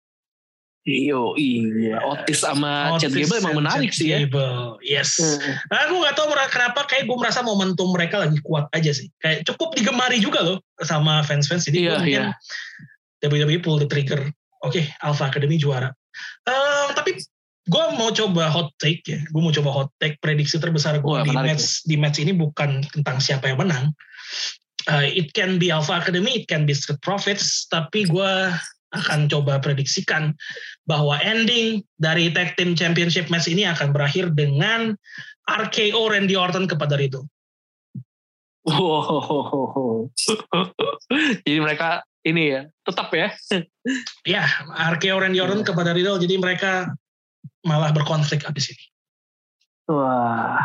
Iyo, 0.87 1.35
iya. 1.35 1.99
Otis 1.99 2.47
sama 2.47 2.95
Chad 2.95 3.11
Otis 3.11 3.27
Gable 3.27 3.43
emang 3.43 3.59
menarik 3.59 3.91
Chad 3.91 3.99
sih 3.99 4.07
ya. 4.15 4.23
Gable, 4.23 4.79
Yes. 4.79 5.19
Hmm. 5.19 5.59
Nah, 5.67 5.91
gue 5.91 5.99
gak 5.99 6.15
tau 6.15 6.31
kenapa 6.47 6.87
kayak 6.87 7.11
gue 7.11 7.17
merasa 7.19 7.43
momentum 7.43 7.91
mereka 7.91 8.23
lagi 8.23 8.39
kuat 8.39 8.71
aja 8.71 8.95
sih. 8.95 9.11
Kayak 9.19 9.43
cukup 9.51 9.75
digemari 9.75 10.23
juga 10.23 10.39
loh 10.47 10.63
sama 10.79 11.19
fans-fans. 11.27 11.67
Jadi 11.67 11.91
gue 11.91 11.97
mungkin 11.99 12.31
WWE 13.19 13.59
pull 13.59 13.83
the 13.83 13.87
trigger. 13.91 14.31
Oke, 14.63 14.87
Alpha 15.03 15.27
Academy 15.27 15.59
juara. 15.59 15.91
Eh, 16.47 16.87
tapi 16.95 17.19
gue 17.67 17.83
mau 17.99 18.07
coba 18.15 18.47
hot 18.47 18.71
take 18.79 19.03
ya. 19.03 19.19
Gue 19.27 19.43
mau 19.43 19.51
coba 19.51 19.69
hot 19.75 19.89
take 19.99 20.15
prediksi 20.23 20.55
terbesar 20.55 21.03
gue 21.03 21.17
di 21.27 21.35
match 21.35 21.83
di 21.83 21.99
match 21.99 22.23
ini 22.23 22.31
bukan 22.31 22.79
tentang 22.95 23.19
siapa 23.19 23.51
yang 23.51 23.59
menang. 23.59 23.91
uh, 24.87 25.03
it 25.05 25.33
can 25.35 25.59
be 25.59 25.69
Alpha 25.69 25.99
Academy, 25.99 26.43
it 26.43 26.47
can 26.47 26.65
be 26.65 26.73
Street 26.73 26.99
Profits, 27.03 27.67
tapi 27.67 28.07
gue 28.07 28.33
akan 28.95 29.27
coba 29.27 29.59
prediksikan 29.59 30.31
bahwa 30.87 31.19
ending 31.19 31.83
dari 31.99 32.31
tag 32.31 32.55
team 32.55 32.71
championship 32.71 33.27
match 33.27 33.51
ini 33.51 33.67
akan 33.67 33.91
berakhir 33.91 34.31
dengan 34.31 34.95
RKO 35.47 36.11
Randy 36.11 36.35
Orton 36.39 36.67
kepada 36.67 36.95
Riddle. 36.95 37.27
Wow. 38.67 40.11
Jadi 41.47 41.59
mereka 41.59 42.03
ini 42.27 42.51
ya, 42.51 42.61
tetap 42.83 43.07
ya. 43.15 43.31
Ya, 44.27 44.43
RKO 44.99 45.23
Randy 45.23 45.39
Orton 45.39 45.63
kepada 45.63 45.95
Riddle, 45.95 46.19
jadi 46.19 46.35
mereka 46.35 46.91
malah 47.63 47.95
berkonflik 47.95 48.43
abis 48.43 48.75
ini. 48.75 48.85
Wah, 49.87 50.59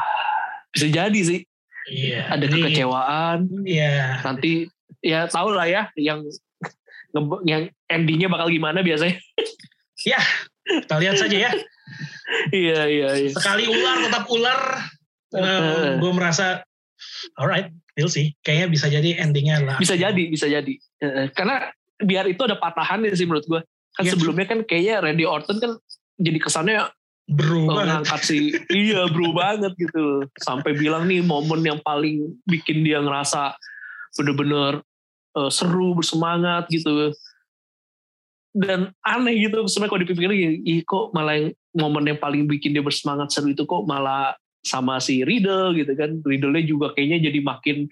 bisa 0.75 0.91
jadi 0.91 1.21
sih. 1.23 1.41
Iya. 1.87 2.27
Ada 2.35 2.51
jadi- 2.51 2.63
kekecewaan. 2.67 3.39
Iya. 3.63 4.19
Nanti 4.27 4.67
ya 4.99 5.31
tau 5.31 5.55
lah 5.55 5.71
ya 5.71 5.91
yang 5.95 6.27
yang 7.45 7.63
endingnya 7.89 8.29
bakal 8.29 8.49
gimana 8.49 8.81
biasanya. 8.81 9.17
Kita 10.63 10.97
lihat 10.99 11.17
saja 11.19 11.37
ya. 11.49 11.51
iya 12.55 12.81
iya 12.87 13.09
iya. 13.19 13.31
Sekali 13.35 13.67
ular 13.69 13.97
tetap 14.09 14.25
ular. 14.31 14.61
Eh. 15.33 15.97
gue 15.97 16.13
merasa, 16.13 16.61
alright, 17.41 17.73
we'll 17.97 18.13
see. 18.13 18.37
Kayaknya 18.45 18.67
bisa 18.69 18.87
jadi 18.93 19.11
endingnya 19.21 19.65
lah. 19.65 19.77
Bisa 19.81 19.97
jadi 19.97 20.29
bisa 20.29 20.45
jadi. 20.47 20.75
Karena 21.33 21.73
biar 21.97 22.29
itu 22.29 22.45
ada 22.45 22.61
patahan 22.61 23.05
sih 23.17 23.25
menurut 23.25 23.47
gue. 23.49 23.61
Kan 23.93 24.03
Iya. 24.09 24.13
sebelumnya 24.17 24.47
kan 24.49 24.65
kayaknya 24.65 25.05
Randy 25.05 25.25
Orton 25.25 25.57
kan 25.61 25.73
jadi 26.17 26.39
kesannya 26.41 26.89
Bro 27.23 27.71
banget. 27.71 27.87
ngangkat 28.03 28.21
si 28.27 28.51
iya 28.75 29.07
bro 29.07 29.31
banget 29.31 29.73
gitu 29.79 30.27
sampai 30.43 30.75
bilang 30.75 31.07
nih 31.07 31.23
momen 31.23 31.63
yang 31.63 31.79
paling 31.79 32.35
bikin 32.45 32.83
dia 32.83 32.99
ngerasa 32.99 33.55
bener-bener 34.19 34.83
eh, 35.37 35.51
seru 35.53 35.97
bersemangat 35.97 36.69
gitu. 36.69 37.13
Dan 38.53 38.93
aneh 39.01 39.49
gitu 39.49 39.65
sebenarnya 39.65 39.91
kalau 39.91 40.03
dipikir 40.05 40.31
ih 40.37 40.85
kok 40.85 41.17
malah 41.17 41.41
yang 41.41 41.57
momen 41.73 42.05
yang 42.05 42.21
paling 42.21 42.45
bikin 42.45 42.77
dia 42.77 42.85
bersemangat 42.85 43.33
seru 43.33 43.49
itu 43.57 43.65
kok 43.65 43.89
malah 43.89 44.37
sama 44.61 45.01
si 45.01 45.25
Riddle 45.25 45.73
gitu 45.77 45.93
kan. 45.97 46.21
Riddle-nya 46.21 46.63
juga 46.69 46.87
kayaknya 46.93 47.33
jadi 47.33 47.41
makin 47.41 47.89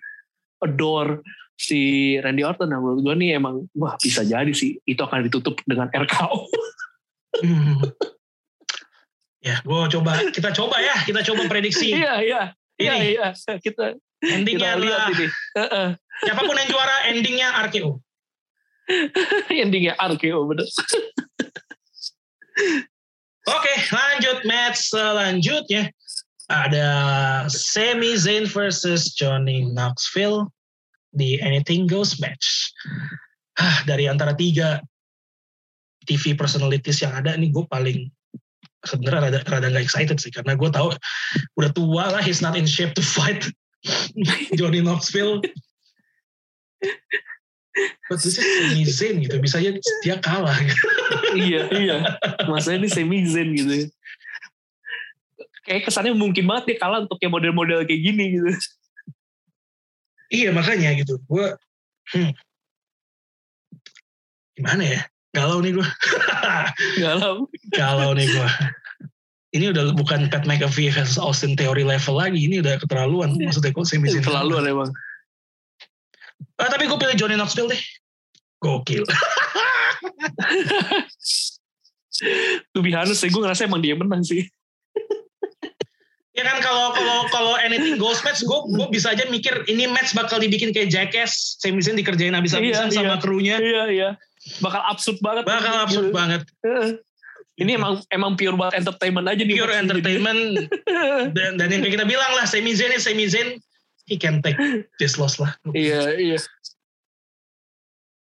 adore 0.61 1.25
si 1.57 2.15
Randy 2.21 2.45
Orton. 2.45 2.69
Nah 2.69 2.79
menurut 2.81 3.01
gue 3.05 3.15
nih 3.25 3.41
emang 3.41 3.65
wah 3.73 3.97
bisa 3.97 4.21
jadi 4.21 4.53
sih 4.53 4.77
itu 4.85 5.01
akan 5.01 5.29
ditutup 5.29 5.57
dengan 5.65 5.89
RKO 5.89 6.49
Hmm. 7.31 7.79
Ya, 9.41 9.57
gue 9.65 9.81
coba, 9.97 10.21
kita 10.29 10.53
coba 10.53 10.77
ya, 10.83 11.01
kita 11.07 11.25
coba 11.25 11.49
prediksi. 11.49 11.97
iya 11.97 12.21
iya. 12.21 12.43
Iya 12.81 12.95
iya. 13.01 13.29
Kita 13.61 13.97
endingnya 14.21 14.77
kita 14.77 14.83
lihat 14.83 15.01
ini. 15.13 15.27
Heeh. 15.57 15.89
Siapa 16.25 16.41
pun 16.45 16.57
yang 16.57 16.69
juara, 16.71 16.97
endingnya 17.11 17.49
RKO. 17.69 18.01
endingnya 19.63 19.95
RKO 19.99 20.51
bener 20.51 20.67
Oke, 23.51 23.75
lanjut 23.91 24.45
match 24.45 24.93
selanjutnya. 24.93 25.89
Ada 26.51 26.89
Sami 27.47 28.19
Zayn 28.19 28.45
versus 28.45 29.15
Johnny 29.15 29.65
Knoxville 29.65 30.51
di 31.15 31.41
Anything 31.41 31.87
Goes 31.89 32.21
match. 32.21 32.71
Ah, 33.57 33.81
dari 33.87 34.11
antara 34.11 34.37
tiga 34.37 34.83
TV 36.05 36.37
personalities 36.37 37.01
yang 37.01 37.17
ada 37.17 37.33
nih 37.39 37.55
gue 37.55 37.65
paling 37.71 38.11
sebenarnya 38.85 39.31
rada 39.31 39.41
rada 39.45 39.69
nggak 39.69 39.85
excited 39.85 40.17
sih 40.17 40.33
karena 40.33 40.57
gue 40.57 40.71
tahu 40.73 40.89
udah 41.61 41.71
tua 41.77 42.05
lah 42.17 42.23
he's 42.25 42.41
not 42.41 42.57
in 42.57 42.65
shape 42.65 42.97
to 42.97 43.05
fight 43.05 43.45
Johnny 44.59 44.85
Knoxville. 44.85 45.41
But 48.11 48.19
this 48.19 48.37
is 48.37 48.43
Sami 48.43 48.83
Zayn 48.85 49.23
gitu, 49.23 49.39
bisa 49.39 49.63
aja 49.63 49.71
dia 50.03 50.17
kalah. 50.19 50.59
gitu. 50.59 50.87
iya 51.39 51.63
iya 51.71 51.97
masanya 52.51 52.85
ini 52.85 52.89
semi 52.91 53.19
zen 53.23 53.55
gitu 53.55 53.73
ya. 53.73 53.87
kayak 55.63 55.87
kesannya 55.87 56.17
mungkin 56.19 56.51
banget 56.51 56.75
dia 56.75 56.77
kalah 56.83 57.07
untuk 57.07 57.21
yang 57.23 57.31
model-model 57.31 57.87
kayak 57.87 58.03
gini 58.03 58.35
gitu 58.35 58.51
Iya 60.31 60.55
makanya 60.55 60.95
gitu. 60.95 61.19
Gue 61.27 61.59
hmm, 62.15 62.31
gimana 64.55 64.83
ya? 64.87 65.01
Galau 65.35 65.59
nih 65.59 65.75
gue. 65.75 65.89
galau 67.03 67.51
Galau 67.75 68.11
nih 68.15 68.31
gue. 68.31 68.49
Ini 69.51 69.75
udah 69.75 69.91
bukan 69.99 70.31
Pat 70.31 70.47
McAfee 70.47 70.95
versus 70.95 71.19
Austin 71.19 71.59
Theory 71.59 71.83
level 71.83 72.15
lagi. 72.15 72.47
Ini 72.47 72.63
udah 72.63 72.79
keterlaluan. 72.79 73.35
Maksudnya 73.35 73.75
kok 73.75 73.91
semi 73.91 74.07
Zayn. 74.07 74.23
terlaluan 74.23 74.71
emang 74.71 74.91
Ah, 76.61 76.69
tapi 76.69 76.85
gue 76.85 76.99
pilih 76.99 77.17
Johnny 77.17 77.41
Knoxville 77.41 77.73
deh. 77.73 77.81
Gokil. 78.61 79.09
tuh 82.77 82.81
honest 82.85 83.25
sih 83.25 83.33
gue 83.33 83.41
ngerasa 83.41 83.65
emang 83.65 83.81
dia 83.81 83.97
menang 83.97 84.21
sih 84.21 84.45
ya 86.37 86.45
kan 86.45 86.61
kalau 86.61 86.93
kalau 86.93 87.19
kalau 87.33 87.53
anything 87.61 87.97
goes 87.97 88.21
match, 88.21 88.45
gue 88.45 88.59
gue 88.77 88.87
bisa 88.93 89.13
aja 89.13 89.25
mikir 89.29 89.65
ini 89.67 89.89
match 89.89 90.13
bakal 90.13 90.37
dibikin 90.37 90.73
kayak 90.73 90.89
Jackass. 90.93 91.57
Sami 91.61 91.81
Zayn 91.81 91.97
dikerjain 91.97 92.33
habis-habisan 92.33 92.89
Iya, 92.89 92.97
sama 92.97 93.17
iya. 93.17 93.21
krunya. 93.21 93.57
iya 93.61 93.83
iya 93.89 94.09
bakal 94.61 94.81
absurd 94.89 95.21
banget 95.21 95.45
Bakal 95.45 95.75
absurd 95.85 96.09
Gitu. 96.09 96.17
banget. 96.17 96.43
Heeh. 96.65 96.91
ini 97.61 97.77
emang 97.77 98.01
emang 98.09 98.41
pure 98.41 98.57
banget 98.57 98.81
entertainment 98.81 99.27
aja 99.29 99.43
nih 99.45 99.53
Pure 99.53 99.75
entertainment. 99.77 100.41
dan, 101.37 101.61
dan 101.61 101.69
yang 101.69 101.81
kayak 101.85 101.95
kita 102.01 102.07
bilang 102.09 102.33
lah, 102.33 102.49
Sami 102.49 102.73
Zayn 102.73 102.97
is 102.97 103.05
Sami 103.05 103.29
Zayn. 103.29 103.61
He 104.11 104.19
can 104.19 104.43
take 104.43 104.59
this 104.99 105.15
loss 105.17 105.39
lah. 105.39 105.55
iya 105.71 106.19
iya 106.19 106.37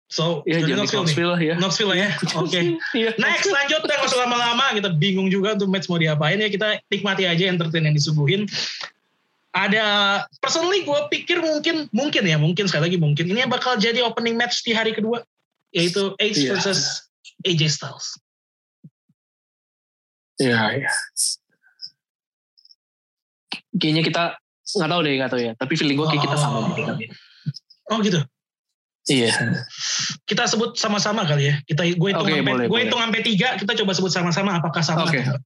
So, 0.07 0.39
Johnny 0.47 0.71
jadi 0.71 0.80
Knoxville 0.80 1.03
nih. 1.03 1.03
Knoxville 1.03 1.30
lah 1.30 1.41
ya 1.43 1.55
Knoxville 1.59 1.89
lah 1.91 1.97
ya. 1.99 2.09
Oke. 2.41 2.59
iya 2.95 3.11
Next 3.19 3.45
lanjut 3.51 3.82
nggak 3.84 4.07
usah 4.07 4.19
lama-lama 4.23 4.71
kita 4.73 4.89
bingung 4.95 5.28
juga 5.28 5.59
tuh 5.59 5.67
match 5.67 5.91
mau 5.91 5.99
diapain 5.99 6.39
ya 6.39 6.47
kita 6.47 6.80
nikmati 6.88 7.28
aja 7.28 7.51
entertain 7.51 7.84
yang 7.86 7.91
disuguhin. 7.91 8.47
Ada 9.51 9.84
personally 10.39 10.88
gue 10.88 10.99
pikir 11.11 11.43
mungkin 11.43 11.91
mungkin 11.91 12.23
ya 12.23 12.39
mungkin 12.39 12.71
sekali 12.71 12.88
lagi 12.88 12.97
mungkin 12.97 13.28
ini 13.28 13.43
bakal 13.51 13.75
jadi 13.75 13.99
opening 13.99 14.39
match 14.39 14.63
di 14.63 14.71
hari 14.71 14.95
kedua 14.95 15.28
yaitu 15.75 16.15
Edge 16.17 16.39
Iya. 16.39 16.55
versus 16.55 17.03
AJ 17.43 17.61
Styles. 17.69 18.07
iya 20.38 20.86
iya 20.86 20.91
kayaknya 23.73 24.03
kita 24.05 24.23
nggak 24.76 24.89
tahu 24.89 24.99
deh 24.99 25.13
nggak 25.15 25.32
tahu 25.32 25.41
ya 25.41 25.51
tapi 25.55 25.74
feeling 25.76 25.95
gue 25.95 26.07
kayak 26.07 26.24
kita 26.28 26.36
sama 26.36 26.57
Oh. 26.59 26.68
nih 26.76 27.07
Oh 27.88 28.03
gitu. 28.03 28.20
iya 29.07 29.32
Kita 30.28 30.43
sebut 30.43 30.76
sama-sama 30.76 31.24
kali 31.24 31.47
ya. 31.47 31.55
Kita 31.63 31.88
gue 31.88 32.09
hitung 32.11 32.28
Oke, 32.28 32.36
sampai 32.43 32.68
gue 32.68 32.80
hitung 32.84 32.99
sampai 32.99 33.22
tiga. 33.24 33.55
Kita 33.55 33.72
coba 33.80 33.91
sebut 33.95 34.11
sama-sama 34.11 34.59
apakah 34.59 34.84
sama. 34.84 35.07
Oke. 35.07 35.24
enggak. 35.24 35.39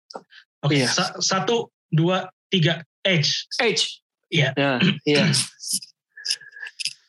Oke. 0.66 0.74
Iya. 0.82 0.90
sa- 0.90 1.14
satu, 1.22 1.70
dua, 1.94 2.26
tiga. 2.50 2.82
Edge. 3.06 3.46
Edge. 3.62 4.02
Iya. 4.34 4.58
Ya, 4.58 4.82
iya. 5.06 5.30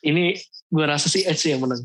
Ini 0.03 0.37
gue 0.69 0.85
rasa 0.85 1.09
sih 1.09 1.23
Edge 1.23 1.49
yang 1.49 1.65
menang. 1.65 1.81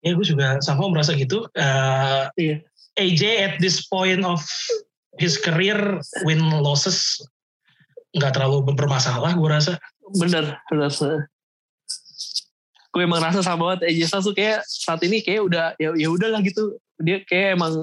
Ya 0.00 0.12
gue 0.12 0.24
juga 0.24 0.60
sama 0.60 0.88
merasa 0.88 1.12
gitu. 1.12 1.44
Eh, 1.52 2.24
Iya. 2.40 2.56
AJ 2.96 3.22
at 3.42 3.54
this 3.58 3.84
point 3.84 4.22
of 4.22 4.40
his 5.18 5.36
career 5.36 5.76
win 6.22 6.40
losses 6.62 7.18
nggak 8.14 8.32
terlalu 8.32 8.62
bermasalah 8.74 9.34
gue 9.34 9.48
rasa. 9.50 9.72
Bener, 10.14 10.56
bener. 10.70 10.92
Gue 12.94 13.02
emang 13.02 13.18
rasa 13.18 13.42
sama 13.42 13.74
banget 13.74 13.90
AJ 13.90 14.00
Styles 14.06 14.26
tuh 14.30 14.34
kayak 14.38 14.62
saat 14.62 15.02
ini 15.02 15.18
kayak 15.18 15.42
udah 15.42 15.64
ya 15.82 15.90
ya 15.98 16.08
udahlah 16.08 16.38
gitu. 16.46 16.78
Dia 17.02 17.18
kayak 17.26 17.58
emang 17.58 17.82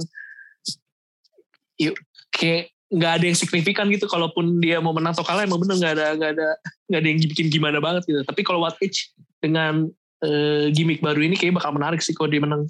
yuk 1.75 1.99
kayak 2.31 2.71
nggak 2.91 3.11
ada 3.19 3.25
yang 3.27 3.37
signifikan 3.39 3.87
gitu 3.87 4.03
kalaupun 4.07 4.59
dia 4.59 4.79
mau 4.83 4.91
menang 4.91 5.15
atau 5.15 5.23
kalah 5.23 5.47
emang 5.47 5.63
bener 5.63 5.79
nggak 5.79 5.93
ada 5.95 6.05
nggak 6.15 6.31
ada 6.35 6.47
nggak 6.91 6.99
ada 6.99 7.07
yang 7.07 7.19
bikin 7.23 7.47
gimana 7.47 7.79
banget 7.79 8.03
gitu 8.03 8.19
tapi 8.27 8.43
kalau 8.43 8.59
What 8.67 8.75
Edge 8.83 9.15
dengan 9.39 9.87
eh, 10.19 10.67
gimmick 10.75 10.99
baru 10.99 11.23
ini 11.23 11.39
kayak 11.39 11.55
bakal 11.55 11.71
menarik 11.71 12.03
sih 12.03 12.11
kalau 12.11 12.27
dia 12.31 12.43
menang 12.43 12.67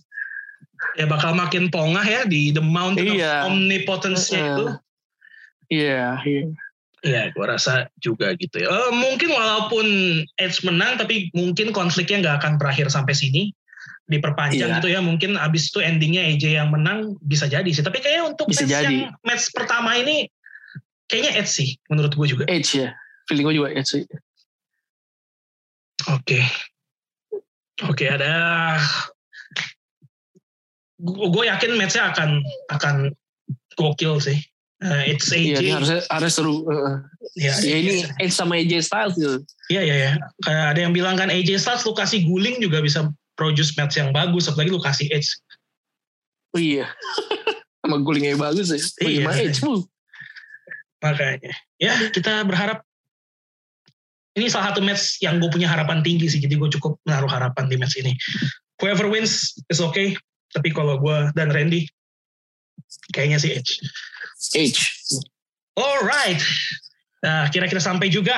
Ya 0.98 1.06
bakal 1.06 1.38
makin 1.38 1.70
pongah 1.70 2.02
ya 2.02 2.22
di 2.26 2.50
the 2.50 2.62
mountain 2.62 3.06
Iya. 3.18 3.46
of 3.46 3.54
omnipotence 3.54 4.30
Heeh. 4.30 4.46
itu. 4.46 4.66
iya 5.74 6.22
iya 6.26 6.42
Ya 7.02 7.34
gue 7.34 7.46
rasa 7.46 7.90
juga 7.98 8.34
gitu 8.38 8.62
ya. 8.62 8.70
Eh, 8.70 8.92
mungkin 8.94 9.34
walaupun 9.34 9.86
Edge 10.38 10.62
menang 10.62 11.02
tapi 11.02 11.34
mungkin 11.34 11.74
konfliknya 11.74 12.22
nggak 12.22 12.36
akan 12.46 12.54
berakhir 12.62 12.94
sampai 12.94 13.18
sini. 13.18 13.44
Diperpanjang 14.06 14.70
Iya. 14.70 14.78
gitu 14.78 14.88
ya. 14.92 15.00
Mungkin 15.02 15.34
abis 15.34 15.72
itu 15.74 15.82
endingnya 15.82 16.22
AJ 16.30 16.62
yang 16.62 16.70
menang 16.70 17.18
bisa 17.24 17.50
jadi 17.50 17.66
sih. 17.66 17.82
Tapi 17.82 18.04
kayaknya 18.04 18.30
untuk 18.30 18.46
Bisa 18.46 18.68
match 18.68 18.74
jadi. 18.76 18.86
yang 19.08 19.16
match 19.24 19.50
pertama 19.50 19.98
ini 19.98 20.30
kayaknya 21.08 21.42
Edge 21.42 21.50
sih 21.50 21.70
menurut 21.90 22.14
gue 22.14 22.28
juga. 22.30 22.44
Edge 22.46 22.78
ya 22.78 22.94
feeling 23.26 23.46
gue 23.48 23.56
juga 23.58 23.70
Edge 23.74 23.90
sih 23.90 24.04
Oke. 26.10 26.42
Oke, 27.82 28.06
ada 28.06 28.34
gue 31.02 31.44
yakin 31.46 31.78
matchnya 31.78 32.14
akan 32.14 32.30
akan 32.70 32.96
gokil 33.74 34.22
sih. 34.22 34.38
Uh, 34.82 35.06
it's 35.06 35.30
Iya, 35.30 35.62
AJ. 35.62 35.62
ini 35.62 35.72
harusnya 35.78 36.00
harus 36.10 36.32
seru. 36.34 36.66
Heeh. 36.66 36.96
ya, 37.38 37.54
ya 37.54 37.76
ini 37.78 37.94
Edge 38.18 38.34
sama 38.34 38.58
AJ 38.58 38.90
Styles 38.90 39.14
gitu. 39.14 39.38
Iya 39.70 39.82
iya 39.86 39.96
ya. 39.96 40.12
Kayak 40.42 40.66
ada 40.74 40.80
yang 40.82 40.94
bilang 40.98 41.16
kan 41.22 41.30
AJ 41.30 41.62
Styles 41.62 41.86
lu 41.86 41.94
kasih 41.94 42.26
guling 42.26 42.58
juga 42.58 42.82
bisa 42.82 43.06
produce 43.38 43.78
match 43.78 44.02
yang 44.02 44.10
bagus, 44.10 44.50
apalagi 44.50 44.74
lu 44.74 44.82
kasih 44.82 45.06
Edge. 45.14 45.30
Oh 46.58 46.60
iya. 46.60 46.90
sama 47.86 48.02
gulingnya 48.02 48.34
yang 48.34 48.42
bagus 48.42 48.74
ya. 48.74 48.82
Iya. 49.06 49.26
Bagaimana 49.30 49.38
Edge 49.46 49.60
bu? 49.62 49.76
Makanya. 51.02 51.54
Ya 51.78 51.94
kita 52.10 52.34
berharap 52.46 52.82
ini 54.34 54.48
salah 54.48 54.72
satu 54.72 54.82
match 54.82 55.20
yang 55.20 55.38
gue 55.38 55.50
punya 55.52 55.68
harapan 55.68 56.00
tinggi 56.02 56.26
sih, 56.26 56.40
jadi 56.40 56.56
gue 56.56 56.70
cukup 56.80 56.96
menaruh 57.04 57.28
harapan 57.28 57.68
di 57.68 57.76
match 57.76 58.00
ini. 58.00 58.16
Whoever 58.80 59.12
wins 59.12 59.54
is 59.70 59.78
okay, 59.78 60.16
tapi 60.56 60.72
kalau 60.74 60.98
gue 60.98 61.18
dan 61.36 61.52
Randy 61.52 61.86
kayaknya 63.12 63.38
sih 63.38 63.52
Edge. 63.54 63.78
Edge. 64.58 64.82
Alright. 65.78 66.42
Nah, 67.22 67.48
kira-kira 67.54 67.80
sampai 67.80 68.10
juga 68.10 68.38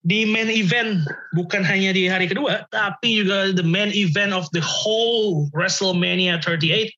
di 0.00 0.24
main 0.24 0.48
event 0.48 1.04
bukan 1.36 1.60
hanya 1.60 1.92
di 1.92 2.08
hari 2.08 2.24
kedua, 2.28 2.64
tapi 2.72 3.20
juga 3.20 3.52
the 3.52 3.64
main 3.64 3.92
event 3.92 4.32
of 4.32 4.48
the 4.56 4.62
whole 4.64 5.48
WrestleMania 5.52 6.40
38. 6.40 6.92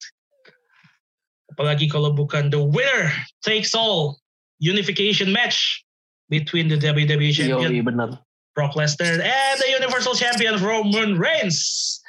Apalagi 1.55 1.91
kalau 1.91 2.15
bukan 2.15 2.49
the 2.49 2.63
winner 2.63 3.13
takes 3.45 3.75
all 3.77 4.23
unification 4.63 5.35
match 5.35 5.83
between 6.33 6.71
the 6.71 6.79
WWE 6.79 7.35
champion 7.35 7.71
iya 7.75 7.85
bener. 7.85 8.11
Brock 8.57 8.77
Lesnar 8.77 9.21
and 9.21 9.57
the 9.61 9.71
Universal 9.73 10.13
Champion 10.17 10.61
Roman 10.61 11.17
Reigns. 11.17 12.01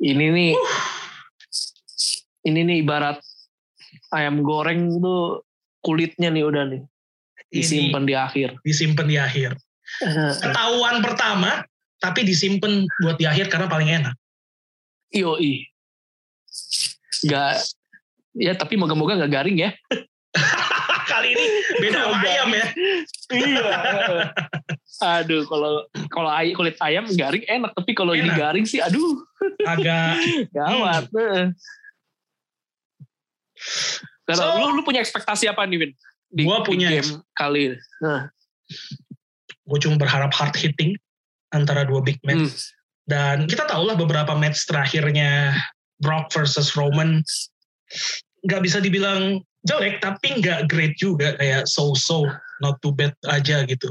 Ini 0.00 0.32
nih, 0.32 0.52
ini 2.48 2.60
nih 2.64 2.76
ibarat 2.84 3.20
ayam 4.10 4.42
goreng 4.42 4.98
tuh 4.98 5.46
kulitnya 5.80 6.28
nih 6.28 6.44
udah 6.44 6.64
nih 6.68 6.82
disimpan 7.50 8.06
di 8.06 8.14
akhir. 8.14 8.48
disimpan 8.62 9.06
di 9.10 9.16
akhir. 9.18 9.58
Ketahuan 10.44 11.02
pertama, 11.02 11.66
tapi 11.98 12.22
disimpan 12.22 12.86
buat 13.02 13.18
di 13.18 13.26
akhir 13.26 13.50
karena 13.50 13.66
paling 13.66 13.90
enak. 13.90 14.14
Yoi. 15.10 15.66
Gak, 17.26 17.58
ya 18.38 18.54
tapi 18.54 18.78
moga-moga 18.78 19.18
gak 19.26 19.32
garing 19.34 19.58
ya. 19.58 19.70
Kali 21.10 21.34
ini 21.34 21.44
beda 21.82 22.06
sama 22.06 22.22
ayam 22.22 22.50
ya. 22.54 22.66
iya. 23.34 23.74
aduh, 25.18 25.42
kalau 25.50 25.82
kalau 26.06 26.30
ay- 26.30 26.54
kulit 26.54 26.78
ayam 26.78 27.02
garing 27.10 27.42
enak, 27.50 27.74
tapi 27.74 27.98
kalau 27.98 28.14
ini 28.14 28.30
garing 28.30 28.62
sih, 28.62 28.78
aduh, 28.78 29.18
Agak 29.66 30.22
gawat. 30.54 31.10
Heeh. 31.10 31.44
Kalau 34.26 34.46
So- 34.46 34.58
lu, 34.62 34.66
lu 34.78 34.82
punya 34.86 35.02
ekspektasi 35.02 35.50
apa 35.50 35.66
nih, 35.66 35.78
Win? 35.86 35.92
Di, 36.30 36.42
Gua 36.46 36.62
di 36.62 36.66
punya 36.70 36.88
game 36.94 37.18
kali. 37.34 37.74
Nah, 38.02 38.30
gue 39.66 39.78
cuma 39.82 39.98
berharap 39.98 40.30
hard 40.30 40.54
hitting 40.54 40.94
antara 41.50 41.82
dua 41.82 41.98
big 42.02 42.22
match. 42.22 42.38
Hmm. 42.38 42.58
Dan 43.10 43.36
kita 43.50 43.66
tahu 43.66 43.90
lah 43.90 43.98
beberapa 43.98 44.38
match 44.38 44.70
terakhirnya 44.70 45.58
Brock 45.98 46.30
versus 46.30 46.78
Roman 46.78 47.26
nggak 48.46 48.62
bisa 48.62 48.78
dibilang 48.78 49.42
jelek 49.66 49.98
tapi 49.98 50.38
nggak 50.40 50.70
great 50.70 50.94
juga 50.96 51.34
kayak 51.36 51.66
so-so 51.66 52.24
not 52.62 52.78
too 52.80 52.94
bad 52.94 53.12
aja 53.26 53.66
gitu. 53.66 53.90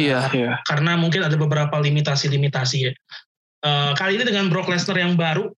iya, 0.00 0.24
iya. 0.32 0.56
Karena 0.64 0.96
mungkin 0.96 1.20
ada 1.20 1.36
beberapa 1.36 1.76
limitasi-limitasi 1.76 2.76
ya. 2.88 2.92
Eh, 3.66 3.92
kali 4.00 4.16
ini 4.16 4.24
dengan 4.24 4.48
Brock 4.48 4.72
Lesnar 4.72 4.96
yang 4.96 5.12
baru, 5.12 5.52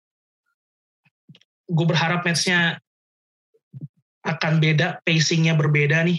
gue 1.71 1.87
berharap 1.87 2.27
matchnya 2.27 2.83
akan 4.27 4.59
beda, 4.59 4.99
pacingnya 5.07 5.55
berbeda 5.55 6.03
nih. 6.07 6.19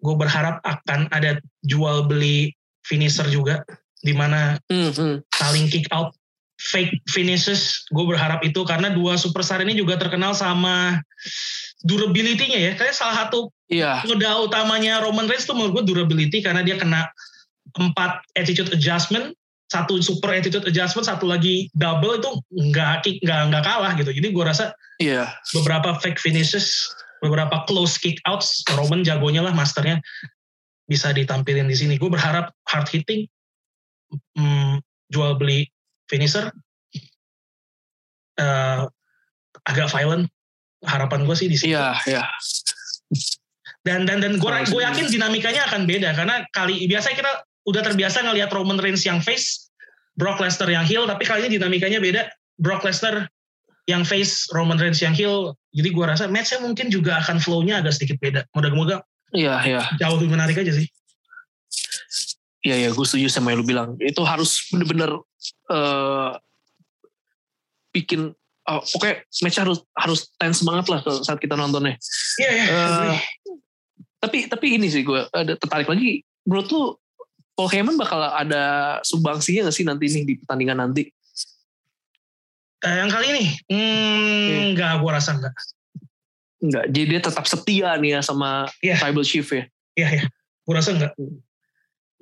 Gue 0.00 0.14
berharap 0.16 0.64
akan 0.64 1.12
ada 1.12 1.38
jual 1.62 2.08
beli 2.08 2.56
finisher 2.82 3.28
juga, 3.28 3.62
di 4.00 4.16
mana 4.16 4.56
Hmm, 4.72 4.90
hmm. 4.90 5.16
saling 5.36 5.68
kick 5.68 5.86
out, 5.92 6.10
fake 6.56 7.04
finishes. 7.12 7.84
Gue 7.92 8.08
berharap 8.08 8.40
itu 8.42 8.64
karena 8.64 8.88
dua 8.90 9.20
superstar 9.20 9.60
ini 9.60 9.76
juga 9.76 10.00
terkenal 10.00 10.32
sama 10.32 11.00
durability-nya 11.84 12.58
ya. 12.58 12.72
Kayak 12.76 12.96
salah 12.96 13.26
satu 13.26 13.52
Iya, 13.70 14.02
modal 14.02 14.50
utamanya 14.50 14.98
Roman 14.98 15.30
Reigns 15.30 15.46
tuh 15.46 15.54
menurut 15.54 15.80
gue 15.80 15.94
durability 15.94 16.42
karena 16.42 16.66
dia 16.66 16.74
kena 16.74 17.06
empat 17.78 18.26
attitude 18.34 18.74
adjustment, 18.74 19.30
satu 19.70 20.02
super 20.02 20.34
attitude 20.34 20.66
adjustment, 20.66 21.06
satu 21.06 21.30
lagi 21.30 21.70
double 21.78 22.18
itu 22.18 22.30
nggak 22.50 23.06
nggak 23.22 23.40
nggak 23.54 23.64
kalah 23.64 23.94
gitu. 23.94 24.10
Jadi 24.10 24.28
gue 24.34 24.44
rasa 24.44 24.74
iya. 24.98 25.30
beberapa 25.54 25.94
fake 26.02 26.18
finishes, 26.18 26.90
beberapa 27.22 27.62
close 27.70 27.94
kick 27.94 28.18
outs, 28.26 28.66
Roman 28.74 29.06
jagonya 29.06 29.46
lah 29.46 29.54
masternya 29.54 30.02
bisa 30.90 31.14
ditampilin 31.14 31.70
di 31.70 31.78
sini. 31.78 31.94
Gue 32.02 32.10
berharap 32.10 32.50
hard 32.66 32.90
hitting, 32.90 33.30
hmm, 34.34 34.82
jual 35.14 35.38
beli 35.38 35.70
finisher, 36.10 36.50
eh, 38.42 38.82
agak 39.70 39.88
violent. 39.94 40.26
Harapan 40.82 41.28
gue 41.28 41.36
sih 41.38 41.46
di 41.46 41.54
sini. 41.54 41.78
Iya, 41.78 41.94
iya. 42.10 42.24
dan 43.80 44.04
dan 44.04 44.20
dan 44.20 44.36
gue 44.36 44.50
gue 44.68 44.82
yakin 44.84 45.08
dinamikanya 45.08 45.64
akan 45.64 45.88
beda 45.88 46.12
karena 46.12 46.44
kali 46.52 46.84
biasa 46.84 47.16
kita 47.16 47.32
udah 47.68 47.82
terbiasa 47.84 48.24
ngelihat 48.24 48.50
Roman 48.52 48.80
Reigns 48.80 49.04
yang 49.04 49.20
face 49.20 49.68
Brock 50.16 50.40
Lesnar 50.40 50.68
yang 50.70 50.84
heel 50.84 51.04
tapi 51.04 51.24
kali 51.28 51.46
ini 51.48 51.60
dinamikanya 51.60 52.00
beda 52.00 52.28
Brock 52.60 52.84
Lesnar 52.84 53.28
yang 53.88 54.04
face 54.04 54.48
Roman 54.52 54.80
Reigns 54.80 55.00
yang 55.00 55.12
heel 55.12 55.56
jadi 55.74 55.88
gue 55.92 56.04
rasa 56.04 56.24
matchnya 56.30 56.62
mungkin 56.64 56.88
juga 56.88 57.20
akan 57.20 57.38
flow-nya 57.38 57.84
agak 57.84 57.96
sedikit 57.96 58.16
beda 58.20 58.44
moga-moga 58.56 59.04
Iya, 59.30 59.62
iya. 59.62 59.82
jauh 60.02 60.18
lebih 60.18 60.34
menarik 60.34 60.58
aja 60.58 60.74
sih 60.74 60.90
Iya, 62.60 62.76
iya. 62.76 62.88
Gue 62.92 63.08
setuju 63.08 63.32
sama 63.32 63.52
yang 63.52 63.64
lu 63.64 63.66
bilang. 63.66 63.96
Itu 64.00 64.20
harus 64.24 64.68
bener-bener 64.68 65.16
eh 65.72 66.30
bikin 67.90 68.36
oh, 68.70 68.80
pokoknya 68.84 69.24
match 69.42 69.58
harus 69.58 69.78
harus 69.96 70.20
tense 70.36 70.62
banget 70.62 70.86
lah 70.92 71.00
saat 71.24 71.40
kita 71.40 71.56
nontonnya. 71.56 71.96
iya 72.38 72.50
ya 72.52 72.64
Eh, 72.68 73.16
tapi 74.20 74.46
tapi 74.46 74.76
ini 74.76 74.92
sih 74.92 75.02
gue 75.02 75.24
ada 75.32 75.56
tertarik 75.56 75.88
lagi. 75.88 76.20
Menurut 76.44 76.68
lu 76.68 76.82
Paul 77.60 77.68
Heyman 77.68 78.00
bakal 78.00 78.24
ada 78.24 78.96
sumbangsinya 79.04 79.68
gak 79.68 79.76
sih 79.76 79.84
nanti 79.84 80.08
nih 80.08 80.24
di 80.24 80.34
pertandingan 80.40 80.80
nanti? 80.80 81.12
Eh, 82.80 82.94
yang 82.96 83.12
kali 83.12 83.26
ini 83.36 83.44
hmm, 83.68 84.72
nggak 84.72 85.04
gue 85.04 85.10
rasa 85.12 85.36
nggak 85.36 85.52
Enggak, 86.64 86.84
jadi 86.88 87.04
dia 87.12 87.20
tetap 87.20 87.44
setia 87.44 87.92
nih 88.00 88.16
ya 88.16 88.20
sama 88.24 88.64
Iya. 88.80 88.96
tribal 88.96 89.20
chief 89.20 89.44
ya. 89.52 89.68
iya 89.92 90.08
ya 90.08 90.24
gue 90.64 90.72
rasa 90.72 90.96
nggak 90.96 91.12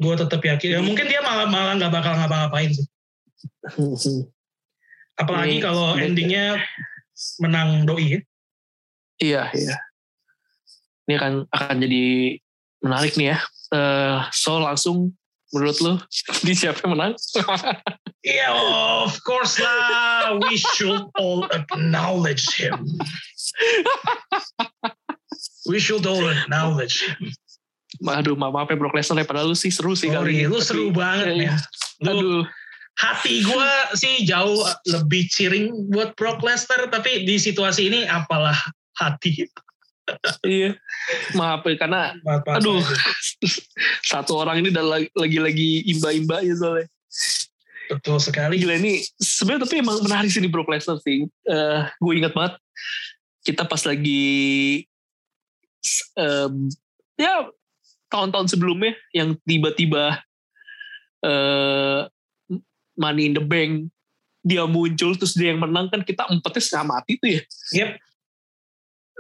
gue 0.02 0.14
tetap 0.18 0.40
yakin 0.42 0.68
ya 0.74 0.80
mungkin 0.82 1.06
dia 1.06 1.22
malah 1.22 1.46
malah 1.46 1.78
nggak 1.78 1.94
bakal 1.94 2.10
ngapa-ngapain 2.18 2.74
sih 2.74 2.86
apalagi 5.22 5.62
kalau 5.62 5.94
endingnya 5.94 6.58
menang 7.38 7.86
doi 7.86 8.18
ya 8.18 8.20
Iya, 9.18 9.50
iya. 9.50 9.74
Ini 11.10 11.18
akan 11.18 11.32
akan 11.50 11.76
jadi 11.82 12.38
menarik 12.86 13.18
nih 13.18 13.34
ya. 13.34 13.38
Eh, 13.74 14.18
so 14.30 14.62
langsung 14.62 15.10
menurut 15.50 15.76
lu 15.80 15.92
di 16.46 16.52
siapa 16.52 16.84
yang 16.84 16.92
menang? 16.96 17.12
Yeah, 18.26 18.50
of 19.06 19.14
course 19.22 19.56
lah. 19.62 20.36
We 20.42 20.58
should 20.58 21.06
all 21.16 21.46
acknowledge 21.48 22.50
him. 22.50 22.82
We 25.70 25.78
should 25.78 26.04
all 26.04 26.26
acknowledge 26.26 27.04
him. 27.06 27.30
Aduh, 28.04 28.36
maaf 28.36 28.52
maaf 28.52 28.68
ya 28.68 28.76
Brock 28.76 28.92
Lesnar 28.92 29.22
ya. 29.22 29.24
Padahal 29.24 29.52
lu 29.52 29.56
sih 29.56 29.72
seru 29.72 29.94
sih 29.96 30.10
kali 30.12 30.18
Sorry, 30.18 30.34
ini. 30.44 30.50
lu 30.50 30.58
Tapi- 30.60 30.66
seru 30.66 30.86
banget 30.92 31.26
ya. 31.40 31.54
Lu, 32.04 32.10
Aduh, 32.10 32.40
hati 32.98 33.40
gue 33.40 33.70
sih 33.96 34.26
jauh 34.26 34.66
lebih 34.90 35.30
cheering 35.30 35.72
buat 35.88 36.12
Brock 36.18 36.42
Lesnar, 36.42 36.90
tapi 36.90 37.22
di 37.24 37.38
situasi 37.38 37.88
ini 37.88 38.00
apalah 38.04 38.58
hati. 38.98 39.46
Iya. 40.46 40.70
Maaf 41.36 41.64
ya, 41.64 41.76
karena 41.76 42.16
Maaf-maaf 42.24 42.58
Aduh. 42.60 42.80
aja. 42.80 42.94
satu 44.12 44.38
orang 44.40 44.60
ini 44.64 44.68
udah 44.72 44.84
lagi- 44.84 45.12
lagi-lagi 45.14 45.70
imba-imba 45.92 46.42
ya 46.42 46.54
soalnya. 46.56 46.86
Betul 47.88 48.20
sekali. 48.20 48.60
Gila 48.60 48.76
ini 48.76 49.00
sebenarnya 49.16 49.64
tapi 49.64 49.80
emang 49.80 49.96
menarik 50.04 50.28
sih 50.28 50.44
di 50.44 50.50
Brock 50.52 50.68
Lesnar 50.68 51.00
sih. 51.00 51.24
Eh, 51.24 51.80
gue 51.88 52.12
ingat 52.12 52.36
banget 52.36 52.54
kita 53.48 53.64
pas 53.64 53.80
lagi 53.88 54.84
em, 56.20 56.68
ya 57.16 57.48
tahun-tahun 58.12 58.52
sebelumnya 58.52 58.92
yang 59.16 59.32
tiba-tiba 59.48 60.20
eh 61.24 62.00
Money 62.98 63.30
in 63.30 63.34
the 63.38 63.44
Bank 63.44 63.88
dia 64.42 64.64
muncul 64.66 65.14
terus 65.16 65.32
dia 65.38 65.54
yang 65.54 65.60
menang 65.62 65.88
kan 65.88 66.02
kita 66.02 66.26
empatnya 66.28 66.62
setengah 66.62 66.86
mati 66.98 67.16
tuh 67.16 67.30
ya. 67.30 67.42
Yep. 67.74 67.90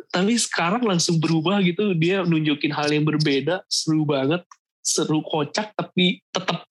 Tapi 0.08 0.34
sekarang 0.40 0.82
langsung 0.84 1.20
berubah 1.20 1.60
gitu. 1.60 1.92
Dia 1.96 2.24
nunjukin 2.24 2.72
hal 2.72 2.88
yang 2.92 3.04
berbeda 3.04 3.64
seru 3.68 4.08
banget. 4.08 4.44
Seru 4.80 5.20
kocak 5.20 5.76
tapi 5.76 6.24
tetap 6.32 6.64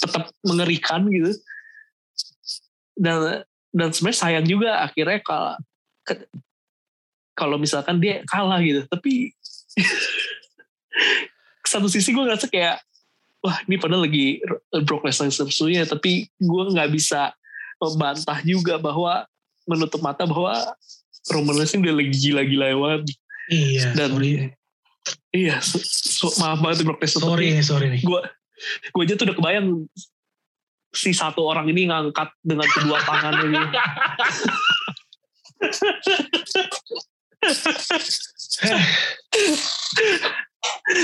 tetap 0.00 0.32
mengerikan 0.40 1.04
gitu. 1.12 1.36
Dan 2.96 3.44
dan 3.70 3.88
sebenarnya 3.92 4.20
sayang 4.24 4.46
juga 4.48 4.82
akhirnya 4.82 5.20
kalau 5.20 5.54
kalau 7.36 7.56
misalkan 7.60 8.00
dia 8.00 8.24
kalah 8.24 8.58
gitu. 8.64 8.88
Tapi 8.88 9.36
satu 11.68 11.86
sisi 11.92 12.16
gue 12.16 12.24
ngerasa 12.24 12.48
kayak 12.48 12.80
wah 13.44 13.60
ini 13.68 13.76
padahal 13.78 14.08
lagi 14.08 14.40
Brock 14.88 15.04
Lesnar 15.04 15.30
sesuanya 15.30 15.86
tapi 15.86 16.26
gue 16.40 16.62
nggak 16.74 16.90
bisa 16.90 17.30
membantah 17.78 18.40
juga 18.42 18.80
bahwa 18.80 19.28
menutup 19.68 20.00
mata 20.02 20.24
bahwa 20.26 20.56
Roman 21.28 21.54
Reigns 21.56 21.74
udah 21.74 21.94
lagi 21.94 22.12
gila-gila 22.14 22.66
banget 22.74 23.02
Iya, 23.48 23.96
Dan- 23.96 24.12
sorry. 24.12 24.32
iya 25.32 25.56
so, 25.58 25.80
so- 25.80 26.36
maaf 26.36 26.60
banget 26.60 26.84
Brock 26.84 27.00
Lesnar 27.00 27.24
Sorry 27.24 27.46
nih, 27.56 27.64
sorry 27.64 27.86
nih. 27.88 28.02
gue 28.04 28.20
gue 28.92 29.02
aja 29.02 29.14
tuh 29.16 29.24
udah 29.30 29.36
kebayang 29.38 29.66
si 30.90 31.12
satu 31.12 31.46
orang 31.46 31.68
ini 31.68 31.88
ngangkat 31.88 32.28
dengan 32.42 32.66
kedua 32.66 32.98
tangannya 33.04 33.46
gitu. 33.48 33.78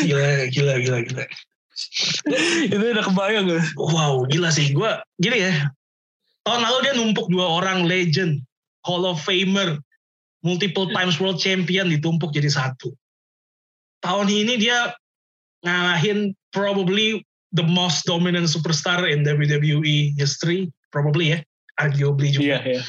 Gila, 0.05 0.49
gila, 0.51 0.75
gila, 0.81 0.99
gila. 1.05 1.25
itu 2.71 2.79
udah 2.79 3.05
kebayang 3.05 3.45
gak? 3.51 3.63
Wow, 3.77 4.25
gila 4.31 4.49
sih. 4.51 4.73
Gue 4.73 4.89
gini 5.19 5.43
ya. 5.45 5.53
Tahun 6.45 6.61
lalu 6.61 6.79
dia 6.85 6.95
numpuk 6.97 7.27
dua 7.33 7.47
orang 7.61 7.89
legend, 7.89 8.45
Hall 8.85 9.05
of 9.09 9.21
Famer, 9.25 9.81
multiple 10.45 10.87
times 10.93 11.17
world 11.17 11.41
champion 11.41 11.89
ditumpuk 11.89 12.31
jadi 12.31 12.53
satu. 12.53 12.93
Tahun 14.05 14.29
ini 14.29 14.61
dia 14.61 14.93
ngalahin 15.65 16.37
probably 16.53 17.25
the 17.57 17.65
most 17.65 18.05
dominant 18.05 18.53
superstar 18.53 19.09
in 19.09 19.25
WWE 19.25 20.13
history, 20.21 20.69
probably 20.93 21.33
ya, 21.33 21.39
arguably 21.81 22.29
juga 22.29 22.61
Iya, 22.61 22.79
iya. 22.79 22.83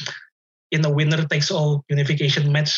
in 0.76 0.84
a 0.84 0.92
winner 0.92 1.24
takes 1.32 1.48
all 1.48 1.88
unification 1.88 2.52
match. 2.52 2.76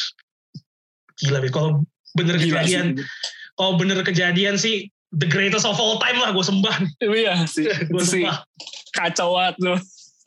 Gila, 1.18 1.42
kalau 1.50 1.82
bener 2.14 2.38
Gila 2.38 2.62
kejadian, 2.62 3.02
kalau 3.58 3.82
bener 3.82 4.06
kejadian 4.06 4.62
sih 4.62 4.94
the 5.18 5.26
greatest 5.26 5.66
of 5.66 5.82
all 5.82 5.98
time 5.98 6.22
lah, 6.22 6.30
gue 6.30 6.46
sembah. 6.46 6.76
Iya 7.02 7.50
sih. 7.50 7.66
Gue 7.90 8.06
sembah. 8.06 8.46
kacau 8.94 9.34
banget 9.34 9.56
tuh. 9.58 9.78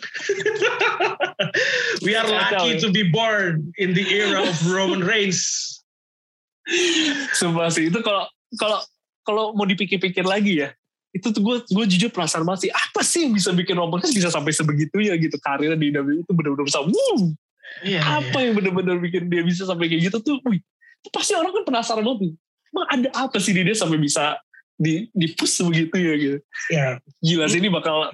We 2.05 2.17
are 2.17 2.27
lucky 2.27 2.77
ya. 2.77 2.81
to 2.83 2.89
be 2.93 3.09
born 3.09 3.73
in 3.77 3.93
the 3.93 4.05
era 4.09 4.45
of 4.45 4.57
Roman 4.67 5.05
Reigns. 5.05 5.41
Sumpah 7.37 7.73
sih 7.73 7.89
itu 7.89 8.01
kalau 8.05 8.29
kalau 8.57 8.79
kalau 9.25 9.45
mau 9.55 9.69
dipikir-pikir 9.69 10.25
lagi 10.25 10.67
ya 10.67 10.69
itu 11.11 11.35
tuh 11.35 11.43
gue 11.43 11.57
gue 11.67 11.85
jujur 11.91 12.11
penasaran 12.15 12.47
banget 12.47 12.69
sih 12.69 12.71
apa 12.71 13.03
sih 13.03 13.27
yang 13.27 13.35
bisa 13.35 13.51
bikin 13.51 13.75
Roman 13.75 13.99
Reigns 13.99 14.15
bisa 14.15 14.31
sampai 14.31 14.55
sebegitunya 14.55 15.19
gitu 15.19 15.35
karirnya 15.43 15.75
di 15.75 15.91
WWE 15.91 16.23
itu 16.23 16.31
benar-benar 16.31 16.67
bisa 16.71 16.87
wuh, 16.87 17.35
Iya, 17.83 18.03
apa 18.03 18.39
yang 18.43 18.55
benar-benar 18.59 18.99
bikin 19.03 19.27
dia 19.27 19.43
bisa 19.43 19.67
sampai 19.67 19.91
kayak 19.91 20.11
gitu 20.11 20.19
tuh 20.23 20.39
wih, 20.47 20.63
itu 21.03 21.09
pasti 21.11 21.35
orang 21.35 21.51
kan 21.51 21.65
penasaran 21.67 22.07
banget 22.07 22.39
emang 22.71 22.87
ada 22.87 23.09
apa 23.27 23.37
sih 23.43 23.51
di 23.51 23.67
dia 23.67 23.75
sampai 23.75 23.99
bisa 23.99 24.39
di 24.79 25.11
di 25.11 25.27
push 25.35 25.67
begitu 25.67 25.97
ya 25.99 26.15
gitu 26.17 26.39
iya. 26.73 26.89
gila 27.21 27.45
sih 27.51 27.61
ini 27.61 27.69
bakal 27.69 28.09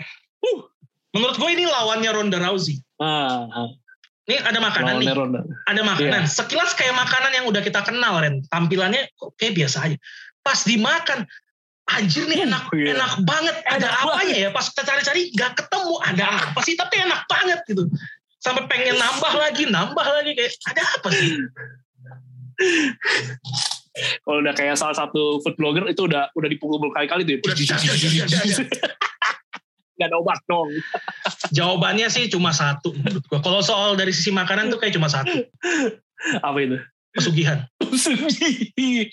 Menurut 1.17 1.37
gue 1.41 1.51
ini 1.51 1.65
lawannya 1.65 2.11
Ronda 2.13 2.37
Rousey. 2.39 2.85
ah, 3.01 3.49
ah 3.49 3.69
Ini 4.27 4.43
ada 4.43 4.59
makanan 4.61 5.01
nih, 5.01 5.09
lawannya 5.09 5.15
Ronda. 5.17 5.41
ada 5.65 5.81
makanan. 5.81 6.23
Iya. 6.23 6.29
Sekilas 6.29 6.77
kayak 6.77 6.93
makanan 6.93 7.33
yang 7.33 7.45
udah 7.49 7.65
kita 7.65 7.81
kenal, 7.81 8.21
Ren. 8.21 8.45
Tampilannya 8.53 9.09
kok 9.17 9.33
kayak 9.41 9.57
biasa 9.57 9.89
aja. 9.89 9.97
Pas 10.43 10.61
dimakan, 10.63 11.25
anjir 11.87 12.27
nih 12.27 12.45
enak, 12.45 12.69
Iya. 12.75 12.99
enak 12.99 13.13
banget. 13.25 13.57
Ada 13.65 13.87
Enak 13.87 14.03
apanya 14.05 14.37
ya? 14.37 14.49
Pas 14.53 14.67
kita 14.69 14.83
cari-cari 14.85 15.23
nggak 15.33 15.53
ketemu 15.57 15.95
ada 16.05 16.25
apa 16.53 16.61
sih? 16.61 16.75
Tapi 16.77 16.95
enak 17.01 17.21
banget 17.25 17.59
gitu. 17.65 17.87
Sampai 18.37 18.67
pengen 18.69 18.99
nambah 18.99 19.33
lagi, 19.39 19.65
nambah 19.67 20.07
lagi 20.07 20.31
kayak 20.37 20.53
ada 20.69 20.83
apa 21.01 21.09
sih? 21.11 21.31
kalau 24.25 24.41
udah 24.41 24.55
kayak 24.57 24.77
salah 24.77 24.97
satu 24.97 25.41
food 25.41 25.57
blogger 25.57 25.89
itu 25.89 26.05
udah 26.05 26.29
udah 26.33 26.49
dipukul 26.49 26.77
berkali-kali 26.79 27.25
tuh 27.25 27.33
ya. 27.33 27.41
Udah, 27.41 27.55
jar, 29.97 30.09
jar, 30.09 30.13
jar, 30.13 30.13
jar, 30.13 30.13
jar. 30.13 30.13
Gak 30.13 30.13
ada 30.13 30.17
obat 30.21 30.41
dong. 30.45 30.69
Jawabannya 31.57 32.13
sih 32.13 32.29
cuma 32.29 32.53
satu 32.53 32.93
menurut 32.93 33.25
gua. 33.33 33.41
Kalau 33.41 33.65
soal 33.65 33.97
dari 33.97 34.13
sisi 34.13 34.29
makanan 34.29 34.69
tuh 34.69 34.77
kayak 34.77 34.93
cuma 34.93 35.09
satu, 35.09 35.33
Apa 36.45 36.59
itu? 36.61 36.77
pesugihan. 37.17 37.65
Sugihan. 37.81 39.09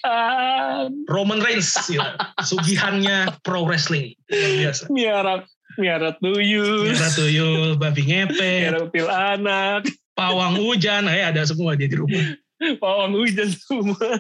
Roman 1.08 1.40
Reigns, 1.40 1.72
ya. 1.88 2.20
sugihannya 2.44 3.32
pro 3.48 3.64
wrestling. 3.64 4.12
Biasa. 4.28 4.92
Miara 4.92 5.48
miara 5.80 6.12
tuyul. 6.20 6.92
Miara 6.92 7.10
tuyul, 7.16 7.80
babi 7.80 8.04
ngepet, 8.04 8.76
Miara 8.76 8.92
pil 8.92 9.08
anak. 9.08 9.88
pawang 10.20 10.60
hujan, 10.60 11.08
eh 11.08 11.24
ada 11.24 11.48
semua 11.48 11.80
dia 11.80 11.88
di 11.88 11.96
rumah. 11.96 12.36
Pawang 12.84 13.16
hujan 13.18 13.50
semua. 13.56 14.20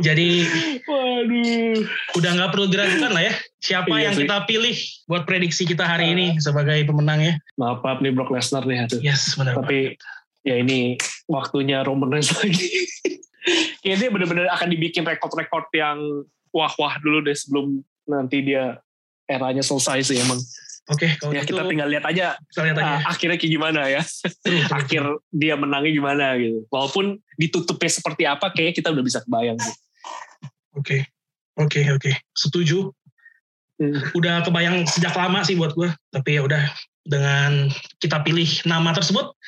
Jadi 0.00 0.48
Waduh. 0.88 1.84
udah 2.16 2.30
nggak 2.32 2.50
perlu 2.56 2.66
diragukan 2.72 3.12
lah 3.12 3.28
ya. 3.28 3.34
Siapa 3.60 3.92
Iya 3.92 4.08
yang 4.08 4.14
sih. 4.16 4.24
kita 4.24 4.36
pilih 4.48 4.76
buat 5.04 5.22
prediksi 5.28 5.68
kita 5.68 5.84
hari 5.84 6.16
ini 6.16 6.26
sebagai 6.40 6.80
pemenangnya? 6.88 7.36
Maaf, 7.60 7.84
maaf 7.84 8.00
nih 8.00 8.08
Brock 8.16 8.32
Lesnar 8.32 8.64
nih. 8.64 8.88
Aduh. 8.88 9.00
Yes, 9.04 9.36
benar. 9.36 9.60
Tapi 9.60 10.00
ya 10.48 10.56
ini 10.56 10.96
waktunya 11.28 11.84
Roman 11.84 12.08
Reigns 12.08 12.32
lagi. 12.40 12.88
Kayaknya 13.84 13.98
dia 14.00 14.10
benar-benar 14.10 14.46
akan 14.56 14.68
dibikin 14.72 15.04
rekod-rekod 15.04 15.68
yang 15.76 15.98
wah-wah 16.56 16.96
dulu 17.04 17.20
deh 17.20 17.36
sebelum 17.36 17.84
nanti 18.08 18.40
dia 18.40 18.80
eranya 19.28 19.60
selesai 19.60 20.08
sih 20.08 20.16
emang. 20.18 20.40
Oke, 20.90 21.14
kalau 21.14 21.30
Ya 21.30 21.46
gitu 21.46 21.54
kita 21.54 21.62
tinggal 21.70 21.86
lihat 21.86 22.04
aja 22.10 22.34
kita 22.50 22.60
lihat 22.66 22.78
aja. 22.82 22.94
ah, 22.98 23.14
akhirnya 23.14 23.38
kayak 23.38 23.52
gimana 23.54 23.80
ya. 23.86 24.02
Seru. 24.02 24.58
Akhir 24.82 25.02
dia 25.30 25.54
menangnya 25.54 25.94
gimana 25.94 26.34
gitu. 26.42 26.66
Walaupun 26.74 27.22
ditutupnya 27.38 27.90
seperti 27.90 28.26
apa 28.26 28.50
kayaknya 28.50 28.74
kita 28.82 28.88
udah 28.90 29.04
bisa 29.06 29.22
kebayang. 29.22 29.54
Gitu. 29.62 29.78
Oke, 30.74 30.98
oke, 31.54 31.80
oke. 31.94 32.12
Setuju. 32.34 32.90
Hmm. 33.78 34.02
Udah 34.18 34.42
kebayang 34.42 34.82
sejak 34.90 35.14
lama 35.14 35.46
sih 35.46 35.54
buat 35.54 35.70
gue. 35.78 35.86
Tapi 36.10 36.30
ya 36.34 36.42
udah 36.42 36.66
dengan 37.06 37.70
kita 38.02 38.18
pilih 38.26 38.50
nama 38.66 38.90
tersebut. 38.90 39.38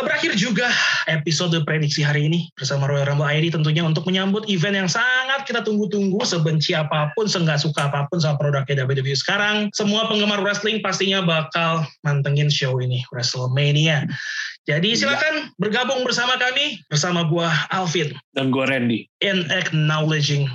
Eh, 0.00 0.02
Berakhir 0.02 0.32
juga 0.34 0.68
episode 1.06 1.54
prediksi 1.62 2.02
hari 2.02 2.26
ini 2.26 2.50
bersama 2.58 2.90
Royal 2.90 3.06
Rumble 3.06 3.30
ID 3.30 3.54
tentunya 3.54 3.86
untuk 3.86 4.02
menyambut 4.08 4.48
event 4.50 4.74
yang 4.74 4.90
sangat 4.90 5.46
kita 5.46 5.62
tunggu-tunggu 5.62 6.22
sebenci 6.26 6.74
apa 6.74 7.14
pun, 7.14 7.30
seenggak 7.30 7.62
suka 7.62 7.86
apa 7.92 8.10
pun 8.10 8.18
sama 8.18 8.40
produknya 8.40 8.82
WWE 8.84 9.14
sekarang. 9.14 9.70
Semua 9.70 10.10
penggemar 10.10 10.42
wrestling 10.42 10.82
pastinya 10.82 11.22
bakal 11.22 11.86
mantengin 12.02 12.50
show 12.50 12.82
ini, 12.82 13.06
WrestleMania. 13.14 14.10
Jadi 14.64 14.96
silakan 14.96 15.52
bergabung 15.60 16.02
bersama 16.02 16.40
kami, 16.40 16.80
bersama 16.88 17.28
gua 17.28 17.52
Alvin 17.68 18.16
Dan 18.32 18.48
gue 18.48 18.64
Randy. 18.64 19.04
in 19.20 19.44
acknowledging 19.52 20.48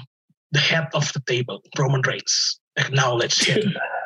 the 0.52 0.60
head 0.62 0.90
of 0.98 1.06
the 1.14 1.22
table, 1.30 1.62
Roman 1.78 2.02
Reigns. 2.02 2.58
Acknowledge 2.78 3.46
him. 3.46 3.76